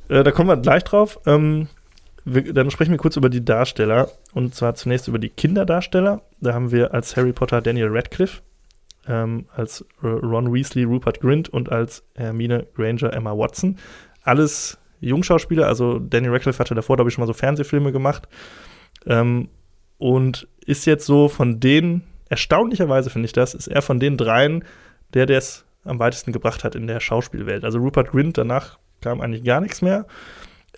[0.08, 1.20] Äh, da kommen wir gleich drauf.
[1.26, 1.68] Ähm,
[2.24, 4.10] wir, dann sprechen wir kurz über die Darsteller.
[4.32, 6.22] Und zwar zunächst über die Kinderdarsteller.
[6.40, 8.40] Da haben wir als Harry Potter Daniel Radcliffe,
[9.08, 13.78] ähm, als Ron Weasley Rupert Grint und als Hermine Granger Emma Watson.
[14.22, 15.66] Alles Jungschauspieler.
[15.66, 18.28] Also Daniel Radcliffe hatte davor, glaube ich, schon mal so Fernsehfilme gemacht.
[19.06, 19.48] Ähm,
[19.98, 24.64] und ist jetzt so von denen, erstaunlicherweise finde ich das, ist er von den dreien,
[25.14, 27.64] der der es am weitesten gebracht hat in der Schauspielwelt.
[27.64, 30.06] Also Rupert Grint, danach kam eigentlich gar nichts mehr.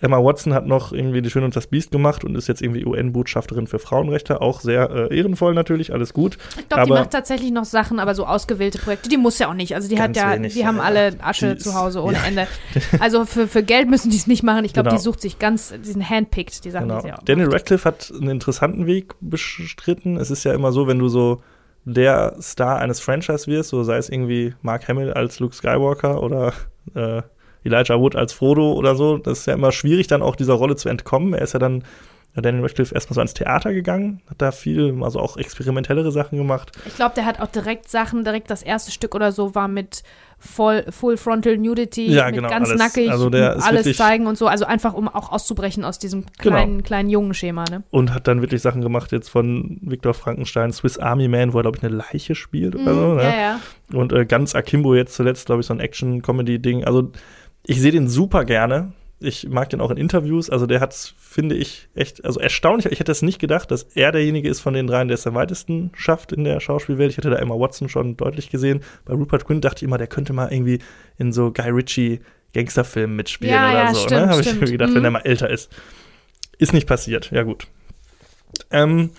[0.01, 2.85] Emma Watson hat noch irgendwie Die Schöne und das Biest gemacht und ist jetzt irgendwie
[2.85, 4.41] UN-Botschafterin für Frauenrechte.
[4.41, 6.37] Auch sehr äh, ehrenvoll natürlich, alles gut.
[6.59, 9.53] Ich glaube, die macht tatsächlich noch Sachen, aber so ausgewählte Projekte, die muss ja auch
[9.53, 9.73] nicht.
[9.73, 12.25] Also die hat ja, wenig, die haben ja, alle Asche zu Hause ohne ja.
[12.25, 12.47] Ende.
[12.99, 14.65] Also für, für Geld müssen die es nicht machen.
[14.65, 14.99] Ich glaube, genau.
[14.99, 16.99] die sucht sich ganz, die sind handpicked, die Sachen, genau.
[16.99, 20.17] die sie auch Daniel Radcliffe hat einen interessanten Weg bestritten.
[20.17, 21.41] Es ist ja immer so, wenn du so
[21.85, 26.53] der Star eines Franchise wirst, so sei es irgendwie Mark Hamill als Luke Skywalker oder
[26.95, 27.21] äh,
[27.65, 29.17] Elijah Wood als Frodo oder so.
[29.17, 31.33] Das ist ja immer schwierig, dann auch dieser Rolle zu entkommen.
[31.33, 31.83] Er ist ja dann
[32.41, 36.71] Daniel Radcliffe erstmal so ans Theater gegangen, hat da viel, also auch experimentellere Sachen gemacht.
[36.85, 40.03] Ich glaube, der hat auch direkt Sachen, direkt das erste Stück oder so war mit
[40.37, 42.79] voll, Full Frontal Nudity, ja, mit genau, ganz alles.
[42.79, 44.47] nackig, also alles zeigen und so.
[44.47, 46.55] Also einfach, um auch auszubrechen aus diesem genau.
[46.55, 46.87] kleinen, genau.
[46.87, 47.63] kleinen jungen Schema.
[47.69, 47.83] Ne?
[47.89, 51.61] Und hat dann wirklich Sachen gemacht, jetzt von Viktor Frankenstein, Swiss Army Man, wo er,
[51.61, 53.13] glaube ich, eine Leiche spielt oder mm, so.
[53.13, 53.23] Ne?
[53.23, 53.59] Ja, ja.
[53.93, 56.83] Und äh, ganz Akimbo jetzt zuletzt, glaube ich, so ein Action-Comedy-Ding.
[56.83, 57.11] Also
[57.65, 58.93] ich sehe den super gerne.
[59.19, 60.49] Ich mag den auch in Interviews.
[60.49, 62.85] Also der hat, finde ich, echt, also erstaunlich.
[62.91, 65.35] Ich hätte es nicht gedacht, dass er derjenige ist von den dreien, der es am
[65.35, 67.11] weitesten schafft in der Schauspielwelt.
[67.11, 68.81] Ich hätte da Emma Watson schon deutlich gesehen.
[69.05, 70.79] Bei Rupert Quinn dachte ich immer, der könnte mal irgendwie
[71.17, 72.19] in so Guy Ritchie
[72.53, 73.99] Gangsterfilmen mitspielen ja, oder ja, so.
[74.01, 74.29] Stimmt, ne?
[74.29, 74.95] Habe ich mir gedacht, mhm.
[74.95, 75.71] wenn er mal älter ist.
[76.57, 77.31] Ist nicht passiert.
[77.31, 77.67] Ja, gut.
[78.71, 79.11] Ähm,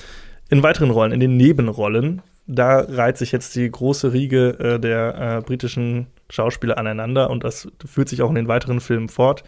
[0.49, 5.39] in weiteren Rollen, in den Nebenrollen, da reiht sich jetzt die große Riege äh, der
[5.39, 9.45] äh, britischen Schauspieler aneinander und das führt sich auch in den weiteren Filmen fort.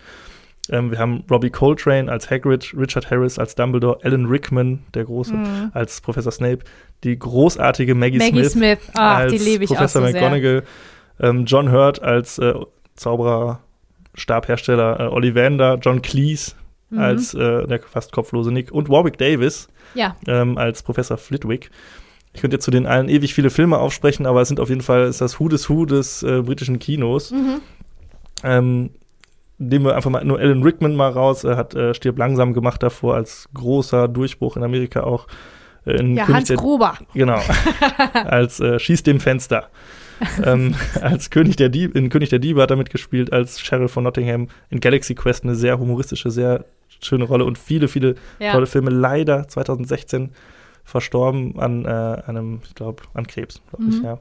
[0.70, 5.34] Ähm, wir haben Robbie Coltrane als Hagrid, Richard Harris als Dumbledore, Alan Rickman, der Große,
[5.34, 5.70] mhm.
[5.72, 6.60] als Professor Snape,
[7.04, 8.78] die großartige Maggie, Maggie Smith, Smith.
[8.94, 10.62] Ach, als die liebe ich Professor so McGonagall,
[11.20, 12.54] ähm, John Hurt als äh,
[12.94, 13.60] Zauberer,
[14.14, 16.52] Stabhersteller, äh, Ollivander, John Cleese
[16.90, 16.98] mhm.
[16.98, 20.16] als äh, der fast kopflose Nick und Warwick Davis ja.
[20.26, 21.70] ähm, als Professor Flitwick.
[22.38, 24.80] Ich könnte jetzt zu den allen ewig viele Filme aufsprechen, aber es sind auf jeden
[24.80, 27.32] Fall ist das Who des Who des äh, britischen Kinos.
[27.32, 27.60] Mhm.
[28.44, 28.90] Ähm,
[29.58, 31.42] nehmen wir einfach mal nur Alan Rickman mal raus.
[31.42, 35.26] Er hat äh, Stirb langsam gemacht davor als großer Durchbruch in Amerika auch.
[35.84, 36.96] Äh, in ja, König Hans der, Gruber.
[37.12, 37.40] Genau.
[38.12, 39.68] als äh, Schieß dem Fenster.
[40.44, 44.04] ähm, als König der Dieb, in König der Diebe hat er mitgespielt, als Sheriff von
[44.04, 44.46] Nottingham.
[44.70, 46.64] In Galaxy Quest eine sehr humoristische, sehr
[47.02, 48.52] schöne Rolle und viele, viele ja.
[48.52, 48.90] tolle Filme.
[48.90, 50.30] Leider 2016
[50.88, 51.88] verstorben an äh,
[52.26, 53.90] einem, ich glaube, an Krebs, glaube mhm.
[53.90, 54.18] ich, ja.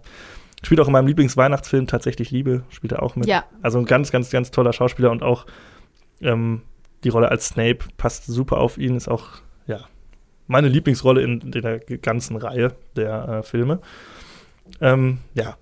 [0.63, 3.27] Spielt auch in meinem Lieblingsweihnachtsfilm Tatsächlich Liebe, spielt er auch mit.
[3.27, 3.45] Ja.
[3.61, 5.45] Also ein ganz, ganz, ganz toller Schauspieler und auch
[6.19, 6.63] ähm,
[7.03, 9.27] die Rolle als Snape passt super auf ihn, ist auch,
[9.67, 9.81] ja,
[10.47, 13.79] meine Lieblingsrolle in der ganzen Reihe der äh, Filme.
[14.81, 15.55] Ähm, ja,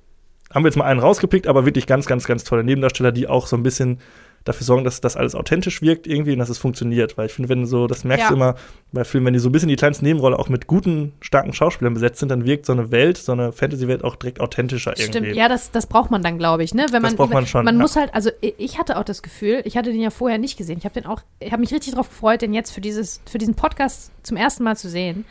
[0.51, 3.45] haben wir jetzt mal einen rausgepickt, aber wirklich ganz, ganz, ganz tolle Nebendarsteller, die auch
[3.45, 3.99] so ein bisschen
[4.45, 7.17] dafür sorgen, dass das alles authentisch wirkt irgendwie und dass es funktioniert.
[7.17, 8.29] Weil ich finde, wenn so, das merkst ja.
[8.29, 8.55] du immer
[8.93, 11.95] bei Filmen, wenn die so ein bisschen die kleinste Nebenrolle auch mit guten, starken Schauspielern
[11.95, 15.17] besetzt sind, dann wirkt so eine Welt, so eine Fantasy-Welt auch direkt authentischer irgendwie.
[15.17, 16.85] Stimmt, ja, das, das braucht man dann, glaube ich, ne?
[16.91, 17.65] Wenn das man, braucht man schon.
[17.65, 17.81] Man ja.
[17.81, 20.77] muss halt, also ich hatte auch das Gefühl, ich hatte den ja vorher nicht gesehen.
[20.77, 23.39] Ich habe den auch, ich habe mich richtig darauf gefreut, den jetzt für dieses, für
[23.39, 25.25] diesen Podcast zum ersten Mal zu sehen.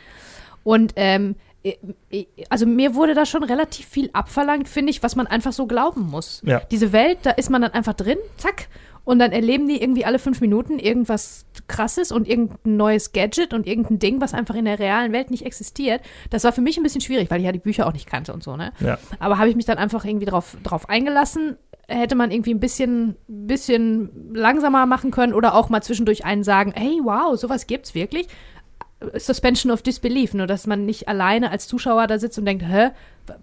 [0.63, 1.35] Und ähm,
[2.49, 6.01] also mir wurde da schon relativ viel abverlangt, finde ich, was man einfach so glauben
[6.01, 6.41] muss.
[6.45, 6.59] Ja.
[6.71, 8.67] Diese Welt, da ist man dann einfach drin, zack,
[9.05, 13.65] und dann erleben die irgendwie alle fünf Minuten irgendwas Krasses und irgendein neues Gadget und
[13.67, 16.01] irgendein Ding, was einfach in der realen Welt nicht existiert.
[16.31, 18.33] Das war für mich ein bisschen schwierig, weil ich ja die Bücher auch nicht kannte
[18.33, 18.73] und so, ne?
[18.79, 18.97] Ja.
[19.19, 21.57] Aber habe ich mich dann einfach irgendwie drauf, drauf eingelassen.
[21.87, 26.73] Hätte man irgendwie ein bisschen, bisschen langsamer machen können oder auch mal zwischendurch einen sagen,
[26.75, 28.27] hey, wow, sowas gibt's wirklich.
[29.17, 32.89] Suspension of Disbelief, nur dass man nicht alleine als Zuschauer da sitzt und denkt, hä,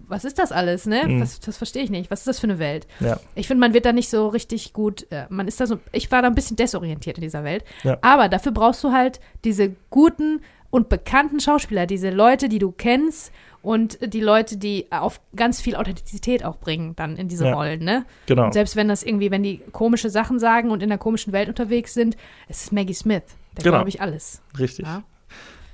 [0.07, 1.03] was ist das alles, ne?
[1.07, 1.21] Mhm.
[1.21, 2.09] Was, das verstehe ich nicht.
[2.09, 2.87] Was ist das für eine Welt?
[2.99, 3.19] Ja.
[3.35, 6.11] Ich finde, man wird da nicht so richtig gut, äh, man ist da so, ich
[6.11, 7.63] war da ein bisschen desorientiert in dieser Welt.
[7.83, 7.97] Ja.
[8.01, 13.31] Aber dafür brauchst du halt diese guten und bekannten Schauspieler, diese Leute, die du kennst
[13.61, 17.53] und die Leute, die auf ganz viel Authentizität auch bringen dann in diese Ja.
[17.53, 18.05] Rollen, ne?
[18.25, 18.45] Genau.
[18.45, 21.47] Und selbst wenn das irgendwie, wenn die komische Sachen sagen und in der komischen Welt
[21.47, 23.21] unterwegs sind, es ist Maggie Smith.
[23.55, 23.75] Da Genau.
[23.77, 24.41] glaube ich alles.
[24.57, 24.85] Richtig.
[24.87, 25.03] Ja.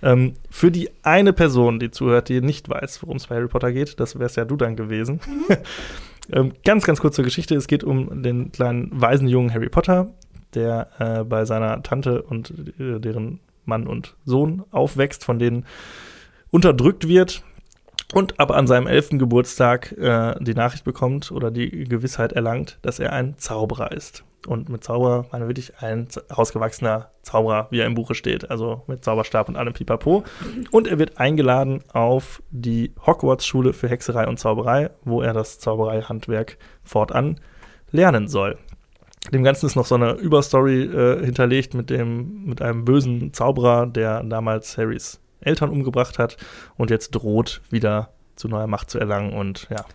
[0.01, 3.71] Ähm, für die eine Person, die zuhört, die nicht weiß, worum es bei Harry Potter
[3.71, 5.19] geht, das wär's ja du dann gewesen.
[6.31, 7.55] ähm, ganz, ganz kurz zur Geschichte.
[7.55, 10.09] Es geht um den kleinen Waisenjungen Harry Potter,
[10.53, 15.65] der äh, bei seiner Tante und äh, deren Mann und Sohn aufwächst, von denen
[16.49, 17.43] unterdrückt wird
[18.13, 22.99] und aber an seinem elften Geburtstag äh, die Nachricht bekommt oder die Gewissheit erlangt, dass
[22.99, 24.23] er ein Zauberer ist.
[24.47, 28.83] Und mit Zauberer meine ich wirklich ein ausgewachsener Zauberer, wie er im Buche steht, also
[28.87, 30.23] mit Zauberstab und allem Pipapo.
[30.71, 36.57] Und er wird eingeladen auf die Hogwarts-Schule für Hexerei und Zauberei, wo er das Zaubereihandwerk
[36.83, 37.39] fortan
[37.91, 38.57] lernen soll.
[39.33, 43.85] Dem Ganzen ist noch so eine Überstory äh, hinterlegt mit dem, mit einem bösen Zauberer,
[43.85, 46.37] der damals Harrys Eltern umgebracht hat
[46.77, 49.85] und jetzt droht, wieder zu neuer Macht zu erlangen und ja,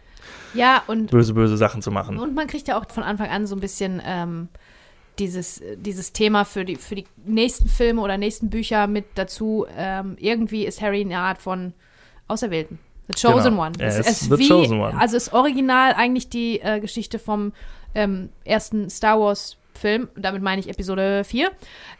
[0.55, 2.19] Ja, und böse, böse Sachen zu machen.
[2.19, 4.49] Und man kriegt ja auch von Anfang an so ein bisschen ähm,
[5.19, 9.67] dieses, dieses Thema für die, für die nächsten Filme oder nächsten Bücher mit dazu.
[9.77, 11.73] Ähm, irgendwie ist Harry eine Art von
[12.29, 12.79] Auserwählten.
[13.09, 13.63] The Chosen Genau.
[13.65, 13.73] One.
[13.79, 14.99] Es- ist es the wie, chosen one.
[14.99, 17.53] Also ist original eigentlich die äh, Geschichte vom
[17.95, 21.51] ähm, ersten Star Wars Film, damit meine ich Episode 4.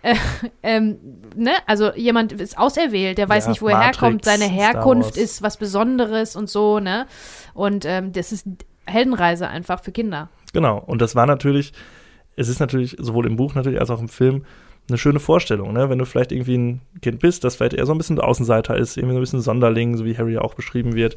[0.03, 0.15] Äh,
[0.63, 0.99] ähm,
[1.37, 1.53] ne?
[1.67, 5.43] Also jemand ist auserwählt, der weiß Ja, nicht, wo er Matrix, herkommt, seine Herkunft ist
[5.43, 7.07] was Besonderes und so, ne?
[7.53, 8.47] Und ähm, das ist
[8.87, 10.29] Heldenreise einfach für Kinder.
[10.53, 10.79] Genau.
[10.79, 11.73] Und das war natürlich,
[12.37, 14.45] es ist natürlich sowohl im Buch natürlich als auch im Film
[14.89, 15.89] eine schöne Vorstellung, ne?
[15.89, 18.99] Wenn du vielleicht irgendwie ein Kind bist, das vielleicht eher so ein bisschen Außenseiter ist,
[18.99, 21.17] irgendwie so ein bisschen Sonderling, so wie Harry auch beschrieben wird,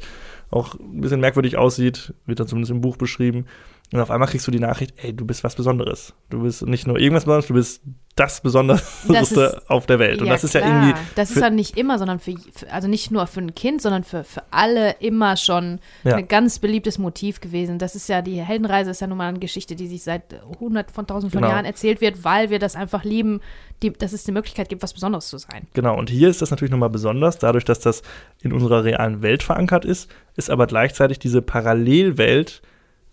[0.50, 3.44] auch ein bisschen merkwürdig aussieht, wird dann zumindest im Buch beschrieben.
[3.90, 6.12] Und auf einmal kriegst du die Nachricht, ey, du bist was Besonderes.
[6.28, 7.80] Du bist nicht nur irgendwas Besonderes, du bist
[8.16, 10.20] das Besonderste auf der Welt.
[10.20, 10.82] Und das ist ja klar.
[10.88, 11.00] irgendwie.
[11.14, 14.04] Das ist dann nicht immer, sondern für, für, also nicht nur für ein Kind, sondern
[14.04, 16.16] für, für alle immer schon Ja.
[16.16, 17.78] ein ganz beliebtes Motiv gewesen.
[17.78, 20.22] Das ist ja, die Heldenreise ist ja nun mal eine Geschichte, die sich seit
[20.60, 21.52] hundert von tausend von Genau.
[21.52, 23.40] Jahren erzählt wird, weil wir das einfach lieben,
[23.82, 25.66] die, dass es die Möglichkeit gibt, was Besonderes zu sein.
[25.72, 28.02] Genau, und hier ist das natürlich nochmal besonders, dadurch, dass das
[28.42, 32.60] in unserer realen Welt verankert ist, ist aber gleichzeitig diese Parallelwelt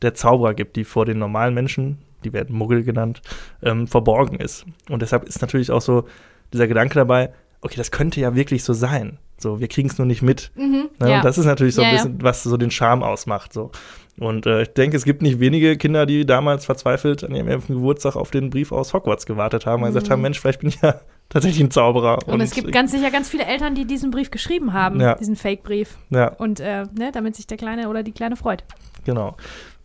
[0.05, 3.21] der Zauberer gibt, die vor den normalen Menschen, die werden Muggel genannt,
[3.61, 4.65] ähm, verborgen ist.
[4.89, 6.05] Und deshalb ist natürlich auch so
[6.53, 7.31] dieser Gedanke dabei,
[7.61, 9.17] okay, das könnte ja wirklich so sein.
[9.37, 10.51] So, wir kriegen es nur nicht mit.
[10.55, 10.87] Ne?
[11.01, 11.17] ja.
[11.17, 13.51] Und das ist natürlich so ein Ja, bisschen, was so den Charme ausmacht.
[13.51, 13.71] So.
[14.17, 17.73] Und äh, ich denke, es gibt nicht wenige Kinder, die damals verzweifelt an ihrem elften
[17.75, 20.79] Geburtstag auf den Brief aus Hogwarts gewartet haben und gesagt haben, Mensch, vielleicht bin ich
[20.81, 22.19] ja tatsächlich ein Zauberer.
[22.25, 22.33] Mhm.
[22.33, 25.15] Und, es gibt ganz sicher ganz viele Eltern, die diesen Brief geschrieben haben, Ja.
[25.15, 25.97] diesen Fake-Brief.
[26.11, 28.63] ja, Und äh, ne, damit sich der Kleine oder die Kleine freut.
[29.03, 29.35] Genau.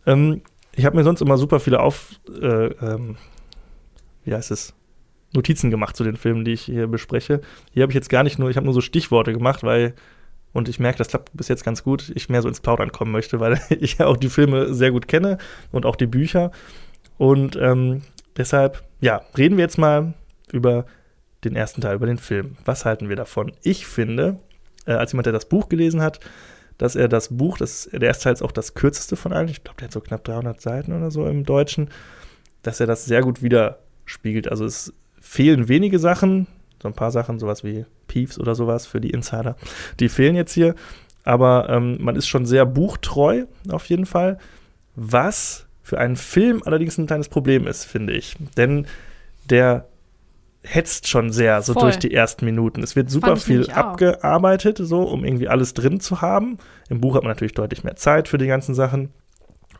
[0.05, 0.41] Ähm,
[0.73, 3.17] ich habe mir sonst immer super viele auf, äh, ähm,
[4.23, 4.73] wie heißt es,
[5.33, 7.41] Notizen gemacht zu den Filmen, die ich hier bespreche.
[7.71, 9.93] Hier habe ich jetzt gar nicht nur, ich habe nur so Stichworte gemacht, weil,
[10.53, 13.11] und ich merke, das klappt bis jetzt ganz gut, ich mehr so ins Plaudern kommen
[13.11, 15.37] möchte, weil ich ja auch die Filme sehr gut kenne
[15.71, 16.51] und auch die Bücher.
[17.17, 18.01] Und ähm,
[18.35, 20.13] deshalb, ja, reden wir jetzt mal
[20.51, 20.85] über
[21.43, 22.57] den ersten Teil, über den Film.
[22.65, 23.53] Was halten wir davon?
[23.63, 24.39] Ich finde,
[24.85, 26.19] äh, als jemand, der das Buch gelesen hat,
[26.81, 29.63] dass er das Buch, das, der erste Teil ist auch das kürzeste von allen, ich
[29.63, 31.91] glaube, der hat so knapp 300 Seiten oder so im Deutschen,
[32.63, 34.49] dass er das sehr gut widerspiegelt.
[34.49, 36.47] Also es fehlen wenige Sachen,
[36.81, 39.57] so ein paar Sachen, sowas wie Peeves oder sowas für die Insider,
[39.99, 40.73] die fehlen jetzt hier,
[41.23, 44.39] aber ähm, man ist schon sehr buchtreu auf jeden Fall,
[44.95, 48.37] was für einen Film allerdings ein kleines Problem ist, finde ich.
[48.57, 48.87] Denn
[49.51, 49.85] der
[50.63, 51.83] hetzt schon sehr so Voll.
[51.83, 52.83] durch die ersten Minuten.
[52.83, 56.57] Es wird super viel abgearbeitet, so um irgendwie alles drin zu haben.
[56.89, 59.09] Im Buch hat man natürlich deutlich mehr Zeit für die ganzen Sachen.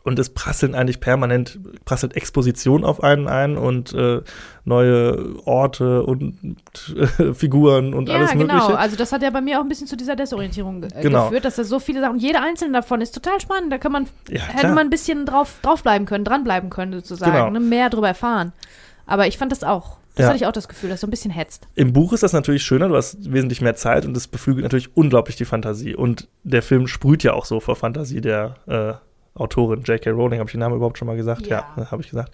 [0.04, 4.20] Und es prasseln eigentlich permanent, prasselt Exposition auf einen ein und äh,
[4.64, 6.36] neue Orte und
[6.96, 8.54] äh, Figuren und Ja, alles genau.
[8.54, 8.78] Mögliche.
[8.78, 11.26] Also das hat ja bei mir auch ein bisschen zu dieser Desorientierung äh, Genau.
[11.26, 13.72] geführt, dass da so viele Sachen, jeder einzelne davon ist total spannend.
[13.72, 17.50] Da kann man, Ja, hätte man ein bisschen drauf, draufbleiben können, dranbleiben können sozusagen, Genau.
[17.50, 18.52] ne, mehr darüber erfahren.
[19.06, 19.98] Aber ich fand das auch.
[20.14, 20.28] Das Ja.
[20.28, 21.66] hatte ich auch das Gefühl, dass so ein bisschen hetzt.
[21.74, 24.94] Im Buch ist das natürlich schöner, du hast wesentlich mehr Zeit und es beflügelt natürlich
[24.94, 25.94] unglaublich die Fantasie.
[25.94, 28.92] Und der Film sprüht ja auch so vor Fantasie der äh,
[29.38, 30.10] Autorin J.K.
[30.10, 30.38] Rowling.
[30.38, 31.46] Habe ich den Namen überhaupt schon mal gesagt?
[31.46, 31.64] Ja.
[31.76, 32.32] Ja, habe ich gesagt.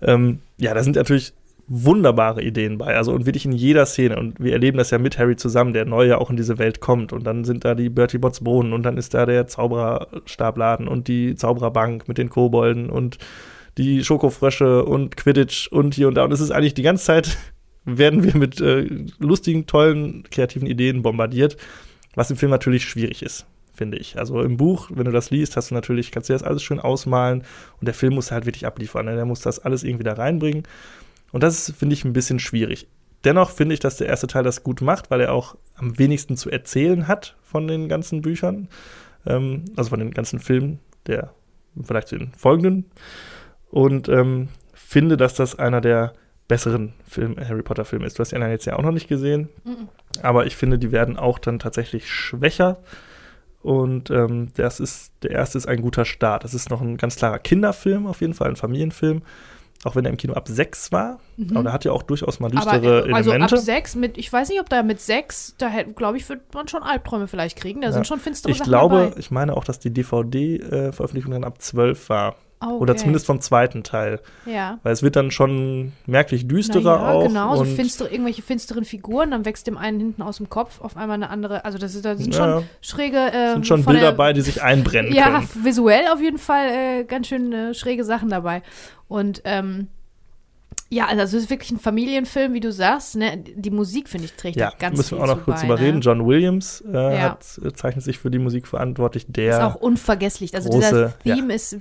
[0.00, 1.34] Ähm, ja, da sind natürlich
[1.70, 2.96] wunderbare Ideen bei.
[2.96, 4.16] Also und wirklich in jeder Szene.
[4.18, 6.80] Und wir erleben das ja mit Harry zusammen, der neu ja auch in diese Welt
[6.80, 7.12] kommt.
[7.12, 11.08] Und dann sind da die Bertie Botts Bohnen und dann ist da der Zaubererstabladen und
[11.08, 13.18] die Zaubererbank mit den Kobolden und
[13.78, 16.24] die Schokofrösche und Quidditch und hier und da.
[16.24, 17.38] Und es ist eigentlich die ganze Zeit
[17.84, 18.86] werden wir mit äh,
[19.18, 21.56] lustigen, tollen, kreativen Ideen bombardiert,
[22.14, 24.18] was im Film natürlich schwierig ist, finde ich.
[24.18, 26.80] Also im Buch, wenn du das liest, hast du natürlich, kannst du das alles schön
[26.80, 27.44] ausmalen
[27.80, 29.06] und der Film muss halt wirklich abliefern.
[29.06, 29.14] Ne?
[29.14, 30.64] Der muss das alles irgendwie da reinbringen.
[31.30, 32.88] Und das finde ich, ein bisschen schwierig.
[33.24, 36.36] Dennoch finde ich, dass der erste Teil das gut macht, weil er auch am wenigsten
[36.36, 38.68] zu erzählen hat von den ganzen Büchern,
[39.26, 41.32] ähm, also von den ganzen Filmen, der
[41.82, 42.86] vielleicht den folgenden.
[43.70, 46.12] Und ähm, finde, dass das einer der
[46.48, 48.18] besseren Film, Harry Potter Filme ist.
[48.18, 49.50] Du hast die anderen jetzt ja auch noch nicht gesehen,
[50.22, 52.78] aber ich finde, die werden auch dann tatsächlich schwächer.
[53.60, 56.44] Und ähm, das ist, der erste ist ein guter Start.
[56.44, 59.20] Das ist noch ein ganz klarer Kinderfilm, auf jeden Fall, ein Familienfilm.
[59.84, 61.20] Auch wenn er im Kino ab sechs war.
[61.50, 63.58] Aber der hat ja auch durchaus mal düstere Aber äh, also ab Elemente.
[63.58, 66.82] sechs, mit, ich weiß nicht, ob da mit sechs, da glaube ich, wird man schon
[66.82, 67.82] Albträume vielleicht kriegen.
[67.82, 67.92] Da Ja.
[67.92, 69.20] sind schon finstere ich Sachen glaube, dabei.
[69.20, 72.36] ich meine auch, dass die DVD-Veröffentlichung dann ab zwölf war.
[72.60, 73.00] Ah, Oder okay.
[73.02, 74.20] zumindest vom zweiten Teil.
[74.44, 74.78] Ja.
[74.82, 77.26] Weil es wird dann schon merklich düsterer ja, auch.
[77.28, 80.80] genau, so und finstere, irgendwelche finsteren Figuren, dann wächst dem einen hinten aus dem Kopf
[80.80, 82.60] auf einmal eine andere, also das, ist, da sind Ja.
[82.60, 85.48] schon schräge äh, sind schon von Bilder der- bei, die sich einbrennen Ja, können.
[85.64, 88.62] visuell auf jeden Fall äh, ganz schön äh, schräge Sachen dabei.
[89.06, 89.86] Und ähm,
[90.90, 93.16] Ja, also es ist wirklich ein Familienfilm, wie du sagst.
[93.16, 93.36] Ne?
[93.36, 96.00] Die Musik, finde ich, trägt Ja, da ganz müssen wir auch noch kurz drüber reden.
[96.00, 97.20] John Williams äh, Ja.
[97.32, 99.24] hat, äh, zeichnet sich für die Musik verantwortlich.
[99.28, 100.54] Ist Der, auch unvergesslich.
[100.54, 101.34] Also große- dieser ja.
[101.34, 101.76] Theme ist,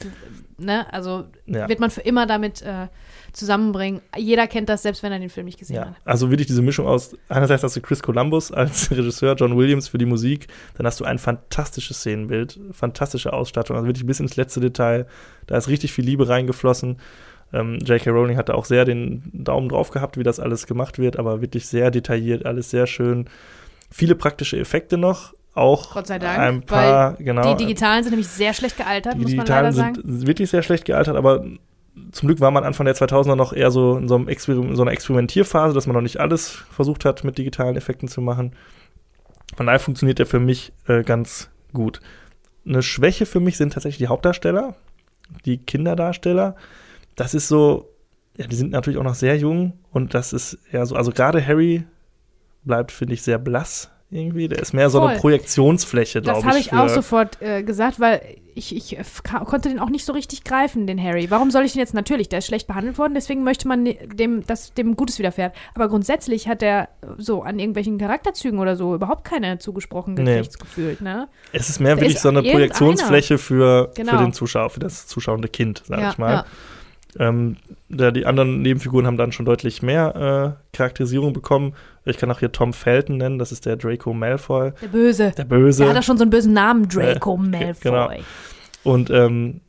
[0.58, 2.88] ne, also ja, wird man für immer damit äh,
[3.32, 4.02] zusammenbringen.
[4.18, 5.96] Jeder kennt das, selbst wenn er den Film nicht gesehen ja, hat.
[6.04, 9.98] also wirklich diese Mischung aus, einerseits hast du Chris Columbus als Regisseur, John Williams für
[10.00, 14.60] die Musik, dann hast du ein fantastisches Szenenbild, fantastische Ausstattung, also wirklich bis ins letzte
[14.60, 15.08] Detail.
[15.46, 16.98] Da ist richtig viel Liebe reingeflossen.
[17.54, 18.10] Ähm, J.K.
[18.10, 21.68] Rowling hatte auch sehr den Daumen drauf gehabt, wie das alles gemacht wird, aber wirklich
[21.68, 23.30] sehr detailliert, alles sehr schön.
[23.90, 27.56] Viele praktische Effekte noch, auch Gott sei Dank, ein paar, genau.
[27.56, 29.96] Die digitalen sind nämlich sehr schlecht gealtert, Die muss man leider digitalen sagen.
[29.96, 31.46] sind wirklich sehr schlecht gealtert, aber
[32.12, 34.84] zum Glück war man Anfang der 2000er noch eher so in so, einem Experim so
[34.84, 38.54] einer Experimentierphase, dass man noch nicht alles versucht hat, mit digitalen Effekten zu machen.
[39.56, 42.02] Von daher funktioniert der für mich äh, ganz gut.
[42.66, 44.76] Eine Schwäche für mich sind tatsächlich die Hauptdarsteller,
[45.46, 46.56] die Kinderdarsteller.
[47.18, 47.90] Das ist so,
[48.38, 51.46] ja, die sind natürlich auch noch sehr jung und das ist eher so, also gerade
[51.46, 51.84] Harry
[52.64, 54.48] bleibt, finde ich, sehr blass irgendwie.
[54.48, 55.20] Der ist mehr so eine Voll.
[55.22, 56.48] Projektionsfläche, glaube Das ich.
[56.50, 58.22] habe ich auch sofort äh, gesagt, weil
[58.56, 58.98] ich, ich
[59.46, 61.30] konnte den auch nicht so richtig greifen, den Harry.
[61.30, 62.30] Warum soll ich den jetzt natürlich?
[62.30, 65.54] Der ist schlecht behandelt worden, deswegen möchte man ne- dem, dass dem Gutes widerfährt.
[65.76, 66.88] Aber grundsätzlich hat er
[67.18, 70.36] so an irgendwelchen Charakterzügen oder so überhaupt keine zugesprochen Nee.
[70.38, 71.28] gekriegt, gefühlt, ne?
[71.52, 72.44] Es ist mehr wirklich ist so eine.
[72.44, 74.12] Projektionsfläche für, Genau.
[74.14, 76.46] für den Zuschauer, für das zuschauende Kind, sag ja, ich mal.
[77.20, 77.58] Ähm,
[77.90, 81.74] da die anderen Nebenfiguren haben dann schon deutlich mehr äh, Charakterisierung bekommen.
[82.06, 84.72] Ich kann auch hier Tom Felton nennen, das ist der Draco Malfoy, ja.
[84.82, 85.32] Der Böse.
[85.38, 85.84] der Böse.
[85.84, 87.74] Der hat doch schon so einen bösen Namen, Draco Äh, Malfoy.
[87.82, 88.10] genau.
[88.84, 89.62] Und ähm,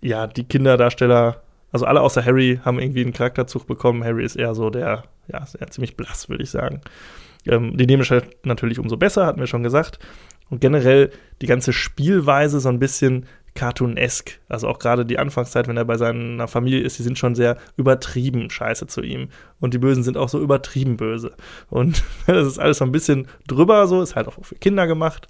[0.00, 1.42] ja, die Kinderdarsteller,
[1.72, 4.04] also alle außer Harry, haben irgendwie einen Charakterzug bekommen.
[4.04, 6.80] Harry ist eher so der, ja, ist eher ziemlich blass, würde ich sagen.
[7.46, 9.98] Ähm, die nehmen halt natürlich umso besser, hatten wir schon gesagt.
[10.50, 11.10] Und generell
[11.42, 13.26] die ganze Spielweise so ein bisschen
[13.56, 14.38] cartoonesk.
[14.48, 17.56] Also auch gerade die Anfangszeit, wenn er bei seiner Familie ist, die sind schon sehr
[17.76, 19.30] übertrieben scheiße zu ihm.
[19.58, 21.32] Und die Bösen sind auch so übertrieben böse.
[21.68, 25.26] Und das ist alles so ein bisschen drüber, so ist halt auch für Kinder gemacht.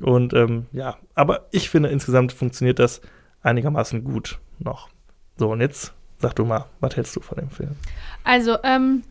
[0.00, 3.00] Und ähm, ja, aber ich finde, insgesamt funktioniert das
[3.42, 4.88] einigermaßen gut noch.
[5.36, 7.76] So, und jetzt sag du mal, was hältst du von dem Film?
[8.24, 9.02] Also, ähm,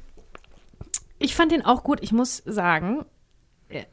[1.20, 2.00] ich fand den auch gut.
[2.02, 3.06] Ich muss sagen,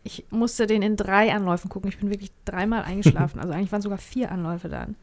[0.03, 1.89] ich musste den in drei Anläufen gucken.
[1.89, 3.41] Ich bin wirklich dreimal eingeschlafen.
[3.41, 4.97] Also eigentlich waren sogar vier Anläufe dann.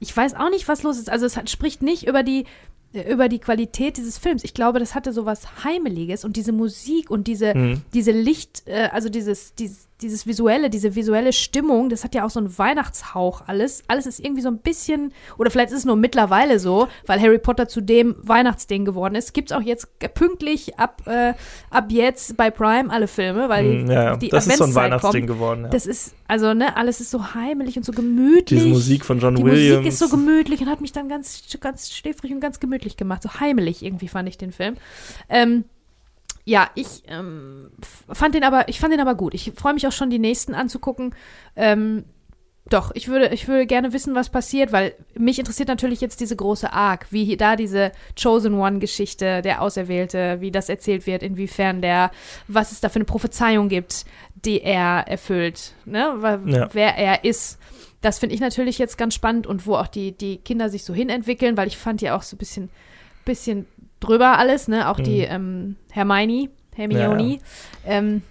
[0.00, 1.10] Ich weiß auch nicht, was los ist.
[1.10, 2.44] Also es hat, spricht nicht über die
[2.92, 4.44] über die Qualität dieses Films.
[4.44, 7.82] Ich glaube, das hatte so was Heimeliges und diese Musik und diese, Mhm.
[7.94, 12.30] diese Licht, äh, also dieses, dieses, dieses visuelle, diese visuelle Stimmung, das hat ja auch
[12.30, 13.84] so einen Weihnachtshauch alles.
[13.86, 17.38] Alles ist irgendwie so ein bisschen, oder vielleicht ist es nur mittlerweile so, weil Harry
[17.38, 19.32] Potter zu dem Weihnachtsding geworden ist.
[19.32, 21.34] Gibt es auch jetzt pünktlich ab, äh,
[21.70, 24.16] ab jetzt bei Prime alle Filme, weil die, ja, ja.
[24.16, 25.38] die das ist so ein Weihnachtsding kommt.
[25.38, 25.62] geworden.
[25.64, 25.68] Ja.
[25.70, 28.60] Das ist, also, ne, alles ist so heimelig und so gemütlich.
[28.60, 29.76] Diese Musik von John Die Williams.
[29.78, 33.22] Musik ist so gemütlich und hat mich dann ganz, ganz schläfrig und ganz gemütlich gemacht.
[33.22, 34.76] So heimelig irgendwie fand ich den Film.
[35.28, 35.64] Ähm,
[36.44, 37.70] ja, ich ähm,
[38.08, 39.32] fand den aber, ich fand den aber gut.
[39.34, 41.14] Ich freue mich auch schon, die nächsten anzugucken.
[41.56, 42.04] Ähm,
[42.68, 46.36] doch, ich würde, ich würde gerne wissen, was passiert, weil mich interessiert natürlich jetzt diese
[46.36, 47.90] große Arc, wie da diese
[48.20, 52.12] Chosen One-Geschichte, der Auserwählte, wie das erzählt wird, inwiefern der,
[52.46, 54.04] was es da für eine Prophezeiung gibt,
[54.44, 56.14] die er erfüllt, ne?
[56.18, 56.68] Wa- Ja.
[56.72, 57.58] wer er ist.
[58.02, 60.92] Das finde ich natürlich jetzt ganz spannend und wo auch die, die Kinder sich so
[60.92, 62.68] hinentwickeln, weil ich fand ja auch so ein bisschen,
[63.24, 63.66] bisschen
[64.00, 64.90] drüber alles, ne?
[64.90, 67.38] Auch die ähm, Hermione, Hermione.
[67.86, 68.22] Ähm,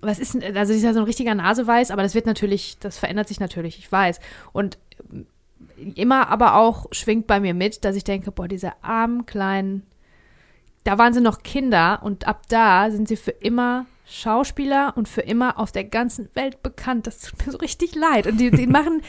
[0.00, 2.76] was ist denn, also die ist ja so ein richtiger Naseweiß, aber das wird natürlich,
[2.80, 4.18] das verändert sich natürlich, ich weiß.
[4.52, 4.78] Und
[5.12, 5.26] ähm,
[5.94, 9.86] immer aber auch schwingt bei mir mit, dass ich denke, boah, diese armen kleinen,
[10.84, 15.22] da waren sie noch Kinder und ab da sind sie für immer Schauspieler und für
[15.22, 17.06] immer auf der ganzen Welt bekannt.
[17.06, 18.26] Das tut mir so richtig leid.
[18.26, 19.02] Und die, die machen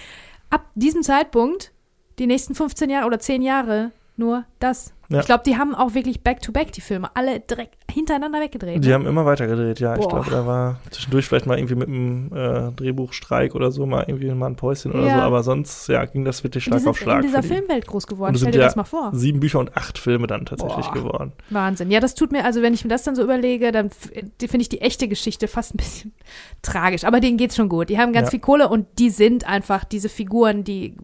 [0.50, 1.72] ab diesem Zeitpunkt
[2.20, 4.94] die nächsten 15 Jahre oder 10 Jahre nur das.
[5.10, 5.20] Ja.
[5.20, 8.84] Ich glaube, die haben auch wirklich back-to-back die Filme alle direkt hintereinander weggedreht.
[8.84, 8.94] Die ne?
[8.96, 9.94] haben immer weiter gedreht, ja.
[9.96, 10.10] Ich Boah.
[10.10, 14.32] glaube, da war zwischendurch vielleicht mal irgendwie mit einem äh, Drehbuchstreik oder so mal irgendwie
[14.32, 15.16] mal ein Päuschen oder Ja.
[15.18, 17.16] so, aber sonst, ja, ging das wirklich Und Schlag die sind auf Schlag.
[17.18, 17.44] in dieser.
[17.44, 18.34] Filmwelt groß geworden.
[18.36, 19.12] Es Stell dir das mal vor.
[19.14, 20.94] Sieben Bücher und acht Filme dann tatsächlich Boah.
[20.94, 21.34] geworden.
[21.50, 21.92] Wahnsinn.
[21.92, 24.70] Ja, das tut mir, also wenn ich mir das dann so überlege, dann finde ich
[24.70, 26.14] die echte Geschichte fast ein bisschen
[26.62, 27.04] tragisch.
[27.04, 27.90] Aber denen geht's schon gut.
[27.90, 28.32] Die haben ganz Ja.
[28.32, 30.96] viel Kohle und die sind einfach diese Figuren, die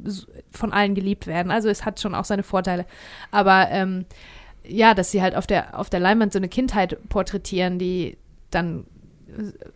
[0.51, 1.51] von allen geliebt werden.
[1.51, 2.85] Also es hat schon auch seine Vorteile.
[3.31, 3.88] Aber ähm,
[4.63, 8.17] ja, dass sie halt auf der, auf der Leinwand so eine Kindheit porträtieren, die
[8.51, 8.85] dann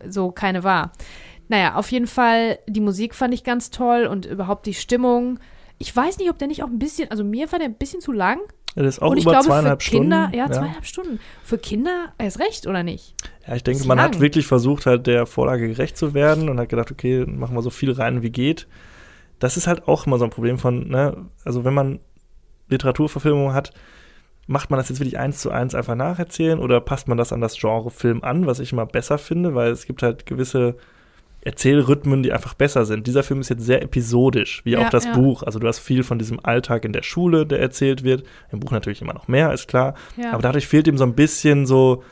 [0.08, 0.92] so keine war.
[1.48, 5.38] Naja, auf jeden Fall, die Musik fand ich ganz toll und überhaupt die Stimmung.
[5.78, 8.00] Ich weiß nicht, ob der nicht auch ein bisschen, also mir war der ein bisschen
[8.00, 8.40] zu lang.
[8.74, 10.38] Ja, das ist auch und ich über glaube, zweieinhalb für Kinder, Stunden.
[10.38, 11.20] ja, zweieinhalb Stunden.
[11.44, 13.14] Für Kinder erst recht, oder nicht?
[13.46, 14.20] Ja, ich denke, man hat lang.
[14.20, 17.70] wirklich versucht, halt der Vorlage gerecht zu werden und hat gedacht, okay, machen wir so
[17.70, 18.66] viel rein, wie geht.
[19.38, 22.00] Das ist halt auch immer so ein Problem von, ne, also wenn man
[22.68, 23.72] Literaturverfilmung hat,
[24.46, 27.40] macht man das jetzt wirklich eins zu eins einfach nacherzählen oder passt man das an
[27.40, 30.76] das Genre Film an, was ich immer besser finde, weil es gibt halt gewisse
[31.40, 33.06] Erzählrhythmen, die einfach besser sind.
[33.06, 35.14] Dieser Film ist jetzt sehr episodisch, wie Ja, auch das ja.
[35.14, 35.42] Buch.
[35.42, 38.24] Also du hast viel von diesem Alltag in der Schule, der erzählt wird.
[38.50, 39.94] Im Buch natürlich immer noch mehr, ist klar.
[40.16, 40.32] Ja.
[40.32, 42.02] Aber dadurch fehlt ihm so ein bisschen so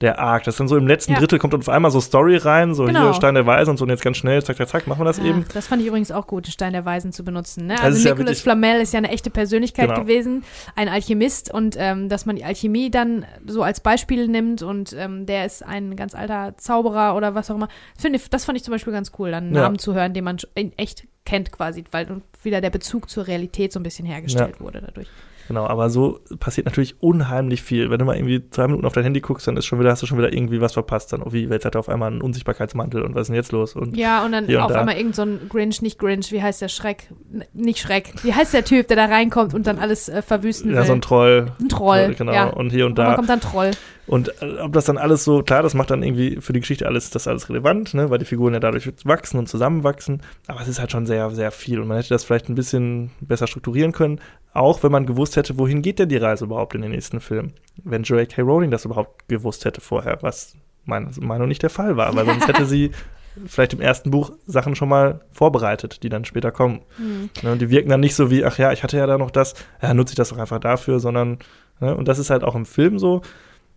[0.00, 0.44] der Arc.
[0.44, 1.18] Das ist dann so im letzten Ja.
[1.18, 3.02] Drittel kommt auf einmal so Story rein, so Genau.
[3.04, 5.04] hier Stein der Weise und so und jetzt ganz schnell, zack, zack, zack, machen wir
[5.04, 5.44] das Ja, eben.
[5.54, 7.66] Das fand ich übrigens auch gut, den Stein der Weisen zu benutzen.
[7.66, 7.80] Ne?
[7.82, 10.00] Also ja Nicolas Flamel ist ja eine echte Persönlichkeit Genau.
[10.02, 10.44] gewesen,
[10.76, 15.26] ein Alchemist und ähm, dass man die Alchemie dann so als Beispiel nimmt und ähm,
[15.26, 17.68] der ist ein ganz alter Zauberer oder was auch immer.
[17.94, 19.62] Das, finde das fand ich zum Beispiel ganz cool, dann einen Ja.
[19.62, 23.72] Namen zu hören, den man in echt kennt quasi, weil wieder der Bezug zur Realität
[23.72, 25.08] so ein bisschen hergestellt wurde dadurch.
[25.48, 27.90] Genau, aber so passiert natürlich unheimlich viel.
[27.90, 30.02] Wenn du mal irgendwie zwei Minuten auf dein Handy guckst, dann ist schon wieder, hast
[30.02, 31.12] du schon wieder irgendwie was verpasst.
[31.12, 33.52] Dann, oh wie, jetzt hat er auf einmal einen Unsichtbarkeitsmantel und was ist denn jetzt
[33.52, 33.74] los?
[33.74, 34.80] Und Ja, und dann und auf da.
[34.80, 37.10] einmal irgend so ein Grinch, nicht Grinch, wie heißt der Schreck?
[37.32, 38.12] N nicht Schreck.
[38.22, 40.86] Wie heißt der Typ, der da reinkommt und dann alles äh, verwüsten ja, will?
[40.86, 41.50] so ein Troll.
[41.60, 42.14] ein Troll.
[42.16, 42.44] Genau, Ja.
[42.48, 43.14] und hier und Und dann da.
[43.16, 43.70] kommt dann Troll.
[44.06, 46.86] Und äh, ob das dann alles so, klar, das macht dann irgendwie für die Geschichte
[46.86, 50.22] alles, das alles relevant, ne, weil die Figuren ja dadurch wachsen und zusammenwachsen.
[50.46, 51.78] Aber es ist halt schon sehr, sehr viel.
[51.80, 54.18] Und man hätte das vielleicht ein bisschen besser strukturieren können,
[54.52, 57.52] auch wenn man gewusst hätte, wohin geht denn die Reise überhaupt in den nächsten Film.
[57.84, 58.42] Wenn J.K.
[58.42, 62.48] Rowling das überhaupt gewusst hätte vorher, was meiner Meinung nicht der Fall war, weil sonst
[62.48, 62.90] hätte sie
[63.46, 66.80] vielleicht im ersten Buch Sachen schon mal vorbereitet, die dann später kommen.
[66.96, 67.30] Hm.
[67.42, 69.30] Ne, und die wirken dann nicht so wie, ach ja, ich hatte ja da noch
[69.30, 71.38] das, ja, nutze ich das doch einfach dafür, sondern,
[71.80, 73.22] ne, und das ist halt auch im Film so.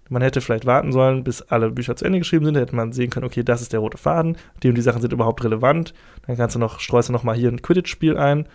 [0.09, 2.91] Man hätte vielleicht warten sollen, bis alle Bücher zu Ende geschrieben sind, da hätte man
[2.91, 5.93] sehen können, okay, das ist der rote Faden, die und die Sachen sind überhaupt relevant.
[6.27, 8.45] Dann kannst du noch, streust du noch mal hier ein Quidditch-Spiel ein.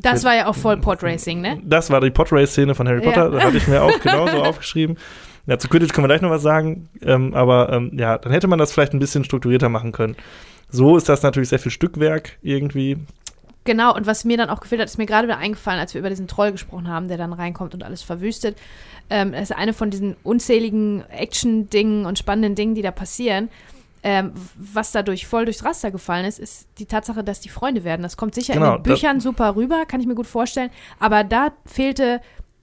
[0.00, 1.60] Das war ja auch voll Podracing, ne?
[1.64, 3.10] Das war die Podrace-Szene von Harry Ja.
[3.10, 4.96] Potter, das hatte ich mir auch genauso aufgeschrieben.
[5.46, 8.48] Ja, zu Quidditch können wir gleich noch was sagen, ähm, aber ähm, ja, dann hätte
[8.48, 10.14] man das vielleicht ein bisschen strukturierter machen können.
[10.68, 12.98] So ist das natürlich sehr viel Stückwerk irgendwie.
[13.64, 16.00] Genau, und was mir dann auch gefehlt hat, ist mir gerade wieder eingefallen, als wir
[16.00, 18.56] über diesen Troll gesprochen haben, der dann reinkommt und alles verwüstet.
[19.10, 23.48] Ähm, das ist eine von diesen unzähligen Action-Dingen und spannenden Dingen, die da passieren.
[24.02, 28.02] Ähm, was dadurch voll durchs Raster gefallen ist, ist die Tatsache, dass die Freunde werden.
[28.02, 30.70] Das kommt sicher Genau, in den Büchern super rüber, kann ich mir gut vorstellen.
[31.00, 32.20] Aber da fehlte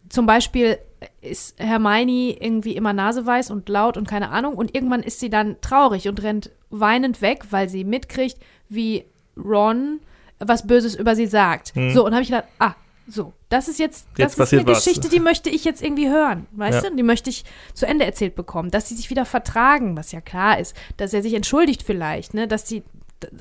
[0.10, 0.78] zum Beispiel,
[1.22, 4.56] ist Hermione irgendwie immer naseweiß und laut und keine Ahnung.
[4.56, 8.38] Und irgendwann ist sie dann traurig und rennt weinend weg, weil sie mitkriegt,
[8.70, 9.06] wie
[9.38, 10.00] Ron
[10.40, 11.74] was Böses über sie sagt.
[11.76, 11.92] Hm.
[11.92, 12.76] So, und habe ich gedacht, ah,
[13.08, 14.84] so, das ist jetzt, das Jetzt ist eine was.
[14.84, 16.90] Geschichte, die möchte ich jetzt irgendwie hören, weißt Ja.
[16.90, 16.96] du?
[16.96, 20.60] Die möchte ich zu Ende erzählt bekommen, dass sie sich wieder vertragen, was ja klar
[20.60, 22.84] ist, dass er sich entschuldigt vielleicht, ne, dass die,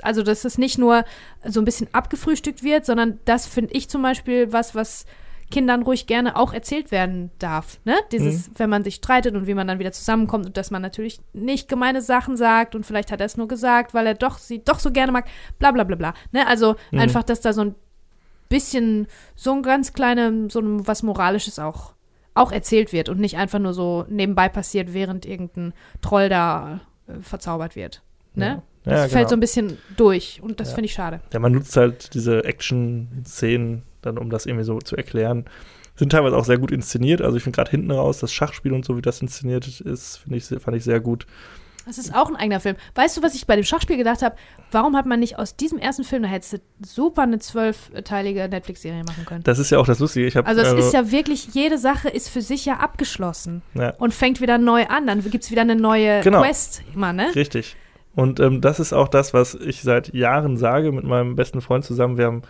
[0.01, 1.03] also dass es nicht nur
[1.43, 5.05] so ein bisschen abgefrühstückt wird, sondern das finde ich zum Beispiel was, was
[5.51, 7.93] Kindern ruhig gerne auch erzählt werden darf, ne?
[8.11, 11.19] Dieses, wenn man sich streitet und wie man dann wieder zusammenkommt und dass man natürlich
[11.33, 14.63] nicht gemeine Sachen sagt und vielleicht hat er es nur gesagt, weil er doch sie
[14.63, 15.25] doch so gerne mag,
[15.59, 16.47] bla bla bla bla, ne?
[16.47, 16.99] Also Mhm.
[16.99, 17.75] einfach, dass da so ein
[18.49, 21.93] bisschen so ein ganz kleine, so ein, was Moralisches auch,
[22.33, 27.21] auch erzählt wird und nicht einfach nur so nebenbei passiert, während irgendein Troll da äh,
[27.21, 28.01] verzaubert wird.
[28.33, 28.45] Ne?
[28.45, 29.29] Ja, Das ja, fällt genau.
[29.29, 30.75] so ein bisschen durch und das Ja.
[30.75, 31.21] finde ich schade.
[31.33, 35.45] Ja, man nutzt halt diese Action-Szenen dann, um das irgendwie so zu erklären.
[35.95, 37.21] Sind teilweise auch sehr gut inszeniert.
[37.21, 40.37] Also ich finde gerade hinten raus, das Schachspiel und so, wie das inszeniert ist, finde
[40.37, 41.25] ich, fand ich sehr gut.
[41.85, 42.75] Das ist auch ein eigener Film.
[42.95, 44.35] Weißt du, was ich bei dem Schachspiel gedacht habe?
[44.71, 49.03] Warum hat man nicht aus diesem ersten Film, da hättest du super eine zwölfteilige Netflix-Serie
[49.03, 49.43] machen können?
[49.43, 50.25] Das ist ja auch das Lustige.
[50.25, 53.93] Ich hab, Also es ist ja wirklich, jede Sache ist für sich ja abgeschlossen ja
[53.97, 55.07] und fängt wieder neu an.
[55.07, 56.41] Dann gibt es wieder eine neue Genau.
[56.41, 57.33] Quest immer, ne?
[57.35, 57.75] richtig.
[58.15, 61.83] Und ähm, das ist auch das, was ich seit Jahren sage mit meinem besten Freund
[61.83, 62.17] zusammen.
[62.17, 62.41] Wir haben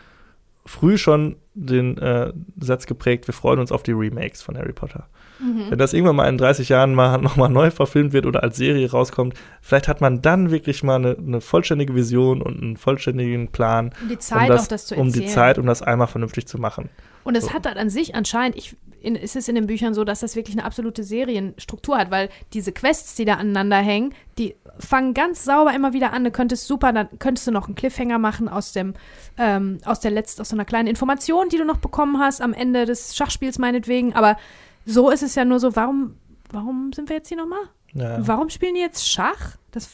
[0.65, 5.07] früh schon den äh, Satz geprägt, wir freuen uns auf die Remakes von Harry Potter.
[5.39, 5.65] Mhm.
[5.69, 8.89] Wenn das irgendwann mal in 30 Jahren mal nochmal neu verfilmt wird oder als Serie
[8.89, 13.91] rauskommt, vielleicht hat man dann wirklich mal eine, eine vollständige Vision und einen vollständigen Plan,
[14.01, 16.47] Um die Zeit um das, auch das zu um die Zeit, um das einmal vernünftig
[16.47, 16.89] zu machen.
[17.23, 17.53] Und es So.
[17.53, 20.35] hat halt an sich anscheinend, ich, in, ist es in den Büchern so, dass das
[20.35, 25.43] wirklich eine absolute Serienstruktur hat, weil diese Quests, die da aneinander hängen, die fangen ganz
[25.43, 26.23] sauber immer wieder an.
[26.23, 28.93] Du könntest super, dann könntest du noch einen Cliffhanger machen aus dem,
[29.37, 32.53] ähm, aus der letzten, aus so einer kleinen Information, die du noch bekommen hast am
[32.53, 34.13] Ende des Schachspiels meinetwegen.
[34.13, 34.37] Aber
[34.85, 36.15] so ist es ja nur so, warum,
[36.51, 37.59] warum sind wir jetzt hier nochmal?
[37.93, 38.25] Ja.
[38.27, 39.57] Warum spielen die jetzt Schach?
[39.71, 39.89] Das,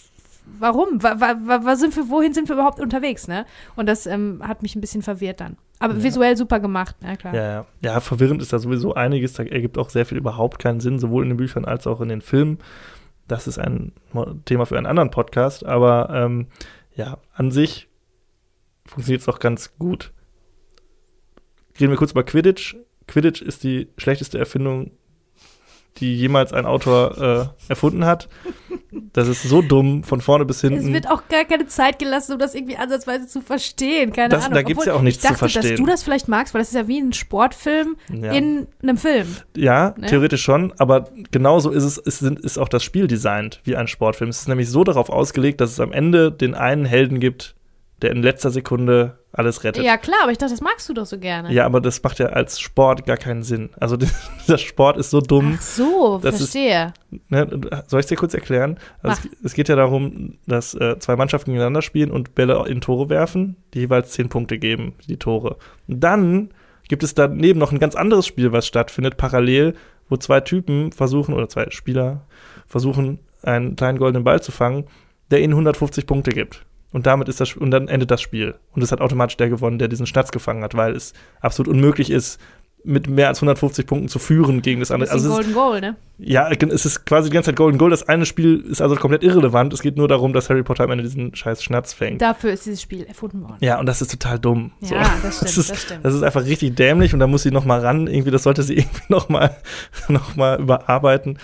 [0.60, 1.02] warum?
[1.04, 3.46] Wa, wa, sind wir, wohin sind wir überhaupt unterwegs, ne?
[3.76, 5.58] Und das ähm, hat mich ein bisschen verwirrt dann.
[5.80, 6.04] Aber Ja.
[6.04, 7.34] visuell super gemacht, na klar.
[7.34, 7.66] Ja, ja.
[7.82, 9.34] ja, verwirrend ist da sowieso einiges.
[9.34, 12.10] Da ergibt auch sehr viel überhaupt keinen Sinn, sowohl in den Büchern als auch in
[12.10, 12.60] den Filmen.
[13.28, 13.94] Das ist ein
[14.46, 16.48] Thema für einen anderen Podcast, aber ähm,
[16.96, 17.88] ja, an sich
[18.86, 20.12] funktioniert es doch ganz gut.
[21.80, 22.76] Reden wir kurz über Quidditch.
[23.12, 24.92] Quidditch ist die schlechteste Erfindung
[25.98, 28.30] die jemals ein Autor äh, erfunden hat.
[29.12, 30.80] Das ist so dumm, von vorne bis hinten.
[30.88, 34.14] Es wird auch gar keine Zeit gelassen, um das irgendwie ansatzweise zu verstehen.
[34.14, 34.56] Keine Das- Ahnung.
[34.56, 35.72] da gibt's Obwohl, ja auch nichts ich dachte, zu verstehen.
[35.72, 38.32] dass du das vielleicht magst, weil das ist ja wie ein Sportfilm Ja.
[38.32, 39.28] in einem Film.
[39.58, 40.08] Ja, Ne?
[40.08, 44.30] theoretisch schon, aber genauso ist es, ist, ist auch das Spiel designt wie ein Sportfilm.
[44.30, 47.56] Es ist nämlich so darauf ausgelegt, dass es am Ende den einen Helden gibt,
[48.02, 49.84] der in letzter Sekunde alles rettet.
[49.84, 51.54] Ja, klar, aber ich dachte, das magst du doch so gerne.
[51.54, 53.70] Ja, aber das macht ja als Sport gar keinen Sinn.
[53.80, 53.98] Also
[54.42, 55.56] dieser Sport ist so dumm.
[55.58, 56.94] Ach so, Das ist- verstehe.
[57.30, 57.48] Ne,
[57.88, 58.78] soll ich es dir kurz erklären?
[59.04, 62.82] Also es, es geht ja darum, dass äh, zwei Mannschaften gegeneinander spielen und Bälle in
[62.82, 65.58] Tore werfen, die jeweils zehn Punkte geben, die Tore.
[65.88, 66.50] Und dann
[66.90, 69.76] gibt es daneben noch ein ganz anderes Spiel, was stattfindet, parallel,
[70.10, 72.26] wo zwei Typen versuchen, oder zwei Spieler
[72.68, 74.86] versuchen, einen kleinen goldenen Ball zu fangen,
[75.32, 76.66] der ihnen 150 Punkte gibt.
[76.92, 78.56] Und damit ist das und dann endet das Spiel.
[78.74, 82.10] Und es hat automatisch der gewonnen, der diesen Schnatz gefangen hat, weil es absolut unmöglich
[82.12, 82.40] ist,
[82.84, 85.12] mit mehr als 150 Punkten zu führen gegen das andere.
[85.12, 85.96] Bisschen Also es ist, Golden Goal, ne?
[86.18, 87.92] ja, es ist quasi die ganze Zeit Golden Goal.
[87.92, 89.74] Das eine Spiel ist also komplett irrelevant.
[89.74, 92.22] Es geht nur darum, dass Harry Potter am Ende diesen scheiß Schnatz fängt.
[92.22, 93.58] Dafür ist dieses Spiel erfunden worden.
[93.60, 94.72] Ja, und das ist total dumm.
[94.82, 94.96] So.
[94.96, 96.06] Ja, das stimmt, das ist, das stimmt.
[96.06, 98.08] Das ist einfach richtig dämlich und da muss sie noch mal ran.
[98.08, 99.56] Irgendwie, das sollte sie irgendwie noch mal,
[100.08, 101.38] noch mal überarbeiten.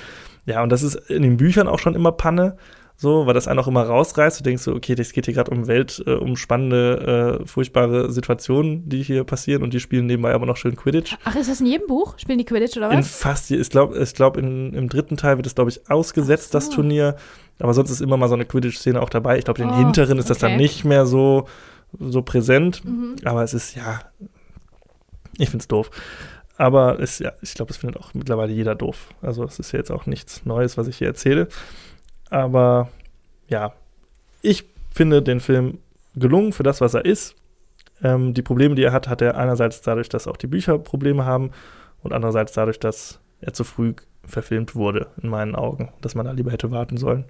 [0.46, 2.58] Ja, und das ist in den Büchern auch schon immer Panne.
[3.00, 4.40] So, weil das einen auch immer rausreißt.
[4.40, 8.12] Du denkst so, okay, das geht hier gerade um Welt, äh, um spannende, äh, furchtbare
[8.12, 11.16] Situationen, die hier passieren und die spielen nebenbei aber noch schön Quidditch.
[11.24, 12.18] Ach, ist das in jedem Buch?
[12.18, 13.16] Spielen die Quidditch oder In was?
[13.16, 16.54] fast, je- ich glaube, ich glaub, in- im dritten Teil wird es, glaube ich, ausgesetzt,
[16.54, 16.58] so.
[16.58, 17.16] das Turnier.
[17.60, 19.38] Aber sonst ist immer mal so eine Quidditch-Szene auch dabei.
[19.38, 20.62] Ich glaube, in den Oh, hinteren ist das dann okay.
[20.62, 21.48] nicht mehr so,
[22.00, 22.84] so präsent.
[22.84, 23.16] Mhm.
[23.26, 24.00] Aber es ist, ja,
[25.38, 25.92] ich finde es doof.
[26.58, 29.10] Aber es, ja, ich glaube, es findet auch mittlerweile jeder doof.
[29.22, 31.48] Also es ist ja jetzt auch nichts Neues, was ich hier erzähle.
[32.30, 32.90] Aber
[33.48, 33.74] ja,
[34.42, 35.80] ich finde den Film
[36.16, 37.36] gelungen für das, was er ist.
[38.04, 41.26] Ähm, die Probleme, die er hat, hat er einerseits dadurch, dass auch die Bücher Probleme
[41.26, 41.52] haben
[42.04, 43.94] und andererseits dadurch, dass er zu früh
[44.26, 47.26] verfilmt wurde, in meinen Augen, dass man da lieber hätte warten sollen.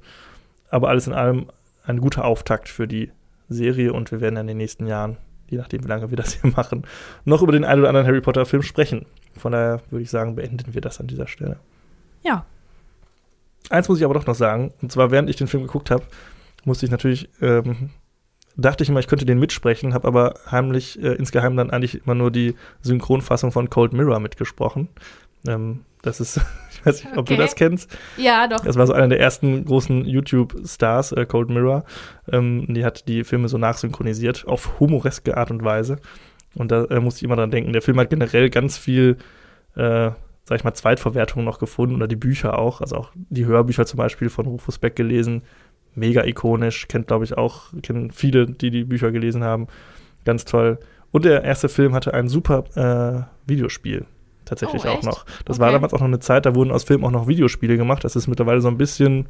[0.69, 1.48] Aber alles in allem
[1.86, 3.11] ein guter Auftakt für die
[3.49, 5.18] Serie und wir werden in den nächsten Jahren,
[5.49, 6.86] je nachdem, wie lange wir das hier machen,
[7.24, 9.06] noch über den einen oder anderen Harry Potter-Film sprechen.
[9.38, 11.57] Von daher würde ich sagen, beenden wir das an dieser Stelle.
[12.24, 12.45] Ja.
[13.69, 16.03] Eins muss ich aber doch noch sagen, und zwar während ich den Film geguckt habe,
[16.64, 17.89] musste ich natürlich, ähm,
[18.56, 22.15] dachte ich immer, ich könnte den mitsprechen, habe aber heimlich, äh, insgeheim dann eigentlich immer
[22.15, 24.88] nur die Synchronfassung von Cold Mirror mitgesprochen.
[25.48, 26.38] Ähm, das ist,
[26.72, 27.35] ich weiß nicht, ob Okay.
[27.35, 27.95] du das kennst.
[28.18, 28.61] Ja, doch.
[28.61, 31.84] Das war so einer der ersten großen YouTube-Stars, äh, Cold Mirror.
[32.31, 35.98] Ähm, die hat die Filme so nachsynchronisiert, auf humoreske Art und Weise.
[36.56, 37.73] Und da äh, musste ich immer dran denken.
[37.73, 39.18] Der Film hat generell ganz viel,
[39.76, 40.11] äh,
[40.48, 42.80] sag ich mal, Zweitverwertung noch gefunden oder die Bücher auch.
[42.80, 45.41] Also auch die Hörbücher zum Beispiel von Rufus Beck gelesen.
[45.94, 46.88] Mega ikonisch.
[46.88, 49.68] Kennt, glaube ich, auch, kennen viele, die die Bücher gelesen haben.
[50.24, 50.80] Ganz toll.
[51.11, 54.06] Und der erste Film hatte ein super äh, Videospiel.
[54.45, 55.26] Tatsächlich Oh, auch noch.
[55.44, 55.74] Das war Okay.
[55.76, 58.06] damals auch noch eine Zeit, da wurden aus Filmen auch noch Videospiele gemacht.
[58.06, 59.26] Das ist mittlerweile so ein bisschen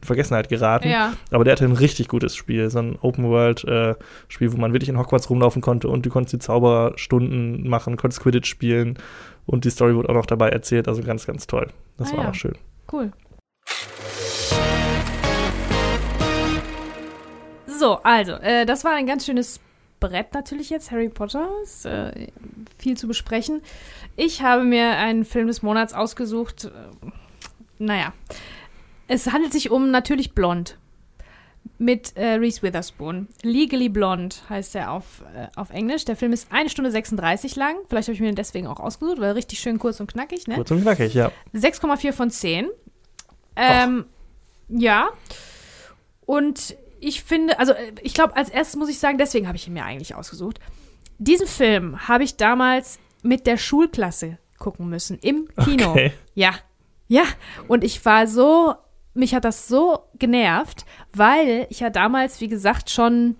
[0.00, 0.88] in Vergessenheit geraten.
[0.88, 1.12] Ja.
[1.30, 5.28] Aber der hatte ein richtig gutes Spiel, so ein Open-World-Spiel, wo man wirklich in Hogwarts
[5.28, 8.96] rumlaufen konnte und du konntest die Zauberstunden machen, konntest Quidditch spielen
[9.46, 11.68] und die Story wurde auch noch dabei erzählt, also ganz, ganz toll.
[11.96, 12.30] Das Ah war ja.
[12.30, 12.56] auch schön.
[12.90, 13.12] Cool.
[17.66, 19.60] So, also, äh, das war ein ganz schönes
[19.98, 21.48] Brett natürlich jetzt, Harry Potter.
[21.62, 22.28] Ist äh,
[22.78, 23.62] viel zu besprechen.
[24.16, 26.66] Ich habe mir einen Film des Monats ausgesucht.
[26.66, 27.08] Äh,
[27.78, 28.12] naja,
[29.08, 30.78] es handelt sich um Natürlich Blond
[31.78, 33.28] mit äh, Reese Witherspoon.
[33.42, 36.04] Legally Blonde heißt er auf, äh, auf Englisch.
[36.04, 37.76] Der Film ist 1 Stunde 36 lang.
[37.88, 40.54] Vielleicht habe ich mir den deswegen auch ausgesucht, weil richtig schön kurz und knackig, ne?
[40.54, 41.32] Kurz und knackig, ja.
[41.54, 42.68] 6,4 von 10.
[43.56, 44.06] Ähm,
[44.68, 45.08] ja.
[46.24, 49.66] Und ich finde, also äh, ich glaube, als erstes muss ich sagen, deswegen habe ich
[49.66, 50.60] ihn mir eigentlich ausgesucht.
[51.18, 55.90] Diesen Film habe ich damals mit der Schulklasse gucken müssen, im Kino.
[55.90, 56.12] Okay.
[56.34, 56.54] Ja.
[57.08, 57.24] Ja.
[57.68, 58.74] Und ich war so,
[59.14, 63.36] mich hat das so genervt, weil ich ja damals, wie gesagt, schon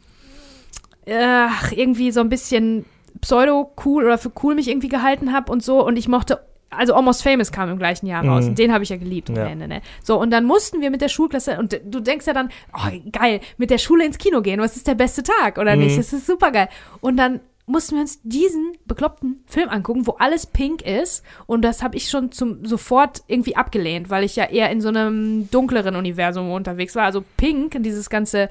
[1.07, 2.85] äh, irgendwie so ein bisschen
[3.21, 5.85] pseudo-cool oder für cool mich irgendwie gehalten habe und so.
[5.85, 6.41] Und ich mochte,
[6.71, 8.45] also Almost Famous kam im gleichen Jahr raus.
[8.45, 8.51] Mhm.
[8.51, 9.47] Und den habe ich ja geliebt Ja.
[9.47, 9.83] Ende, ne?
[10.03, 13.41] So, und dann mussten wir mit der Schulklasse, und du denkst ja dann, oh, geil,
[13.59, 15.83] mit der Schule ins Kino gehen, was ist der beste Tag, oder Mhm.
[15.83, 15.99] nicht?
[15.99, 16.69] Das ist super geil.
[17.01, 21.25] Und dann mussten wir uns diesen bekloppten Film angucken, wo alles pink ist.
[21.47, 24.89] Und das habe ich schon zum sofort irgendwie abgelehnt, weil ich ja eher in so
[24.89, 27.05] einem dunkleren Universum unterwegs war.
[27.05, 28.49] Also pink, dieses ganze,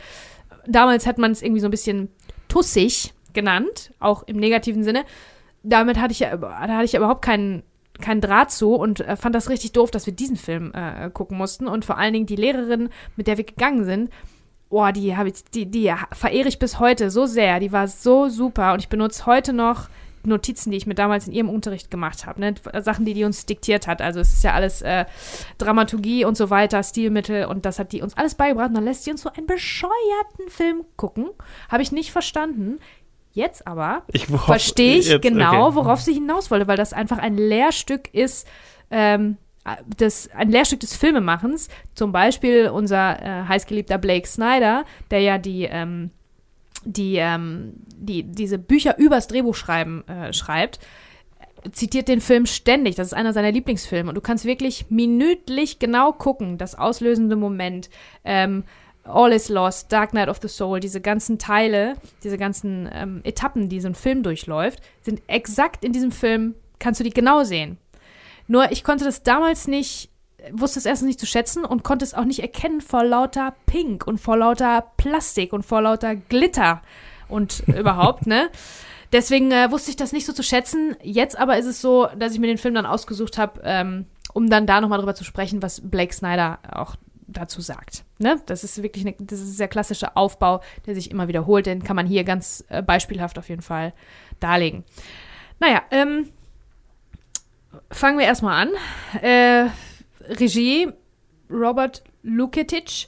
[0.65, 2.09] damals hat man es irgendwie so ein bisschen
[2.47, 5.03] tussig genannt, auch im negativen Sinne.
[5.63, 7.63] Damit hatte ich ja, da hatte ich ja überhaupt keinen
[7.99, 11.37] keinen Draht zu und äh, fand das richtig doof, dass wir diesen Film äh, gucken
[11.37, 14.09] mussten und vor allen Dingen die Lehrerin, mit der wir gegangen sind,
[14.71, 17.59] oh, die habe ich, die, die verehre ich bis heute so sehr.
[17.59, 19.89] Die war so super und ich benutze heute noch
[20.23, 22.53] Notizen, die ich mir damals in ihrem Unterricht gemacht habe, ne?
[22.81, 24.01] Sachen, die die uns diktiert hat.
[24.01, 25.05] Also es ist ja alles äh,
[25.57, 28.69] Dramaturgie und so weiter, Stilmittel und das hat die uns alles beigebracht.
[28.69, 31.29] Und dann lässt sie uns so einen bescheuerten Film gucken.
[31.69, 32.79] Habe ich nicht verstanden.
[33.33, 34.03] Jetzt aber
[34.45, 35.75] verstehe ich jetzt, genau, okay.
[35.75, 38.45] worauf sie hinaus wollte, weil das einfach ein Lehrstück ist,
[38.89, 39.37] ähm,
[39.97, 41.69] das, ein Lehrstück des Filmemachens.
[41.93, 46.11] Zum Beispiel unser äh, heißgeliebter Blake Snyder, der ja die, ähm,
[46.83, 50.79] die, ähm, die, diese Bücher übers Drehbuchschreiben äh, schreibt,
[51.71, 52.95] zitiert den Film ständig.
[52.95, 54.09] Das ist einer seiner Lieblingsfilme.
[54.09, 57.89] Und du kannst wirklich minütlich genau gucken, das auslösende Moment.
[58.23, 58.63] Ähm,
[59.03, 63.67] All is Lost, Dark Knight of the Soul, diese ganzen Teile, diese ganzen ähm, Etappen,
[63.67, 67.77] die so ein Film durchläuft, sind exakt in diesem Film, kannst du die genau sehen.
[68.47, 70.09] Nur ich konnte das damals nicht,
[70.51, 74.07] wusste es erstens nicht zu schätzen und konnte es auch nicht erkennen vor lauter Pink
[74.07, 76.81] und vor lauter Plastik und vor lauter Glitter
[77.27, 78.49] und überhaupt, ne?
[79.11, 80.95] Deswegen äh, wusste ich das nicht so zu schätzen.
[81.03, 84.49] Jetzt aber ist es so, dass ich mir den Film dann ausgesucht habe, ähm, um
[84.49, 86.95] dann da nochmal drüber zu sprechen, was Blake Snyder auch
[87.27, 88.03] dazu sagt.
[88.19, 88.41] Ne?
[88.45, 91.65] Das ist wirklich eine, das ist ein sehr klassischer Aufbau, der sich immer wiederholt.
[91.65, 93.93] Den kann man hier ganz äh, beispielhaft auf jeden Fall
[94.39, 94.83] darlegen.
[95.59, 96.29] Naja, ähm,
[97.91, 99.21] fangen wir erstmal an.
[99.21, 99.69] Äh,
[100.27, 100.91] Regie
[101.49, 103.07] Robert Luketic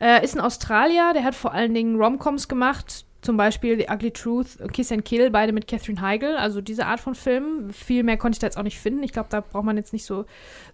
[0.00, 4.12] äh, ist ein Australier, der hat vor allen Dingen Romcoms gemacht, zum Beispiel The Ugly
[4.12, 7.70] Truth, Kiss and Kill, beide mit Catherine Heigl, also diese Art von Filmen.
[7.72, 9.02] Viel mehr konnte ich da jetzt auch nicht finden.
[9.02, 10.24] Ich glaube, da braucht man jetzt nicht so,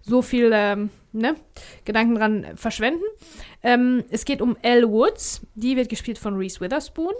[0.01, 1.35] so viel ähm, ne,
[1.83, 3.03] Gedanken dran verschwenden.
[3.63, 7.13] Ähm, es geht um Elle Woods, die wird gespielt von Reese Witherspoon.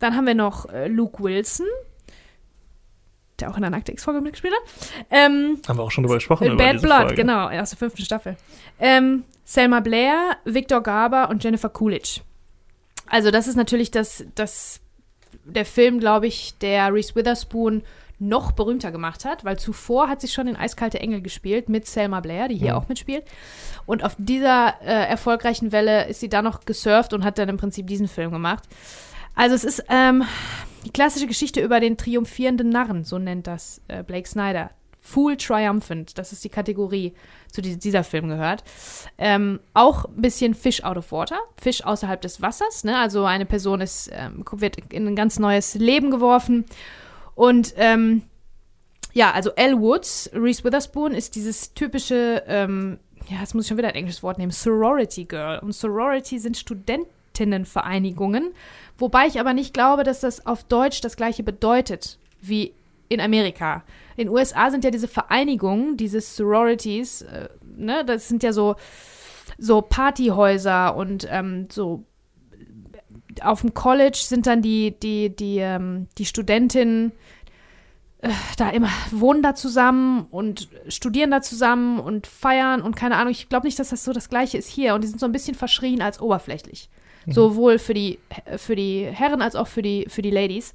[0.00, 1.66] Dann haben wir noch äh, Luke Wilson,
[3.40, 4.88] der auch in der Nackte X-Folge mitgespielt hat.
[5.10, 6.56] Ähm, haben wir auch schon drüber gesprochen.
[6.56, 7.14] Bad Blood, Folge.
[7.14, 8.36] genau, aus der fünften Staffel.
[8.78, 12.20] Ähm, Selma Blair, Victor Garber und Jennifer Coolidge.
[13.06, 14.80] Also das ist natürlich das, das
[15.44, 17.82] der Film, glaube ich, der Reese Witherspoon
[18.18, 22.20] noch berühmter gemacht hat, weil zuvor hat sie schon in Eiskalte Engel gespielt mit Selma
[22.20, 22.76] Blair, die hier ja.
[22.76, 23.24] auch mitspielt.
[23.86, 27.56] Und auf dieser äh, erfolgreichen Welle ist sie da noch gesurft und hat dann im
[27.56, 28.64] Prinzip diesen Film gemacht.
[29.34, 30.24] Also es ist ähm,
[30.84, 34.70] die klassische Geschichte über den triumphierenden Narren, so nennt das äh, Blake Snyder.
[35.00, 37.12] Fool Triumphant, das ist die Kategorie,
[37.52, 38.64] zu die dieser Film gehört.
[39.18, 42.84] Ähm, auch ein bisschen Fish out of water, Fisch außerhalb des Wassers.
[42.84, 42.98] Ne?
[42.98, 46.64] Also eine Person ist, ähm, wird in ein ganz neues Leben geworfen.
[47.34, 48.22] Und ähm,
[49.12, 52.98] ja, also Elle Woods, Reese Witherspoon, ist dieses typische, ähm,
[53.28, 55.58] ja, jetzt muss ich schon wieder ein englisches Wort nehmen, Sorority Girl.
[55.58, 58.54] Und Sorority sind Studentinnenvereinigungen,
[58.98, 62.74] wobei ich aber nicht glaube, dass das auf Deutsch das gleiche bedeutet wie
[63.08, 63.84] in Amerika.
[64.16, 68.76] In den USA sind ja diese Vereinigungen, diese Sororities, äh, ne, das sind ja so,
[69.58, 72.04] so Partyhäuser und ähm, so
[73.42, 77.12] auf dem College sind dann die, die, die, ähm, die Studentinnen
[78.18, 83.32] äh, da immer, wohnen da zusammen und studieren da zusammen und feiern und keine Ahnung.
[83.32, 84.94] Ich glaube nicht, dass das so das Gleiche ist hier.
[84.94, 86.88] Und die sind so ein bisschen verschrien als oberflächlich.
[87.26, 87.32] Mhm.
[87.32, 88.18] Sowohl für die,
[88.56, 90.74] für die Herren als auch für die, für die Ladies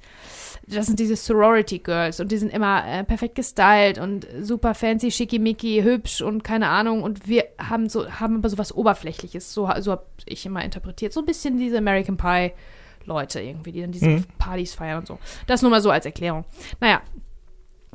[0.76, 5.10] das sind diese Sorority Girls und die sind immer äh, perfekt gestylt und super fancy,
[5.10, 7.02] schickimicki, hübsch und keine Ahnung.
[7.02, 9.52] Und wir haben so, haben aber so was Oberflächliches.
[9.52, 11.12] So, so habe ich immer interpretiert.
[11.12, 12.52] So ein bisschen diese American Pie
[13.04, 14.24] Leute irgendwie, die dann diese mhm.
[14.38, 15.18] Partys feiern und so.
[15.46, 16.44] Das nur mal so als Erklärung.
[16.80, 17.00] Naja,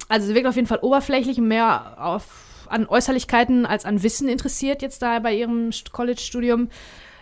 [0.10, 4.82] also sie wirkt auf jeden Fall oberflächlich mehr auf, an Äußerlichkeiten als an Wissen interessiert
[4.82, 6.70] jetzt da bei ihrem College-Studium.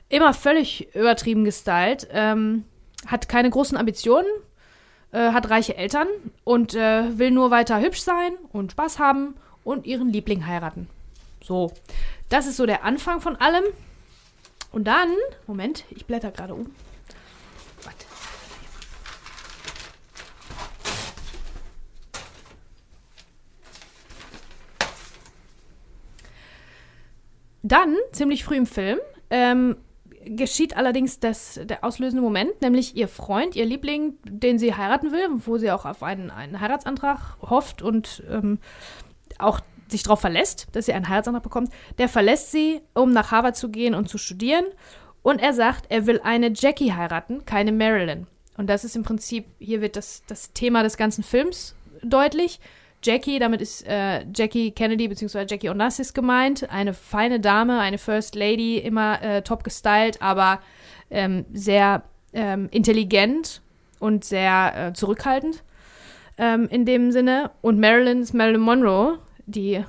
[0.10, 2.08] Immer völlig übertrieben gestylt.
[2.12, 2.66] Ähm,
[3.08, 4.28] hat keine großen Ambitionen,
[5.12, 6.08] äh, hat reiche Eltern
[6.44, 10.88] und äh, will nur weiter hübsch sein und Spaß haben und ihren Liebling heiraten.
[11.44, 11.74] So,
[12.30, 13.64] das ist so der Anfang von allem.
[14.72, 15.10] Und dann,
[15.46, 16.74] Moment, ich blätter gerade um.
[17.84, 18.06] Warte.
[27.62, 29.00] Dann, ziemlich früh im Film,
[29.30, 29.78] ähm,
[30.26, 35.28] geschieht allerdings das, der auslösende Moment, nämlich ihr Freund, ihr Liebling, den sie heiraten will,
[35.45, 38.60] wo sie auch auf einen, einen Heiratsantrag hofft und ähm,
[39.40, 43.56] auch sich darauf verlässt, dass sie einen Heiratsantrag bekommt, der verlässt sie, um nach Harvard
[43.56, 44.66] zu gehen und zu studieren.
[45.22, 48.28] Und er sagt, er will eine Jackie heiraten, keine Marilyn.
[48.58, 52.60] Und das ist im Prinzip, hier wird das, das Thema des ganzen Films deutlich.
[53.04, 55.46] Jackie, damit ist äh, Jackie Kennedy bzw.
[55.48, 56.70] Jackie Onassis gemeint.
[56.70, 60.60] Eine feine Dame, eine First Lady, immer äh, top gestylt, aber
[61.10, 62.04] ähm, sehr
[62.34, 63.62] ähm, intelligent
[64.00, 65.64] und sehr äh, zurückhaltend
[66.38, 67.52] ähm, in dem Sinne.
[67.62, 69.84] Und Marilyn ist Marilyn Monroe, die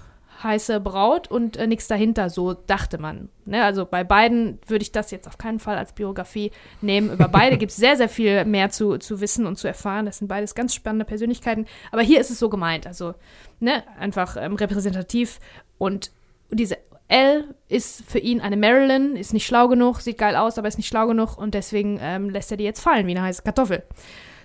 [0.44, 3.28] heiße Braut und äh, nichts dahinter, so dachte man.
[3.44, 3.64] Ne?
[3.64, 7.10] Also bei beiden würde ich das jetzt auf keinen Fall als Biografie nehmen.
[7.10, 10.06] Über beide gibt es sehr, sehr viel mehr zu, zu wissen und zu erfahren.
[10.06, 11.66] Das sind beides ganz spannende Persönlichkeiten.
[11.90, 13.14] Aber hier ist es so gemeint, also
[13.58, 13.82] ne?
[13.98, 15.40] einfach ähm, repräsentativ.
[15.78, 16.12] Und
[16.50, 20.68] diese L ist für ihn eine Marilyn, ist nicht schlau genug, sieht geil aus, aber
[20.68, 23.42] ist nicht schlau genug und deswegen ähm, lässt er die jetzt fallen wie eine heiße
[23.42, 23.82] Kartoffel.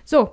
[0.04, 0.32] So,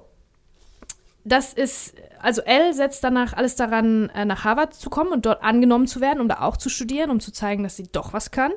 [1.27, 5.43] das ist, also L setzt danach alles daran, äh, nach Harvard zu kommen und dort
[5.43, 8.31] angenommen zu werden, um da auch zu studieren, um zu zeigen, dass sie doch was
[8.31, 8.51] kann,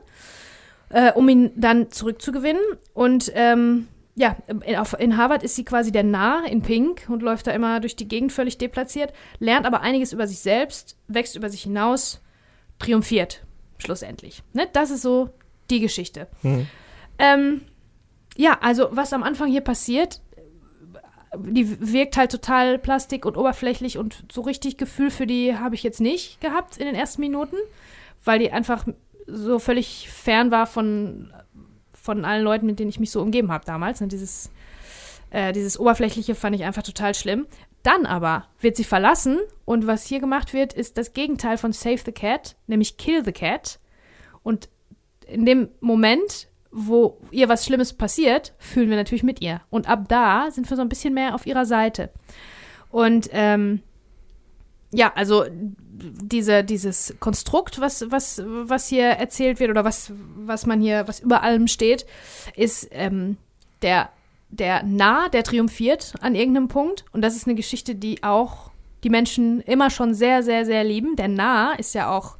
[0.91, 2.63] äh, um ihn dann zurückzugewinnen.
[2.95, 7.23] Und ähm, ja, in, auf, in Harvard ist sie quasi der Narr in Pink und
[7.23, 11.37] läuft da immer durch die Gegend völlig deplatziert, lernt aber einiges über sich selbst, wächst
[11.37, 12.21] über sich hinaus,
[12.79, 13.43] triumphiert
[13.79, 14.43] schlussendlich.
[14.53, 14.69] Ne?
[14.73, 15.31] Das ist so
[15.71, 16.29] die Geschichte.
[16.43, 16.67] Mhm.
[17.19, 17.61] Ähm,
[18.37, 20.21] ja, also was am Anfang hier passiert,
[21.37, 25.83] die wirkt halt total plastik und oberflächlich und so richtig Gefühl für die habe ich
[25.83, 27.57] jetzt nicht gehabt in den ersten Minuten,
[28.25, 28.85] weil die einfach
[29.27, 31.33] so völlig fern war von,
[31.93, 34.01] von allen Leuten, mit denen ich mich so umgeben habe damals.
[34.01, 34.51] Und dieses,
[35.31, 37.47] äh, dieses Oberflächliche fand ich einfach total schlimm.
[37.85, 42.01] Dann aber wird sie verlassen und was hier gemacht wird, ist das Gegenteil von Save
[42.05, 43.79] the Cat, nämlich Kill the Cat.
[44.43, 44.69] Und
[45.27, 49.61] in dem Moment wo ihr was Schlimmes passiert, fühlen wir natürlich mit ihr.
[49.71, 52.11] Und ab da sind wir so ein bisschen mehr auf ihrer Seite.
[52.91, 53.81] Und ähm,
[54.93, 60.81] ja, also diese, dieses Konstrukt, was, was, was hier erzählt wird oder was, was man
[60.81, 62.07] hier, was über allem steht,
[62.57, 63.37] ist ähm,
[63.83, 64.11] der,
[64.49, 67.05] der Nah, der triumphiert an irgendeinem Punkt.
[67.13, 68.71] Und das ist eine Geschichte, die auch
[69.05, 71.17] die Menschen immer schon sehr, sehr, sehr lieben.
[71.17, 72.37] Der Nah ist ja auch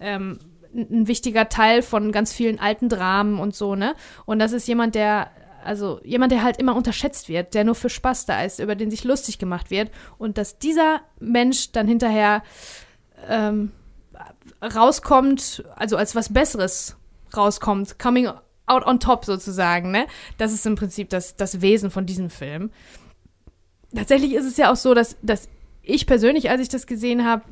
[0.00, 0.38] ähm,
[0.74, 3.94] ein wichtiger Teil von ganz vielen alten Dramen und so, ne?
[4.24, 5.30] Und das ist jemand, der,
[5.64, 8.90] also jemand, der halt immer unterschätzt wird, der nur für Spaß da ist, über den
[8.90, 9.90] sich lustig gemacht wird.
[10.18, 12.42] Und dass dieser Mensch dann hinterher
[13.28, 13.72] ähm,
[14.62, 16.96] rauskommt, also als was Besseres
[17.36, 18.28] rauskommt, coming
[18.66, 20.06] out on top sozusagen, ne?
[20.38, 22.70] Das ist im Prinzip das, das Wesen von diesem Film.
[23.94, 25.48] Tatsächlich ist es ja auch so, dass, dass
[25.82, 27.42] ich persönlich, als ich das gesehen habe,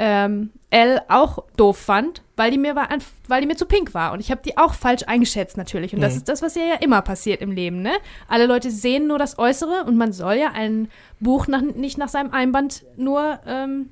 [0.00, 2.88] ähm, Elle auch doof fand, weil die mir war,
[3.28, 5.98] weil die mir zu pink war und ich habe die auch falsch eingeschätzt natürlich und
[5.98, 6.04] mhm.
[6.04, 7.92] das ist das, was ja immer passiert im Leben, ne?
[8.26, 12.08] Alle Leute sehen nur das Äußere und man soll ja ein Buch nach, nicht nach
[12.08, 13.90] seinem Einband nur ähm,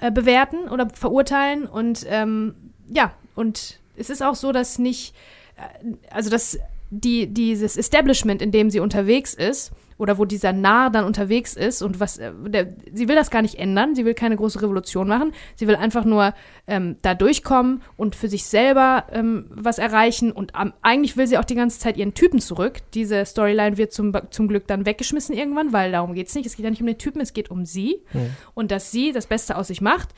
[0.00, 2.54] äh, bewerten oder verurteilen und ähm,
[2.88, 5.14] ja und es ist auch so, dass nicht,
[5.56, 6.58] äh, also dass
[6.90, 11.82] die dieses Establishment, in dem sie unterwegs ist oder wo dieser Narr dann unterwegs ist
[11.82, 15.08] und was, äh, der, sie will das gar nicht ändern, sie will keine große Revolution
[15.08, 16.34] machen, sie will einfach nur
[16.66, 21.38] ähm, da durchkommen und für sich selber ähm, was erreichen und ähm, eigentlich will sie
[21.38, 22.78] auch die ganze Zeit ihren Typen zurück.
[22.94, 26.46] Diese Storyline wird zum, zum Glück dann weggeschmissen irgendwann, weil darum geht es nicht.
[26.46, 28.30] Es geht ja nicht um den Typen, es geht um sie mhm.
[28.54, 30.10] und dass sie das Beste aus sich macht.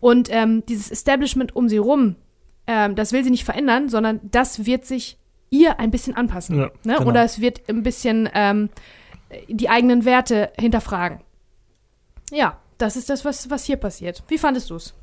[0.00, 2.16] Und ähm, dieses Establishment um sie rum,
[2.66, 5.18] ähm, das will sie nicht verändern, sondern das wird sich
[5.50, 6.58] ihr ein bisschen anpassen.
[6.58, 6.94] Ja, ne?
[6.98, 7.06] genau.
[7.06, 8.70] Oder es wird ein bisschen ähm,
[9.48, 11.20] die eigenen Werte hinterfragen.
[12.30, 14.22] Ja, das ist das, was, was hier passiert.
[14.28, 14.94] Wie fandest du es?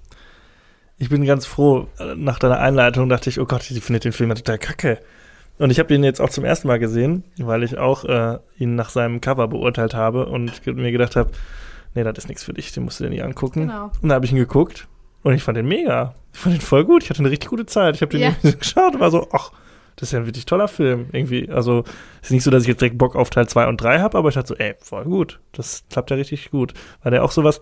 [0.98, 1.88] Ich bin ganz froh.
[2.16, 5.00] Nach deiner Einleitung dachte ich, oh Gott, ich finde den Film ja total kacke.
[5.60, 8.76] Und ich habe ihn jetzt auch zum ersten Mal gesehen, weil ich auch äh, ihn
[8.76, 11.32] nach seinem Cover beurteilt habe und mir gedacht habe,
[11.96, 13.62] nee, das ist nichts für dich, den musst du dir nicht angucken.
[13.62, 13.92] Genau.
[14.02, 14.88] Und da habe ich ihn geguckt
[15.24, 16.14] und ich fand den mega.
[16.34, 17.04] Ich fand den voll gut.
[17.04, 17.96] Ich hatte eine richtig gute Zeit.
[17.96, 18.52] Ich habe den ja.
[18.52, 19.52] geschaut und war so, ach,
[19.98, 21.08] das ist ja ein wirklich toller Film.
[21.12, 21.84] Irgendwie, also
[22.22, 24.30] ist nicht so, dass ich jetzt direkt Bock auf Teil 2 und 3 habe, aber
[24.30, 25.40] ich dachte so, ey, voll gut.
[25.52, 26.74] Das klappt ja richtig gut.
[27.02, 27.62] Weil der auch sowas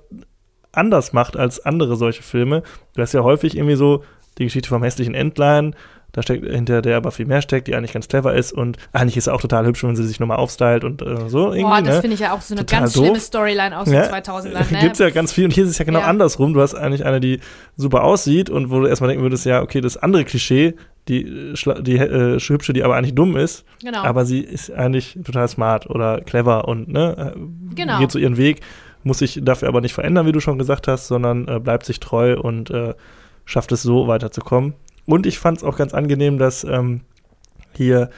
[0.74, 2.62] anders macht als andere solche Filme.
[2.94, 4.03] Du hast ja häufig irgendwie so
[4.38, 5.76] die Geschichte vom hässlichen Entlein,
[6.15, 9.17] da steckt hinter der aber viel mehr steckt, die eigentlich ganz clever ist und eigentlich
[9.17, 11.63] ist auch total hübsch, wenn sie sich nochmal aufstylt und äh, so irgendwie.
[11.63, 12.01] Boah, das ne?
[12.01, 13.03] finde ich ja auch so eine total ganz doof.
[13.03, 14.07] schlimme Storyline aus ja?
[14.07, 14.65] den 2000ern.
[14.75, 14.79] Ne?
[14.79, 16.05] Gibt's ja ganz viel und hier ist es ja genau ja.
[16.05, 16.53] andersrum.
[16.53, 17.41] Du hast eigentlich eine, die
[17.75, 20.75] super aussieht und wo du erstmal denken würdest, ja, okay, das andere Klischee,
[21.09, 23.65] die, die äh, hübsche, die aber eigentlich dumm ist.
[23.81, 24.03] Genau.
[24.03, 27.99] Aber sie ist eigentlich total smart oder clever und ne, äh, genau.
[27.99, 28.61] geht so ihren Weg,
[29.03, 31.99] muss sich dafür aber nicht verändern, wie du schon gesagt hast, sondern äh, bleibt sich
[31.99, 32.93] treu und äh,
[33.45, 34.73] schafft es so weiterzukommen.
[35.06, 37.02] Und ich fand es auch ganz angenehm, dass ähm,
[37.76, 38.10] hier,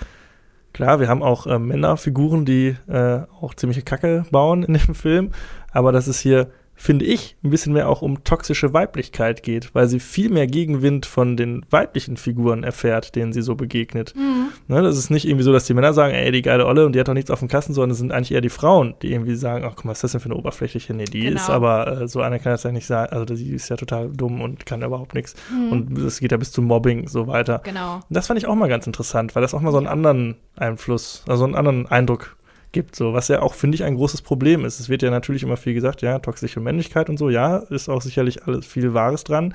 [0.74, 5.32] klar, wir haben auch äh, Männerfiguren, die äh, auch ziemliche Kacke bauen in dem Film,
[5.72, 9.88] aber dass es hier finde ich, ein bisschen mehr auch um toxische Weiblichkeit geht, weil
[9.88, 14.14] sie viel mehr Gegenwind von den weiblichen Figuren erfährt, denen sie so begegnet.
[14.16, 14.50] Mhm.
[14.68, 16.94] Ne, das ist nicht irgendwie so, dass die Männer sagen, ey, die geile Olle und
[16.94, 19.12] die hat doch nichts auf dem Kasten, sondern es sind eigentlich eher die Frauen, die
[19.12, 20.94] irgendwie sagen, ach guck mal, was ist das denn für eine oberflächliche?
[20.94, 21.36] Nee, die genau.
[21.36, 24.10] ist aber, äh, so eine kann das ja nicht sein, also die ist ja total
[24.10, 25.36] dumm und kann überhaupt nichts.
[25.52, 25.72] Mhm.
[25.72, 27.62] Und es geht ja bis zum Mobbing so weiter.
[27.64, 27.96] Genau.
[27.96, 30.36] Und das fand ich auch mal ganz interessant, weil das auch mal so einen anderen
[30.56, 32.37] Einfluss, also einen anderen Eindruck
[32.72, 34.80] gibt, so was ja auch, finde ich, ein großes Problem ist.
[34.80, 38.02] Es wird ja natürlich immer viel gesagt, ja, toxische Männlichkeit und so, ja, ist auch
[38.02, 39.54] sicherlich alles viel Wahres dran.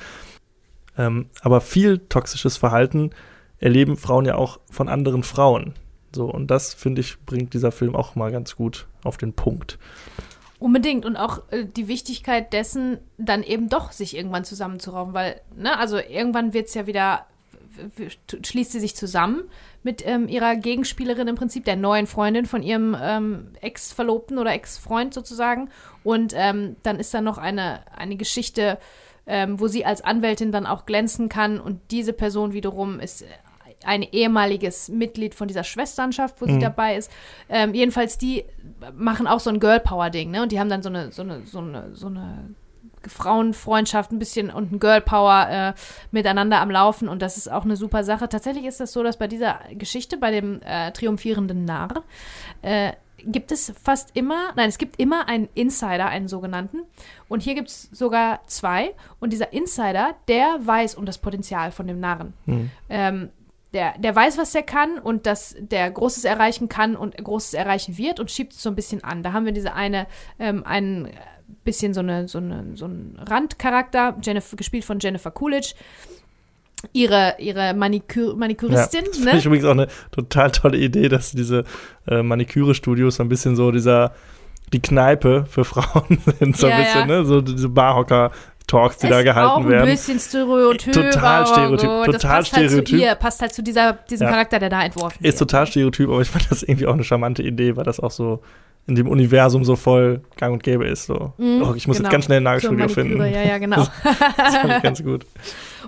[0.97, 3.11] Ähm, aber viel toxisches Verhalten
[3.59, 5.75] erleben Frauen ja auch von anderen Frauen.
[6.15, 9.79] So, und das, finde ich, bringt dieser Film auch mal ganz gut auf den Punkt.
[10.59, 15.79] Unbedingt und auch äh, die Wichtigkeit dessen, dann eben doch sich irgendwann zusammenzuraufen, weil, ne,
[15.79, 17.27] also irgendwann wird es ja wieder,
[18.45, 19.45] schließt sie sich zusammen
[19.83, 25.15] mit ähm, ihrer Gegenspielerin im Prinzip, der neuen Freundin von ihrem ähm, Ex-Verlobten oder Ex-Freund
[25.15, 25.71] sozusagen.
[26.05, 28.79] Und ähm, dann ist da noch eine, eine Geschichte,
[29.27, 33.25] ähm, wo sie als Anwältin dann auch glänzen kann und diese Person wiederum ist
[33.85, 36.61] ein ehemaliges Mitglied von dieser Schwesternschaft, wo sie mhm.
[36.61, 37.11] dabei ist.
[37.49, 38.45] Ähm, jedenfalls, die
[38.95, 40.43] machen auch so ein Girl Power Ding, ne?
[40.43, 42.55] Und die haben dann so eine, so eine, so eine, so eine
[43.07, 45.73] Frauenfreundschaft ein bisschen und ein Girl Power äh,
[46.11, 48.29] miteinander am Laufen und das ist auch eine super Sache.
[48.29, 52.03] Tatsächlich ist das so, dass bei dieser Geschichte, bei dem äh, triumphierenden Narr,
[52.63, 52.93] äh,
[53.25, 56.83] gibt es fast immer, nein, es gibt immer einen Insider, einen sogenannten.
[57.29, 58.95] Und hier gibt es sogar zwei.
[59.21, 62.35] Und dieser Insider, der weiß um das Potenzial von dem Narren.
[62.47, 62.71] Mhm.
[62.89, 63.29] Ähm,
[63.73, 67.97] der, der weiß, was der kann und dass der Großes erreichen kann und Großes erreichen
[67.97, 69.23] wird und schiebt es so ein bisschen an.
[69.23, 70.07] Da haben wir diese eine,
[70.39, 71.09] ähm, einen
[71.65, 75.75] bisschen so, eine, so, eine, so einen Randcharakter, Jennifer, gespielt von Jennifer Coolidge,
[76.93, 79.05] ihre, ihre Manikür Maniküristin.
[79.05, 79.39] Ja, das ne?
[79.39, 81.65] ich übrigens auch eine total tolle Idee, dass diese
[82.09, 84.13] äh, Maniküre-Studios so ein bisschen so dieser
[84.73, 87.19] die Kneipe für Frauen sind, so ja, ein bisschen, ja.
[87.19, 87.25] ne?
[87.25, 88.31] So diese Barhocker.
[88.69, 89.83] Talks, die es da gehalten werden.
[89.83, 90.93] Auch ein bisschen Stereotyp.
[90.93, 91.81] Total Stereotyp.
[91.81, 92.05] So.
[92.05, 92.77] Total passt Stereotyp.
[92.77, 94.29] Halt zu ihr, passt halt zu dieser, diesem.
[94.29, 95.35] Charakter, der da entworfen wird.
[95.35, 98.13] Ist total Stereotyp, aber ich fand das irgendwie auch eine charmante Idee, weil das auch
[98.13, 98.41] so
[98.87, 101.07] in dem Universum so voll gang und gäbe ist.
[101.07, 101.33] So.
[101.39, 102.09] Mm, oh, ich muss genau.
[102.09, 103.19] jetzt ganz schnell ein Nagelstudio finden.
[103.21, 103.77] Ja, ja, genau.
[104.37, 105.27] das fand ich ganz gut.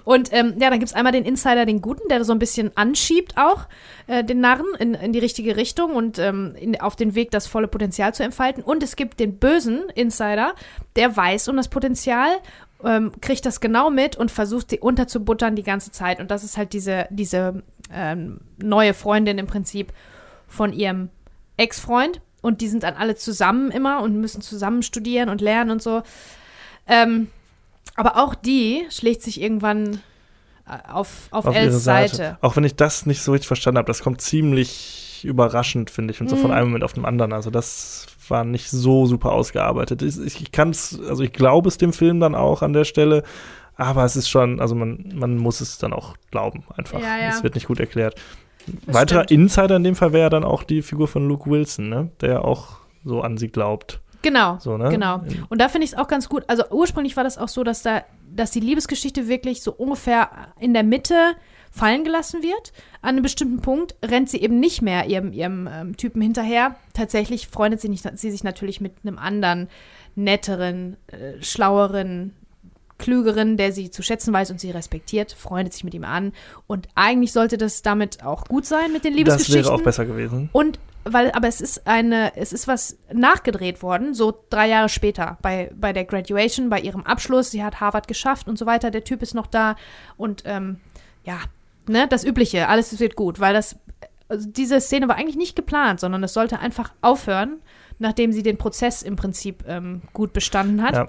[0.05, 2.77] Und ähm, ja, dann gibt es einmal den Insider, den Guten, der so ein bisschen
[2.77, 3.67] anschiebt auch,
[4.07, 7.47] äh, den Narren in, in die richtige Richtung und ähm, in, auf den Weg, das
[7.47, 8.63] volle Potenzial zu entfalten.
[8.63, 10.55] Und es gibt den bösen Insider,
[10.97, 12.29] der weiß um das Potenzial
[12.85, 16.21] ähm, kriegt das genau mit und versucht sie unterzubuttern die ganze Zeit.
[16.21, 17.63] Und das ist halt diese, diese
[17.93, 19.93] ähm, neue Freundin im Prinzip
[20.47, 21.09] von ihrem
[21.57, 25.83] Ex-Freund und die sind dann alle zusammen immer und müssen zusammen studieren und lernen und
[25.83, 26.03] so.
[26.87, 27.29] Ähm,
[27.97, 30.01] aber auch die schlägt sich irgendwann
[30.69, 32.17] äh, auf, auf, auf Els Seite.
[32.17, 32.39] Seite.
[32.43, 36.21] Auch wenn ich das nicht so richtig verstanden habe, das kommt ziemlich überraschend, finde ich,
[36.21, 36.41] und so mhm.
[36.41, 37.33] von einem Moment auf den anderen.
[37.33, 40.03] Also das war nicht so super ausgearbeitet.
[40.03, 43.23] Ich, ich kann es, also ich glaube es dem Film dann auch an der Stelle,
[43.77, 47.01] aber es ist schon, also man, man muss es dann auch glauben, einfach.
[47.01, 47.29] Ja, ja.
[47.31, 48.21] Es wird nicht gut erklärt.
[48.87, 49.43] Das Weiterer stimmt.
[49.43, 52.11] Insider in dem Fall wäre dann auch die Figur von Luke Wilson, ne?
[52.21, 54.01] der auch so an sie glaubt.
[54.23, 54.89] Genau, so, ne?
[54.89, 55.23] genau.
[55.51, 56.45] Und da finde ich es auch ganz gut.
[56.47, 58.05] Also ursprünglich war das auch so, dass da,
[58.35, 61.35] dass die Liebesgeschichte wirklich so ungefähr in der Mitte
[61.71, 62.73] fallen gelassen wird.
[63.03, 66.77] An einem bestimmten Punkt rennt sie eben nicht mehr ihrem, ihrem ähm, Typen hinterher.
[66.95, 69.69] Tatsächlich freundet sie, nicht, sie sich natürlich mit einem anderen,
[70.15, 72.33] netteren, äh, schlaueren,
[72.99, 76.33] Klügeren, der sie zu schätzen weiß und sie respektiert, freundet sich mit ihm an.
[76.67, 79.63] Und eigentlich sollte das damit auch gut sein mit den Liebesgeschichten.
[79.63, 80.49] Das wäre auch besser gewesen.
[80.53, 85.39] Und weil, aber es ist eine, es ist was nachgedreht worden, so drei Jahre später,
[85.43, 87.51] bei, bei der Graduation, bei ihrem Abschluss.
[87.51, 88.91] Sie hat Harvard geschafft und so weiter.
[88.91, 89.77] Der Typ ist noch da.
[90.17, 90.81] Und ähm,
[91.25, 91.41] ja,
[91.87, 93.77] ne, das Übliche, alles wird gut, weil das,
[94.29, 97.59] also diese Szene war eigentlich nicht geplant, sondern es sollte einfach aufhören,
[97.99, 100.95] nachdem sie den Prozess im Prinzip ähm, gut bestanden hat.
[100.95, 101.09] Ja.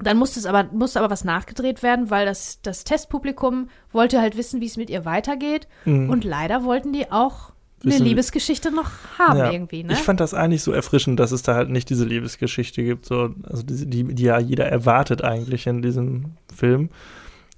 [0.00, 4.36] Dann musste es aber, musste aber was nachgedreht werden, weil das, das Testpublikum wollte halt
[4.36, 5.66] wissen, wie es mit ihr weitergeht.
[5.84, 6.10] Mhm.
[6.10, 7.52] Und leider wollten die auch
[7.84, 9.92] eine Liebesgeschichte noch haben ja, irgendwie, ne?
[9.92, 13.34] Ich fand das eigentlich so erfrischend, dass es da halt nicht diese Liebesgeschichte gibt, so,
[13.44, 16.90] also die, die, die ja jeder erwartet eigentlich in diesem Film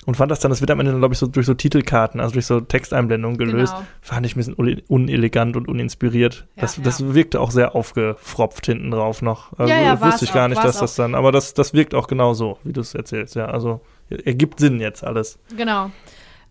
[0.07, 2.33] und fand das dann, das wird am Ende, glaube ich, so durch so Titelkarten, also
[2.33, 3.87] durch so Texteinblendungen gelöst, genau.
[4.01, 6.47] fand ich ein bisschen unelegant und uninspiriert.
[6.57, 6.83] Ja, das, ja.
[6.85, 9.59] das wirkte auch sehr aufgefropft hinten drauf noch.
[9.59, 11.95] Also ja, ja, wusste ich gar auch, nicht, dass das dann, aber das, das wirkt
[11.95, 13.47] auch genau so, wie du es erzählst, ja.
[13.47, 15.39] Also ergibt Sinn jetzt alles.
[15.57, 15.91] Genau.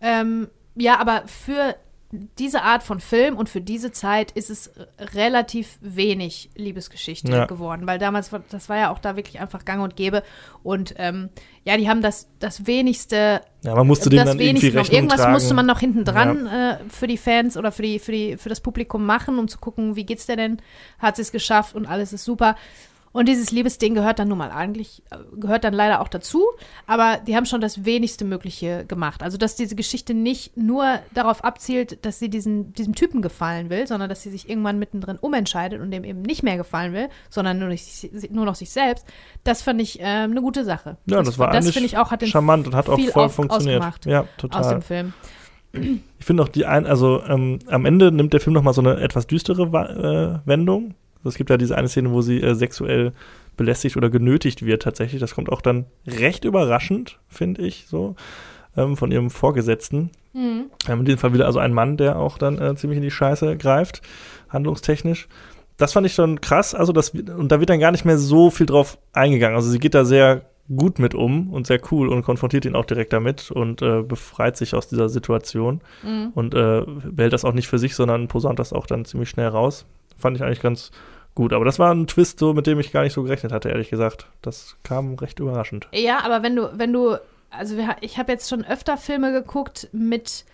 [0.00, 1.74] Ähm, ja, aber für
[2.12, 4.72] diese Art von Film und für diese Zeit ist es
[5.14, 7.44] relativ wenig Liebesgeschichte ja.
[7.46, 10.24] geworden, weil damals, das war ja auch da wirklich einfach gang und gäbe
[10.64, 11.28] und ähm,
[11.64, 15.32] ja, die haben das, das wenigste ja, man musste dem dann irgendwie Rechnung Irgendwas tragen.
[15.32, 16.72] musste man noch hinten dran ja.
[16.72, 19.58] äh, für die Fans oder für, die, für, die, für das Publikum machen, um zu
[19.58, 20.62] gucken, wie geht's der denn?
[20.98, 22.56] Hat sie es geschafft und alles ist super.
[23.12, 26.44] Und dieses Liebesding gehört dann nun mal eigentlich, äh, gehört dann leider auch dazu,
[26.86, 29.24] aber die haben schon das wenigste Mögliche gemacht.
[29.24, 33.88] Also, dass diese Geschichte nicht nur darauf abzielt, dass sie diesen, diesem Typen gefallen will,
[33.88, 37.58] sondern dass sie sich irgendwann mittendrin umentscheidet und dem eben nicht mehr gefallen will, sondern
[37.58, 39.04] nur, nicht, nur noch sich selbst,
[39.42, 40.96] das fand ich äh, eine gute Sache.
[41.06, 43.82] Ja, das, das war das eigentlich ich auch, hat charmant und hat auch voll funktioniert.
[44.04, 44.60] Ja, total.
[44.60, 45.12] Aus dem Film.
[45.72, 48.80] Ich finde auch die ein, also ähm, am Ende nimmt der Film noch mal so
[48.80, 53.12] eine etwas düstere äh, Wendung Es gibt ja diese eine Szene, wo sie äh, sexuell
[53.56, 55.20] belästigt oder genötigt wird tatsächlich.
[55.20, 58.16] Das kommt auch dann recht überraschend, finde ich, so,
[58.76, 60.10] ähm, von ihrem Vorgesetzten.
[60.32, 60.66] Mhm.
[60.88, 63.10] Ähm, in dem Fall wieder also ein Mann, der auch dann äh, ziemlich in die
[63.10, 64.02] Scheiße greift,
[64.48, 65.28] handlungstechnisch.
[65.76, 68.50] Das fand ich schon krass, also das, und da wird dann gar nicht mehr so
[68.50, 69.56] viel drauf eingegangen.
[69.56, 72.84] Also sie geht da sehr gut mit um und sehr cool und konfrontiert ihn auch
[72.84, 76.30] direkt damit und äh, befreit sich aus dieser Situation mhm.
[76.34, 79.48] und äh, behält das auch nicht für sich, sondern posaunt das auch dann ziemlich schnell
[79.48, 79.86] raus.
[80.16, 80.90] Fand ich eigentlich ganz
[81.34, 81.52] gut.
[81.52, 83.90] Aber das war ein Twist, so mit dem ich gar nicht so gerechnet hatte, ehrlich
[83.90, 84.26] gesagt.
[84.42, 85.88] Das kam recht überraschend.
[85.92, 87.16] Ja, aber wenn du, wenn du,
[87.50, 90.44] also ich habe jetzt schon öfter Filme geguckt mit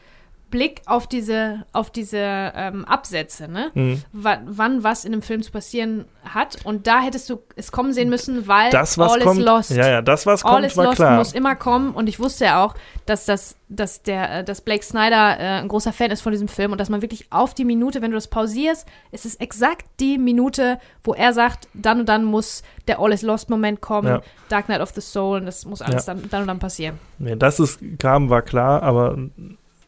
[0.51, 3.71] Blick auf diese, auf diese ähm, Absätze, ne?
[3.75, 4.03] Mhm.
[4.13, 6.59] wann was in einem Film zu passieren hat.
[6.65, 9.71] Und da hättest du es kommen sehen müssen, weil das, was All kommt, is Lost.
[9.73, 11.17] Ja, ja, das, was All kommt, is war Lost klar.
[11.17, 11.93] muss immer kommen.
[11.93, 12.75] Und ich wusste ja auch,
[13.07, 16.49] dass, das, dass, der, äh, dass Blake Snyder äh, ein großer Fan ist von diesem
[16.49, 19.87] Film und dass man wirklich auf die Minute, wenn du das pausierst, ist es exakt
[19.99, 24.21] die Minute, wo er sagt, dann und dann muss der All is Lost-Moment kommen, ja.
[24.49, 26.15] Dark Knight of the Soul, und das muss alles ja.
[26.15, 27.01] dann, dann und dann passieren.
[27.19, 29.19] Nee, dass es kam, war klar, aber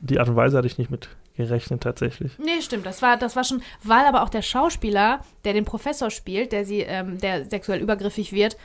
[0.00, 2.32] die Art und Weise hatte ich nicht mit gerechnet tatsächlich.
[2.38, 2.84] Nee, stimmt.
[2.84, 6.64] Das war, das war schon, weil aber auch der Schauspieler, der den Professor spielt, der
[6.64, 8.56] sie, ähm, der sexuell übergriffig wird,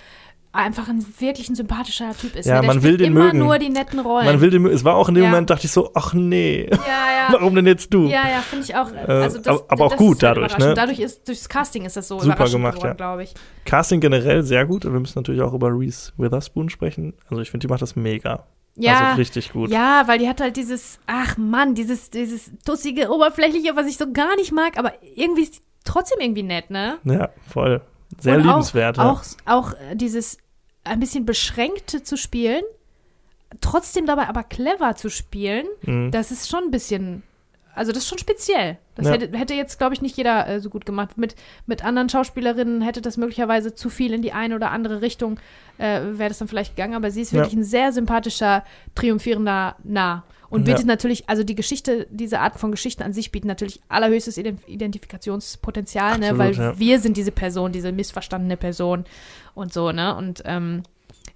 [0.54, 2.46] einfach ein wirklich ein sympathischer Typ ist.
[2.46, 2.68] Ja, ne?
[2.68, 3.40] man will den immer mögen.
[3.40, 4.26] nur die netten Rollen.
[4.26, 5.30] Man will den Es war auch in dem ja.
[5.30, 6.70] Moment, dachte ich so, ach nee.
[6.70, 7.28] Ja, ja.
[7.32, 8.06] Warum denn jetzt du?
[8.06, 8.92] Ja, ja, finde ich auch.
[8.92, 10.74] Äh, also das, aber, aber auch gut dadurch, ne?
[10.76, 12.94] Dadurch ist, durchs Casting ist das so Super gemacht, geworden, ja.
[12.94, 13.34] glaube ich.
[13.66, 14.84] Casting generell sehr gut.
[14.84, 17.14] Wir müssen natürlich auch über Reese Witherspoon sprechen.
[17.30, 18.46] Also ich finde, die macht das mega.
[18.76, 19.70] Ja, also richtig gut.
[19.70, 24.12] Ja, weil die hat halt dieses, ach Mann, dieses, dieses tussige, oberflächliche, was ich so
[24.12, 26.98] gar nicht mag, aber irgendwie ist die trotzdem irgendwie nett, ne?
[27.04, 27.82] Ja, voll.
[28.20, 29.00] Sehr Und liebenswert.
[29.00, 30.38] Auch, auch, auch dieses
[30.84, 32.64] ein bisschen beschränkte zu spielen,
[33.62, 36.12] trotzdem dabei aber clever zu spielen, mhm.
[36.12, 37.24] das ist schon ein bisschen
[37.76, 38.78] also das ist schon speziell.
[38.96, 39.14] Das ja.
[39.14, 41.18] hätte, hätte, jetzt, glaube ich, nicht jeder äh, so gut gemacht.
[41.18, 41.36] Mit,
[41.66, 45.40] mit anderen Schauspielerinnen hätte das möglicherweise zu viel in die eine oder andere Richtung,
[45.78, 46.94] äh, wäre das dann vielleicht gegangen.
[46.94, 47.60] Aber sie ist wirklich ja.
[47.60, 48.64] ein sehr sympathischer,
[48.96, 50.24] triumphierender Nah.
[50.50, 50.86] Und bietet ja.
[50.86, 56.30] natürlich, also die Geschichte, diese Art von Geschichten an sich bietet natürlich allerhöchstes Identifikationspotenzial, ne?
[56.30, 56.68] Absolut, ne?
[56.68, 59.06] weil wir sind diese Person, diese missverstandene Person
[59.56, 60.16] und so, ne?
[60.16, 60.84] Und ähm,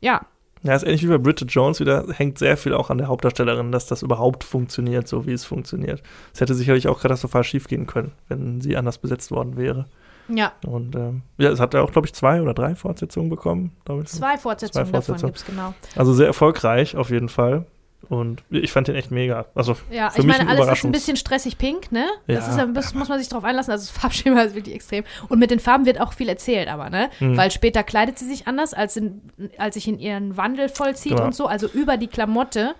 [0.01, 0.21] ja,
[0.63, 3.71] ja, ist ähnlich wie bei Bridget Jones wieder, hängt sehr viel auch an der Hauptdarstellerin,
[3.71, 6.01] dass das überhaupt funktioniert, so wie es funktioniert.
[6.33, 9.85] Es hätte sicherlich auch katastrophal schiefgehen können, wenn sie anders besetzt worden wäre.
[10.29, 10.51] Ja.
[10.65, 13.71] Und ähm, ja, es hat ja auch, glaube ich, zwei oder drei Fortsetzungen bekommen.
[14.03, 14.07] Ich.
[14.07, 15.17] Zwei Fortsetzungen, Zwei Fortsetzungen.
[15.21, 15.73] davon gibt es, genau.
[15.95, 17.65] Also sehr erfolgreich auf jeden Fall.
[18.09, 19.45] Und ich fand den echt mega.
[19.53, 22.05] Also ja, für ich mich meine, alles ist ein bisschen stressig pink, ne?
[22.27, 22.63] Das ja.
[22.63, 23.71] ist, das muss man sich drauf einlassen.
[23.71, 25.03] Also das Farbschema ist wirklich extrem.
[25.29, 27.09] Und mit den Farben wird auch viel erzählt, aber, ne?
[27.19, 27.37] Mhm.
[27.37, 29.21] Weil später kleidet sie sich anders, als, in,
[29.57, 31.25] als sich in ihren Wandel vollzieht genau.
[31.25, 31.47] und so.
[31.47, 32.75] Also über die Klamotte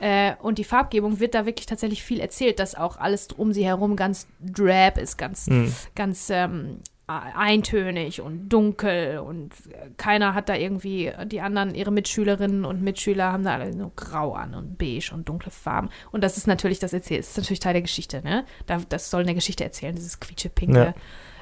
[0.00, 3.64] äh, und die Farbgebung wird da wirklich tatsächlich viel erzählt, dass auch alles um sie
[3.64, 5.72] herum ganz drab ist, ganz, mhm.
[5.94, 6.80] ganz ähm,
[7.20, 9.52] eintönig und dunkel und
[9.96, 14.34] keiner hat da irgendwie, die anderen, ihre Mitschülerinnen und Mitschüler haben da alle so grau
[14.34, 15.90] an und beige und dunkle Farben.
[16.10, 18.44] Und das ist natürlich, das erzählt, das ist natürlich Teil der Geschichte, ne?
[18.88, 20.94] das soll eine Geschichte erzählen, dieses quietschepinke,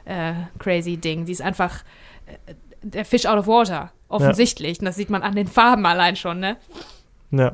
[0.07, 0.31] ja.
[0.31, 1.25] äh, crazy Ding.
[1.25, 1.85] Die ist einfach
[2.27, 4.79] äh, der Fish out of water, offensichtlich.
[4.79, 4.81] Ja.
[4.81, 6.57] Und das sieht man an den Farben allein schon, ne?
[7.31, 7.53] Ja.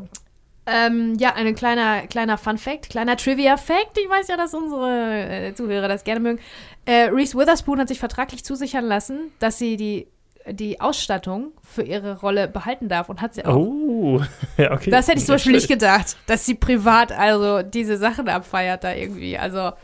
[0.69, 3.99] Ähm, ja, ein kleiner, kleiner Fun-Fact, kleiner Trivia-Fact.
[3.99, 6.41] Ich weiß ja, dass unsere äh, Zuhörer das gerne mögen.
[6.87, 10.07] Äh, Reese Witherspoon hat sich vertraglich zusichern lassen, dass sie die,
[10.49, 13.57] die Ausstattung für ihre Rolle behalten darf und hat sie auch.
[13.57, 14.21] Oh,
[14.57, 14.91] ja, okay.
[14.91, 18.95] Das hätte ich zum Beispiel nicht gedacht, dass sie privat also diese Sachen abfeiert da
[18.95, 19.37] irgendwie.
[19.37, 19.59] Also.
[19.59, 19.75] Ja,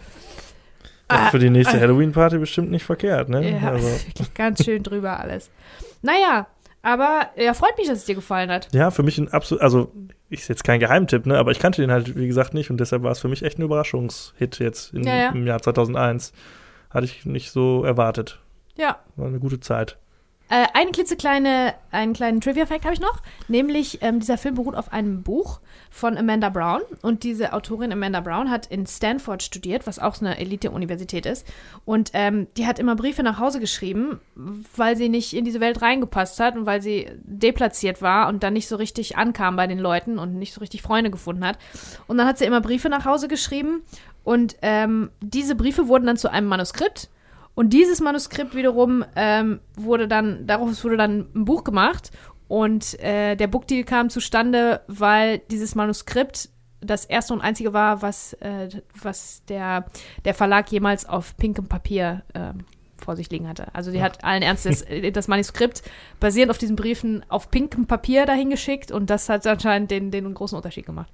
[1.09, 3.61] ah, für die nächste äh, Halloween-Party bestimmt nicht verkehrt, ne?
[3.61, 3.87] Ja, also.
[4.07, 5.51] wirklich ganz schön drüber alles.
[6.01, 6.47] Naja,
[6.83, 8.69] aber ja, freut mich, dass es dir gefallen hat.
[8.73, 9.93] Ja, für mich ein absolut, also
[10.31, 13.03] ist jetzt kein Geheimtipp, ne, aber ich kannte den halt, wie gesagt, nicht und deshalb
[13.03, 15.29] war es für mich echt ein Überraschungshit jetzt in, ja, ja.
[15.31, 16.33] im Jahr 2001.
[16.93, 18.41] Hatte ich nicht so erwartet.
[18.77, 18.99] Ja.
[19.17, 19.99] War eine gute Zeit.
[20.53, 24.93] Äh, eine klitzekleine, einen kleinen Trivia-Fact habe ich noch, nämlich ähm, dieser Film beruht auf
[24.93, 25.61] einem Buch
[25.91, 30.27] von Amanda Brown und diese Autorin Amanda Brown hat in Stanford studiert, was auch so
[30.27, 31.51] eine Elite-Universität ist
[31.87, 34.21] und ähm, die hat immer Briefe nach Hause geschrieben,
[34.77, 38.53] weil sie nicht in diese Welt reingepasst hat und weil sie deplatziert war und dann
[38.53, 41.57] nicht so richtig ankam bei den Leuten und nicht so richtig Freunde gefunden hat
[42.09, 43.85] und dann hat sie immer Briefe nach Hause geschrieben
[44.25, 47.11] und ähm, diese Briefe wurden dann zu einem Manuskript
[47.55, 52.11] und dieses Manuskript wiederum ähm, wurde dann, daraus wurde dann ein Buch gemacht.
[52.49, 56.51] Und äh, der Bookdeal kam zustande, weil dieses Manuskript
[56.81, 58.69] das erste und einzige war, was, äh,
[59.01, 59.87] was der,
[60.25, 62.53] der Verlag jemals auf pinkem Papier äh,
[62.97, 63.75] vor sich liegen hatte.
[63.75, 64.05] Also die ja.
[64.05, 65.83] hat allen Ernstes das Manuskript
[66.21, 70.33] basierend auf diesen Briefen auf pinkem Papier dahin geschickt und das hat anscheinend den, den
[70.35, 71.13] großen Unterschied gemacht.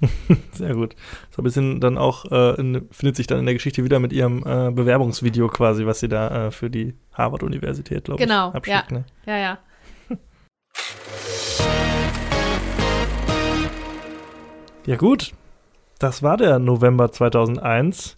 [0.52, 0.94] Sehr gut.
[1.30, 4.12] So ein bisschen dann auch, äh, in, findet sich dann in der Geschichte wieder mit
[4.12, 8.90] ihrem äh, Bewerbungsvideo quasi, was sie da äh, für die Harvard-Universität, glaube Genau, ich, abschickt.
[8.92, 8.98] ja.
[8.98, 9.04] Ne?
[9.26, 9.58] Ja, ja.
[14.86, 15.32] Ja gut,
[15.98, 18.16] das war der November 2001.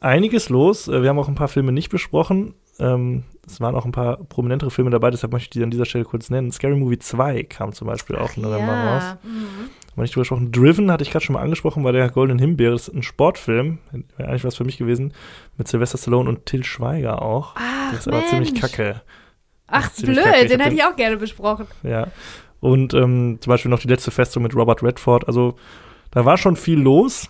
[0.00, 0.88] Einiges los.
[0.88, 2.54] Äh, Wir haben auch ein paar Filme nicht besprochen.
[2.78, 5.84] Ähm, es waren auch ein paar prominentere Filme dabei, deshalb möchte ich die an dieser
[5.84, 6.50] Stelle kurz nennen.
[6.52, 9.02] Scary Movie 2 kam zum Beispiel auch im November raus.
[9.02, 9.18] ja.
[9.24, 9.70] Mhm.
[10.00, 10.52] Wir nicht drüber gesprochen.
[10.52, 12.72] Driven hatte ich gerade schon mal angesprochen bei der Golden Himbeere.
[12.72, 13.78] Das ist ein Sportfilm.
[14.16, 15.12] Wäre eigentlich was für mich gewesen.
[15.56, 17.54] Mit Sylvester Stallone und Till Schweiger auch.
[17.56, 19.02] Ach, Das ist aber ziemlich kacke.
[19.66, 20.46] Ach, ziemlich blöd, kacke.
[20.48, 21.66] Den hätte ich auch gerne besprochen.
[21.82, 22.08] Ja.
[22.60, 25.26] Und ähm, zum Beispiel noch die letzte Festung mit Robert Redford.
[25.26, 25.56] Also
[26.10, 27.28] da war schon viel los.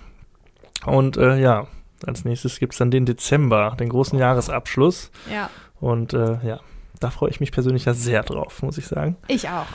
[0.86, 1.66] Und äh, ja,
[2.06, 5.10] als nächstes gibt es dann den Dezember, den großen Jahresabschluss.
[5.32, 6.60] Ja, Und äh, ja,
[6.98, 9.16] da freue ich mich persönlich ja sehr drauf, muss ich sagen.
[9.28, 9.66] ich auch.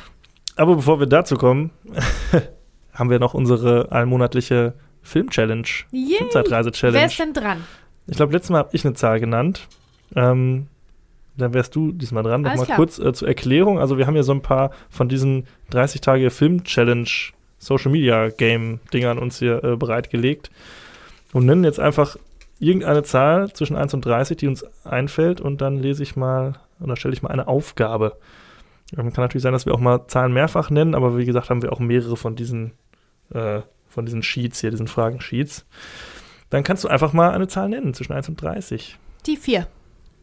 [0.55, 1.71] Aber bevor wir dazu kommen,
[2.95, 6.09] haben wir noch unsere allmonatliche Film-Challenge, Yay.
[6.09, 7.05] Wer Filmzeitreise-Challenge.
[7.05, 7.63] ist denn dran?
[8.07, 9.67] Ich glaube, letztes Mal habe ich eine Zahl genannt.
[10.15, 10.67] Ähm,
[11.37, 12.41] dann wärst du diesmal dran.
[12.41, 13.79] Nochmal kurz äh, zur Erklärung.
[13.79, 17.09] Also, wir haben hier so ein paar von diesen 30 Tage Film-Challenge
[17.57, 20.51] Social Media Game-Dingern uns hier äh, bereitgelegt
[21.33, 22.17] und nennen jetzt einfach
[22.59, 26.95] irgendeine Zahl zwischen 1 und 30, die uns einfällt, und dann lese ich mal oder
[26.95, 28.17] stelle ich mal eine Aufgabe.
[28.97, 31.61] Ähm, kann natürlich sein, dass wir auch mal Zahlen mehrfach nennen, aber wie gesagt, haben
[31.61, 32.73] wir auch mehrere von diesen,
[33.33, 35.65] äh, von diesen Sheets hier, diesen Fragensheets.
[36.49, 38.97] Dann kannst du einfach mal eine Zahl nennen zwischen 1 und 30.
[39.25, 39.67] Die vier.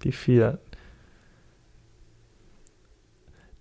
[0.05, 0.59] Die 4.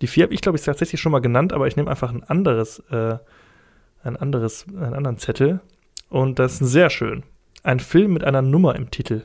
[0.00, 2.24] Die 4 habe ich, glaube ich, tatsächlich schon mal genannt, aber ich nehme einfach ein
[2.24, 3.18] anderes, äh,
[4.02, 5.60] ein anderes, einen anderen Zettel.
[6.08, 7.22] Und das ist sehr schön.
[7.62, 9.22] Ein Film mit einer Nummer im Titel.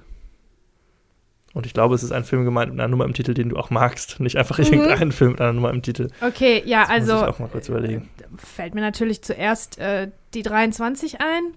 [1.57, 3.57] Und ich glaube, es ist ein Film gemeint mit einer Nummer im Titel, den du
[3.57, 4.19] auch magst.
[4.19, 4.65] Nicht einfach Mhm.
[4.65, 6.09] irgendein Film mit einer Nummer im Titel.
[6.21, 8.09] Okay, ja, Das muss also ich auch mal kurz überlegen.
[8.37, 11.55] fällt mir natürlich zuerst äh, die 23 ein.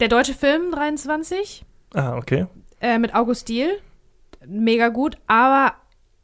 [0.00, 1.64] Der deutsche Film 23
[1.94, 2.46] Ah, okay.
[2.80, 3.78] äh, mit August Diel.
[4.46, 5.74] Mega gut, aber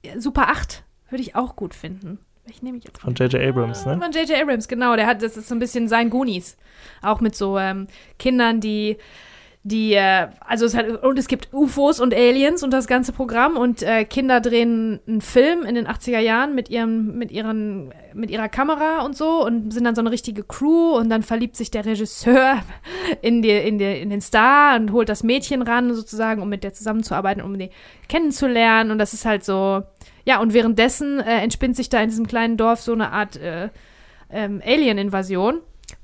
[0.02, 2.18] äh, Super 8 würde ich auch gut finden.
[2.46, 3.00] Welchen nehme ich jetzt?
[3.00, 3.40] Von J.J.
[3.42, 3.98] Abrams, ne?
[4.02, 4.40] Von J.J.
[4.40, 4.96] Abrams, genau.
[4.96, 6.56] Der hat, das ist so ein bisschen sein Goonies.
[7.02, 7.86] Auch mit so ähm,
[8.18, 8.96] Kindern, die,
[9.62, 13.58] die, äh, also es hat, und es gibt UFOs und Aliens und das ganze Programm
[13.58, 18.30] und äh, Kinder drehen einen Film in den 80er Jahren mit ihrem, mit ihren, mit
[18.30, 21.70] ihrer Kamera und so und sind dann so eine richtige Crew und dann verliebt sich
[21.70, 22.62] der Regisseur
[23.22, 26.64] in, die, in, die, in den Star und holt das Mädchen ran sozusagen, um mit
[26.64, 27.70] der zusammenzuarbeiten, um die
[28.08, 29.82] kennenzulernen und das ist halt so,
[30.24, 33.68] ja, und währenddessen äh, entspinnt sich da in diesem kleinen Dorf so eine Art äh,
[34.30, 35.60] ähm, Alien-Invasion.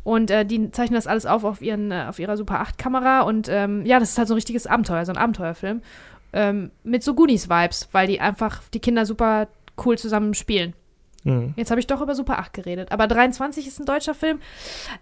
[0.07, 3.23] Und äh, die zeichnen das alles auf auf, ihren, äh, auf ihrer Super 8-Kamera.
[3.23, 5.83] Und ähm, ja, das ist halt so ein richtiges Abenteuer, so ein Abenteuerfilm.
[6.33, 9.49] Ähm, mit so Goonies-Vibes, weil die einfach die Kinder super
[9.85, 10.75] cool zusammen spielen.
[11.25, 11.55] Mhm.
[11.57, 12.93] Jetzt habe ich doch über Super 8 geredet.
[12.93, 14.39] Aber 23 ist ein deutscher Film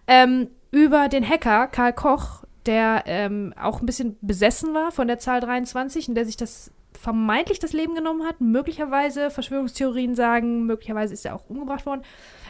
[0.06, 5.18] ähm, über den Hacker Karl Koch, der ähm, auch ein bisschen besessen war von der
[5.18, 8.40] Zahl 23 und der sich das vermeintlich das Leben genommen hat.
[8.40, 12.00] Möglicherweise, Verschwörungstheorien sagen, möglicherweise ist er auch umgebracht worden.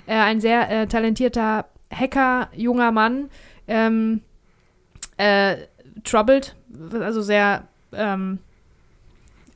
[0.07, 3.31] Äh, ein sehr äh, talentierter Hacker, junger Mann,
[3.69, 4.23] ähm,
[5.17, 5.57] äh,
[6.03, 6.57] troubled,
[6.93, 8.39] also sehr ähm,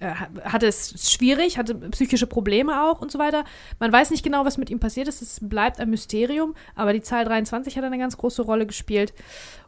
[0.01, 0.15] äh,
[0.45, 3.45] hatte es schwierig, hatte psychische Probleme auch und so weiter.
[3.81, 5.23] Man weiß nicht genau, was mit ihm passiert ist.
[5.23, 9.13] Es bleibt ein Mysterium, aber die Zahl 23 hat eine ganz große Rolle gespielt.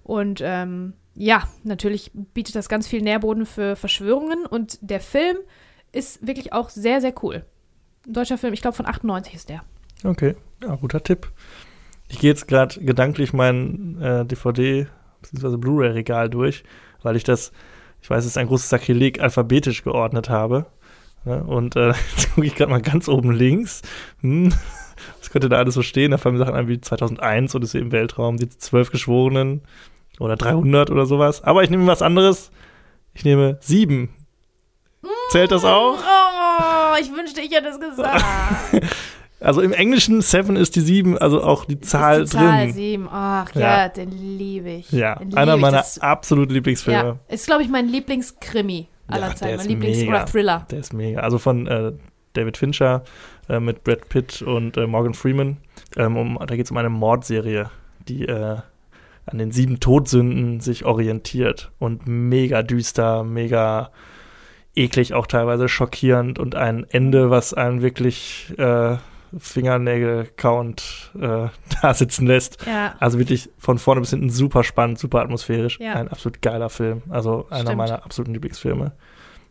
[0.04, 4.46] Und ähm, ja, natürlich bietet das ganz viel Nährboden für Verschwörungen.
[4.46, 5.36] Und der Film
[5.90, 7.44] ist wirklich auch sehr, sehr cool.
[8.06, 9.64] Ein deutscher Film, ich glaube von 98 ist der.
[10.04, 11.30] Okay, ja, guter Tipp.
[12.10, 14.88] Ich gehe jetzt gerade gedanklich mein äh, DVD-
[15.22, 15.56] bzw.
[15.56, 16.64] Blu-ray-Regal durch,
[17.02, 17.52] weil ich das,
[18.02, 20.66] ich weiß, es ist ein großes Sakrileg, alphabetisch geordnet habe.
[21.24, 21.42] Ne?
[21.44, 23.82] Und äh, jetzt gucke ich gerade mal ganz oben links.
[24.22, 24.52] Hm,
[25.20, 26.10] was könnte da alles so stehen?
[26.10, 29.62] Da fallen mir Sachen ein wie 2001 oder ist im Weltraum, die zwölf Geschworenen
[30.18, 31.44] oder 300 oder sowas.
[31.44, 32.50] Aber ich nehme was anderes.
[33.14, 34.10] Ich nehme sieben.
[35.30, 35.96] Zählt das auch?
[35.96, 38.24] Oh, ich wünschte, ich hätte es gesagt.
[39.40, 42.72] Also im Englischen Seven ist die sieben, also auch die Zahl ist die Zahl drin.
[42.74, 43.08] 7.
[43.10, 43.60] Ach Ja.
[43.84, 44.92] ja, den liebe ich.
[44.92, 45.60] Ja, Den liebe einer ich.
[45.60, 46.98] meiner Das- absoluten Lieblingsfilme.
[47.28, 49.56] Ja, ist, glaube ich, mein Lieblingskrimi aller Ja, Zeiten.
[49.56, 50.10] Mein ist Lieblings- mega.
[50.10, 50.66] oder Thriller.
[50.70, 51.20] Der ist mega.
[51.20, 51.92] Also von äh,
[52.34, 53.02] David Fincher
[53.48, 55.56] äh, mit Brad Pitt und äh, Morgan Freeman.
[55.96, 57.70] Ähm, um, da geht es um eine Mordserie,
[58.08, 58.58] die äh,
[59.26, 61.70] an den sieben Todsünden sich orientiert.
[61.78, 63.90] Und mega düster, mega
[64.76, 66.38] eklig, auch teilweise schockierend.
[66.38, 68.96] Und ein Ende, was einen wirklich äh,
[69.39, 71.48] Fingernägel-Count äh,
[71.82, 72.65] da sitzen lässt.
[72.66, 72.94] Ja.
[72.98, 75.78] Also wirklich von vorne bis hinten super spannend, super atmosphärisch.
[75.81, 75.94] Ja.
[75.94, 77.02] Ein absolut geiler Film.
[77.11, 77.77] Also einer Stimmt.
[77.77, 78.93] meiner absoluten Lieblingsfilme.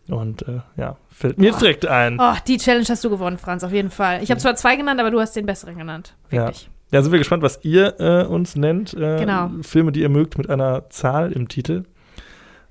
[0.07, 2.17] Und äh, ja, fällt mir jetzt direkt ein.
[2.19, 4.23] Oh, die Challenge hast du gewonnen, Franz, auf jeden Fall.
[4.23, 6.15] Ich habe zwar zwei genannt, aber du hast den besseren genannt.
[6.29, 6.69] Wirklich.
[6.91, 8.93] Ja, sind wir gespannt, was ihr äh, uns nennt.
[8.95, 9.51] Äh, Genau.
[9.61, 11.83] Filme, die ihr mögt, mit einer Zahl im Titel.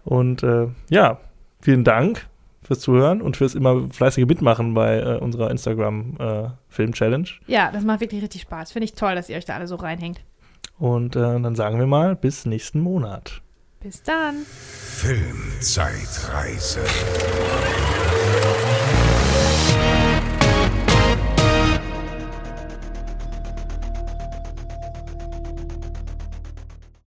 [0.05, 1.19] Und äh, ja,
[1.61, 2.27] vielen Dank
[2.69, 7.27] fürs Zuhören und fürs immer fleißige Mitmachen bei äh, unserer Instagram-Film-Challenge.
[7.47, 8.71] Ja, das macht wirklich richtig Spaß.
[8.73, 10.21] Finde ich toll, dass ihr euch da alle so reinhängt.
[10.79, 13.41] und äh, dann sagen wir mal bis nächsten Monat.
[13.81, 14.35] Bis dann.
[14.47, 16.81] Filmzeitreise.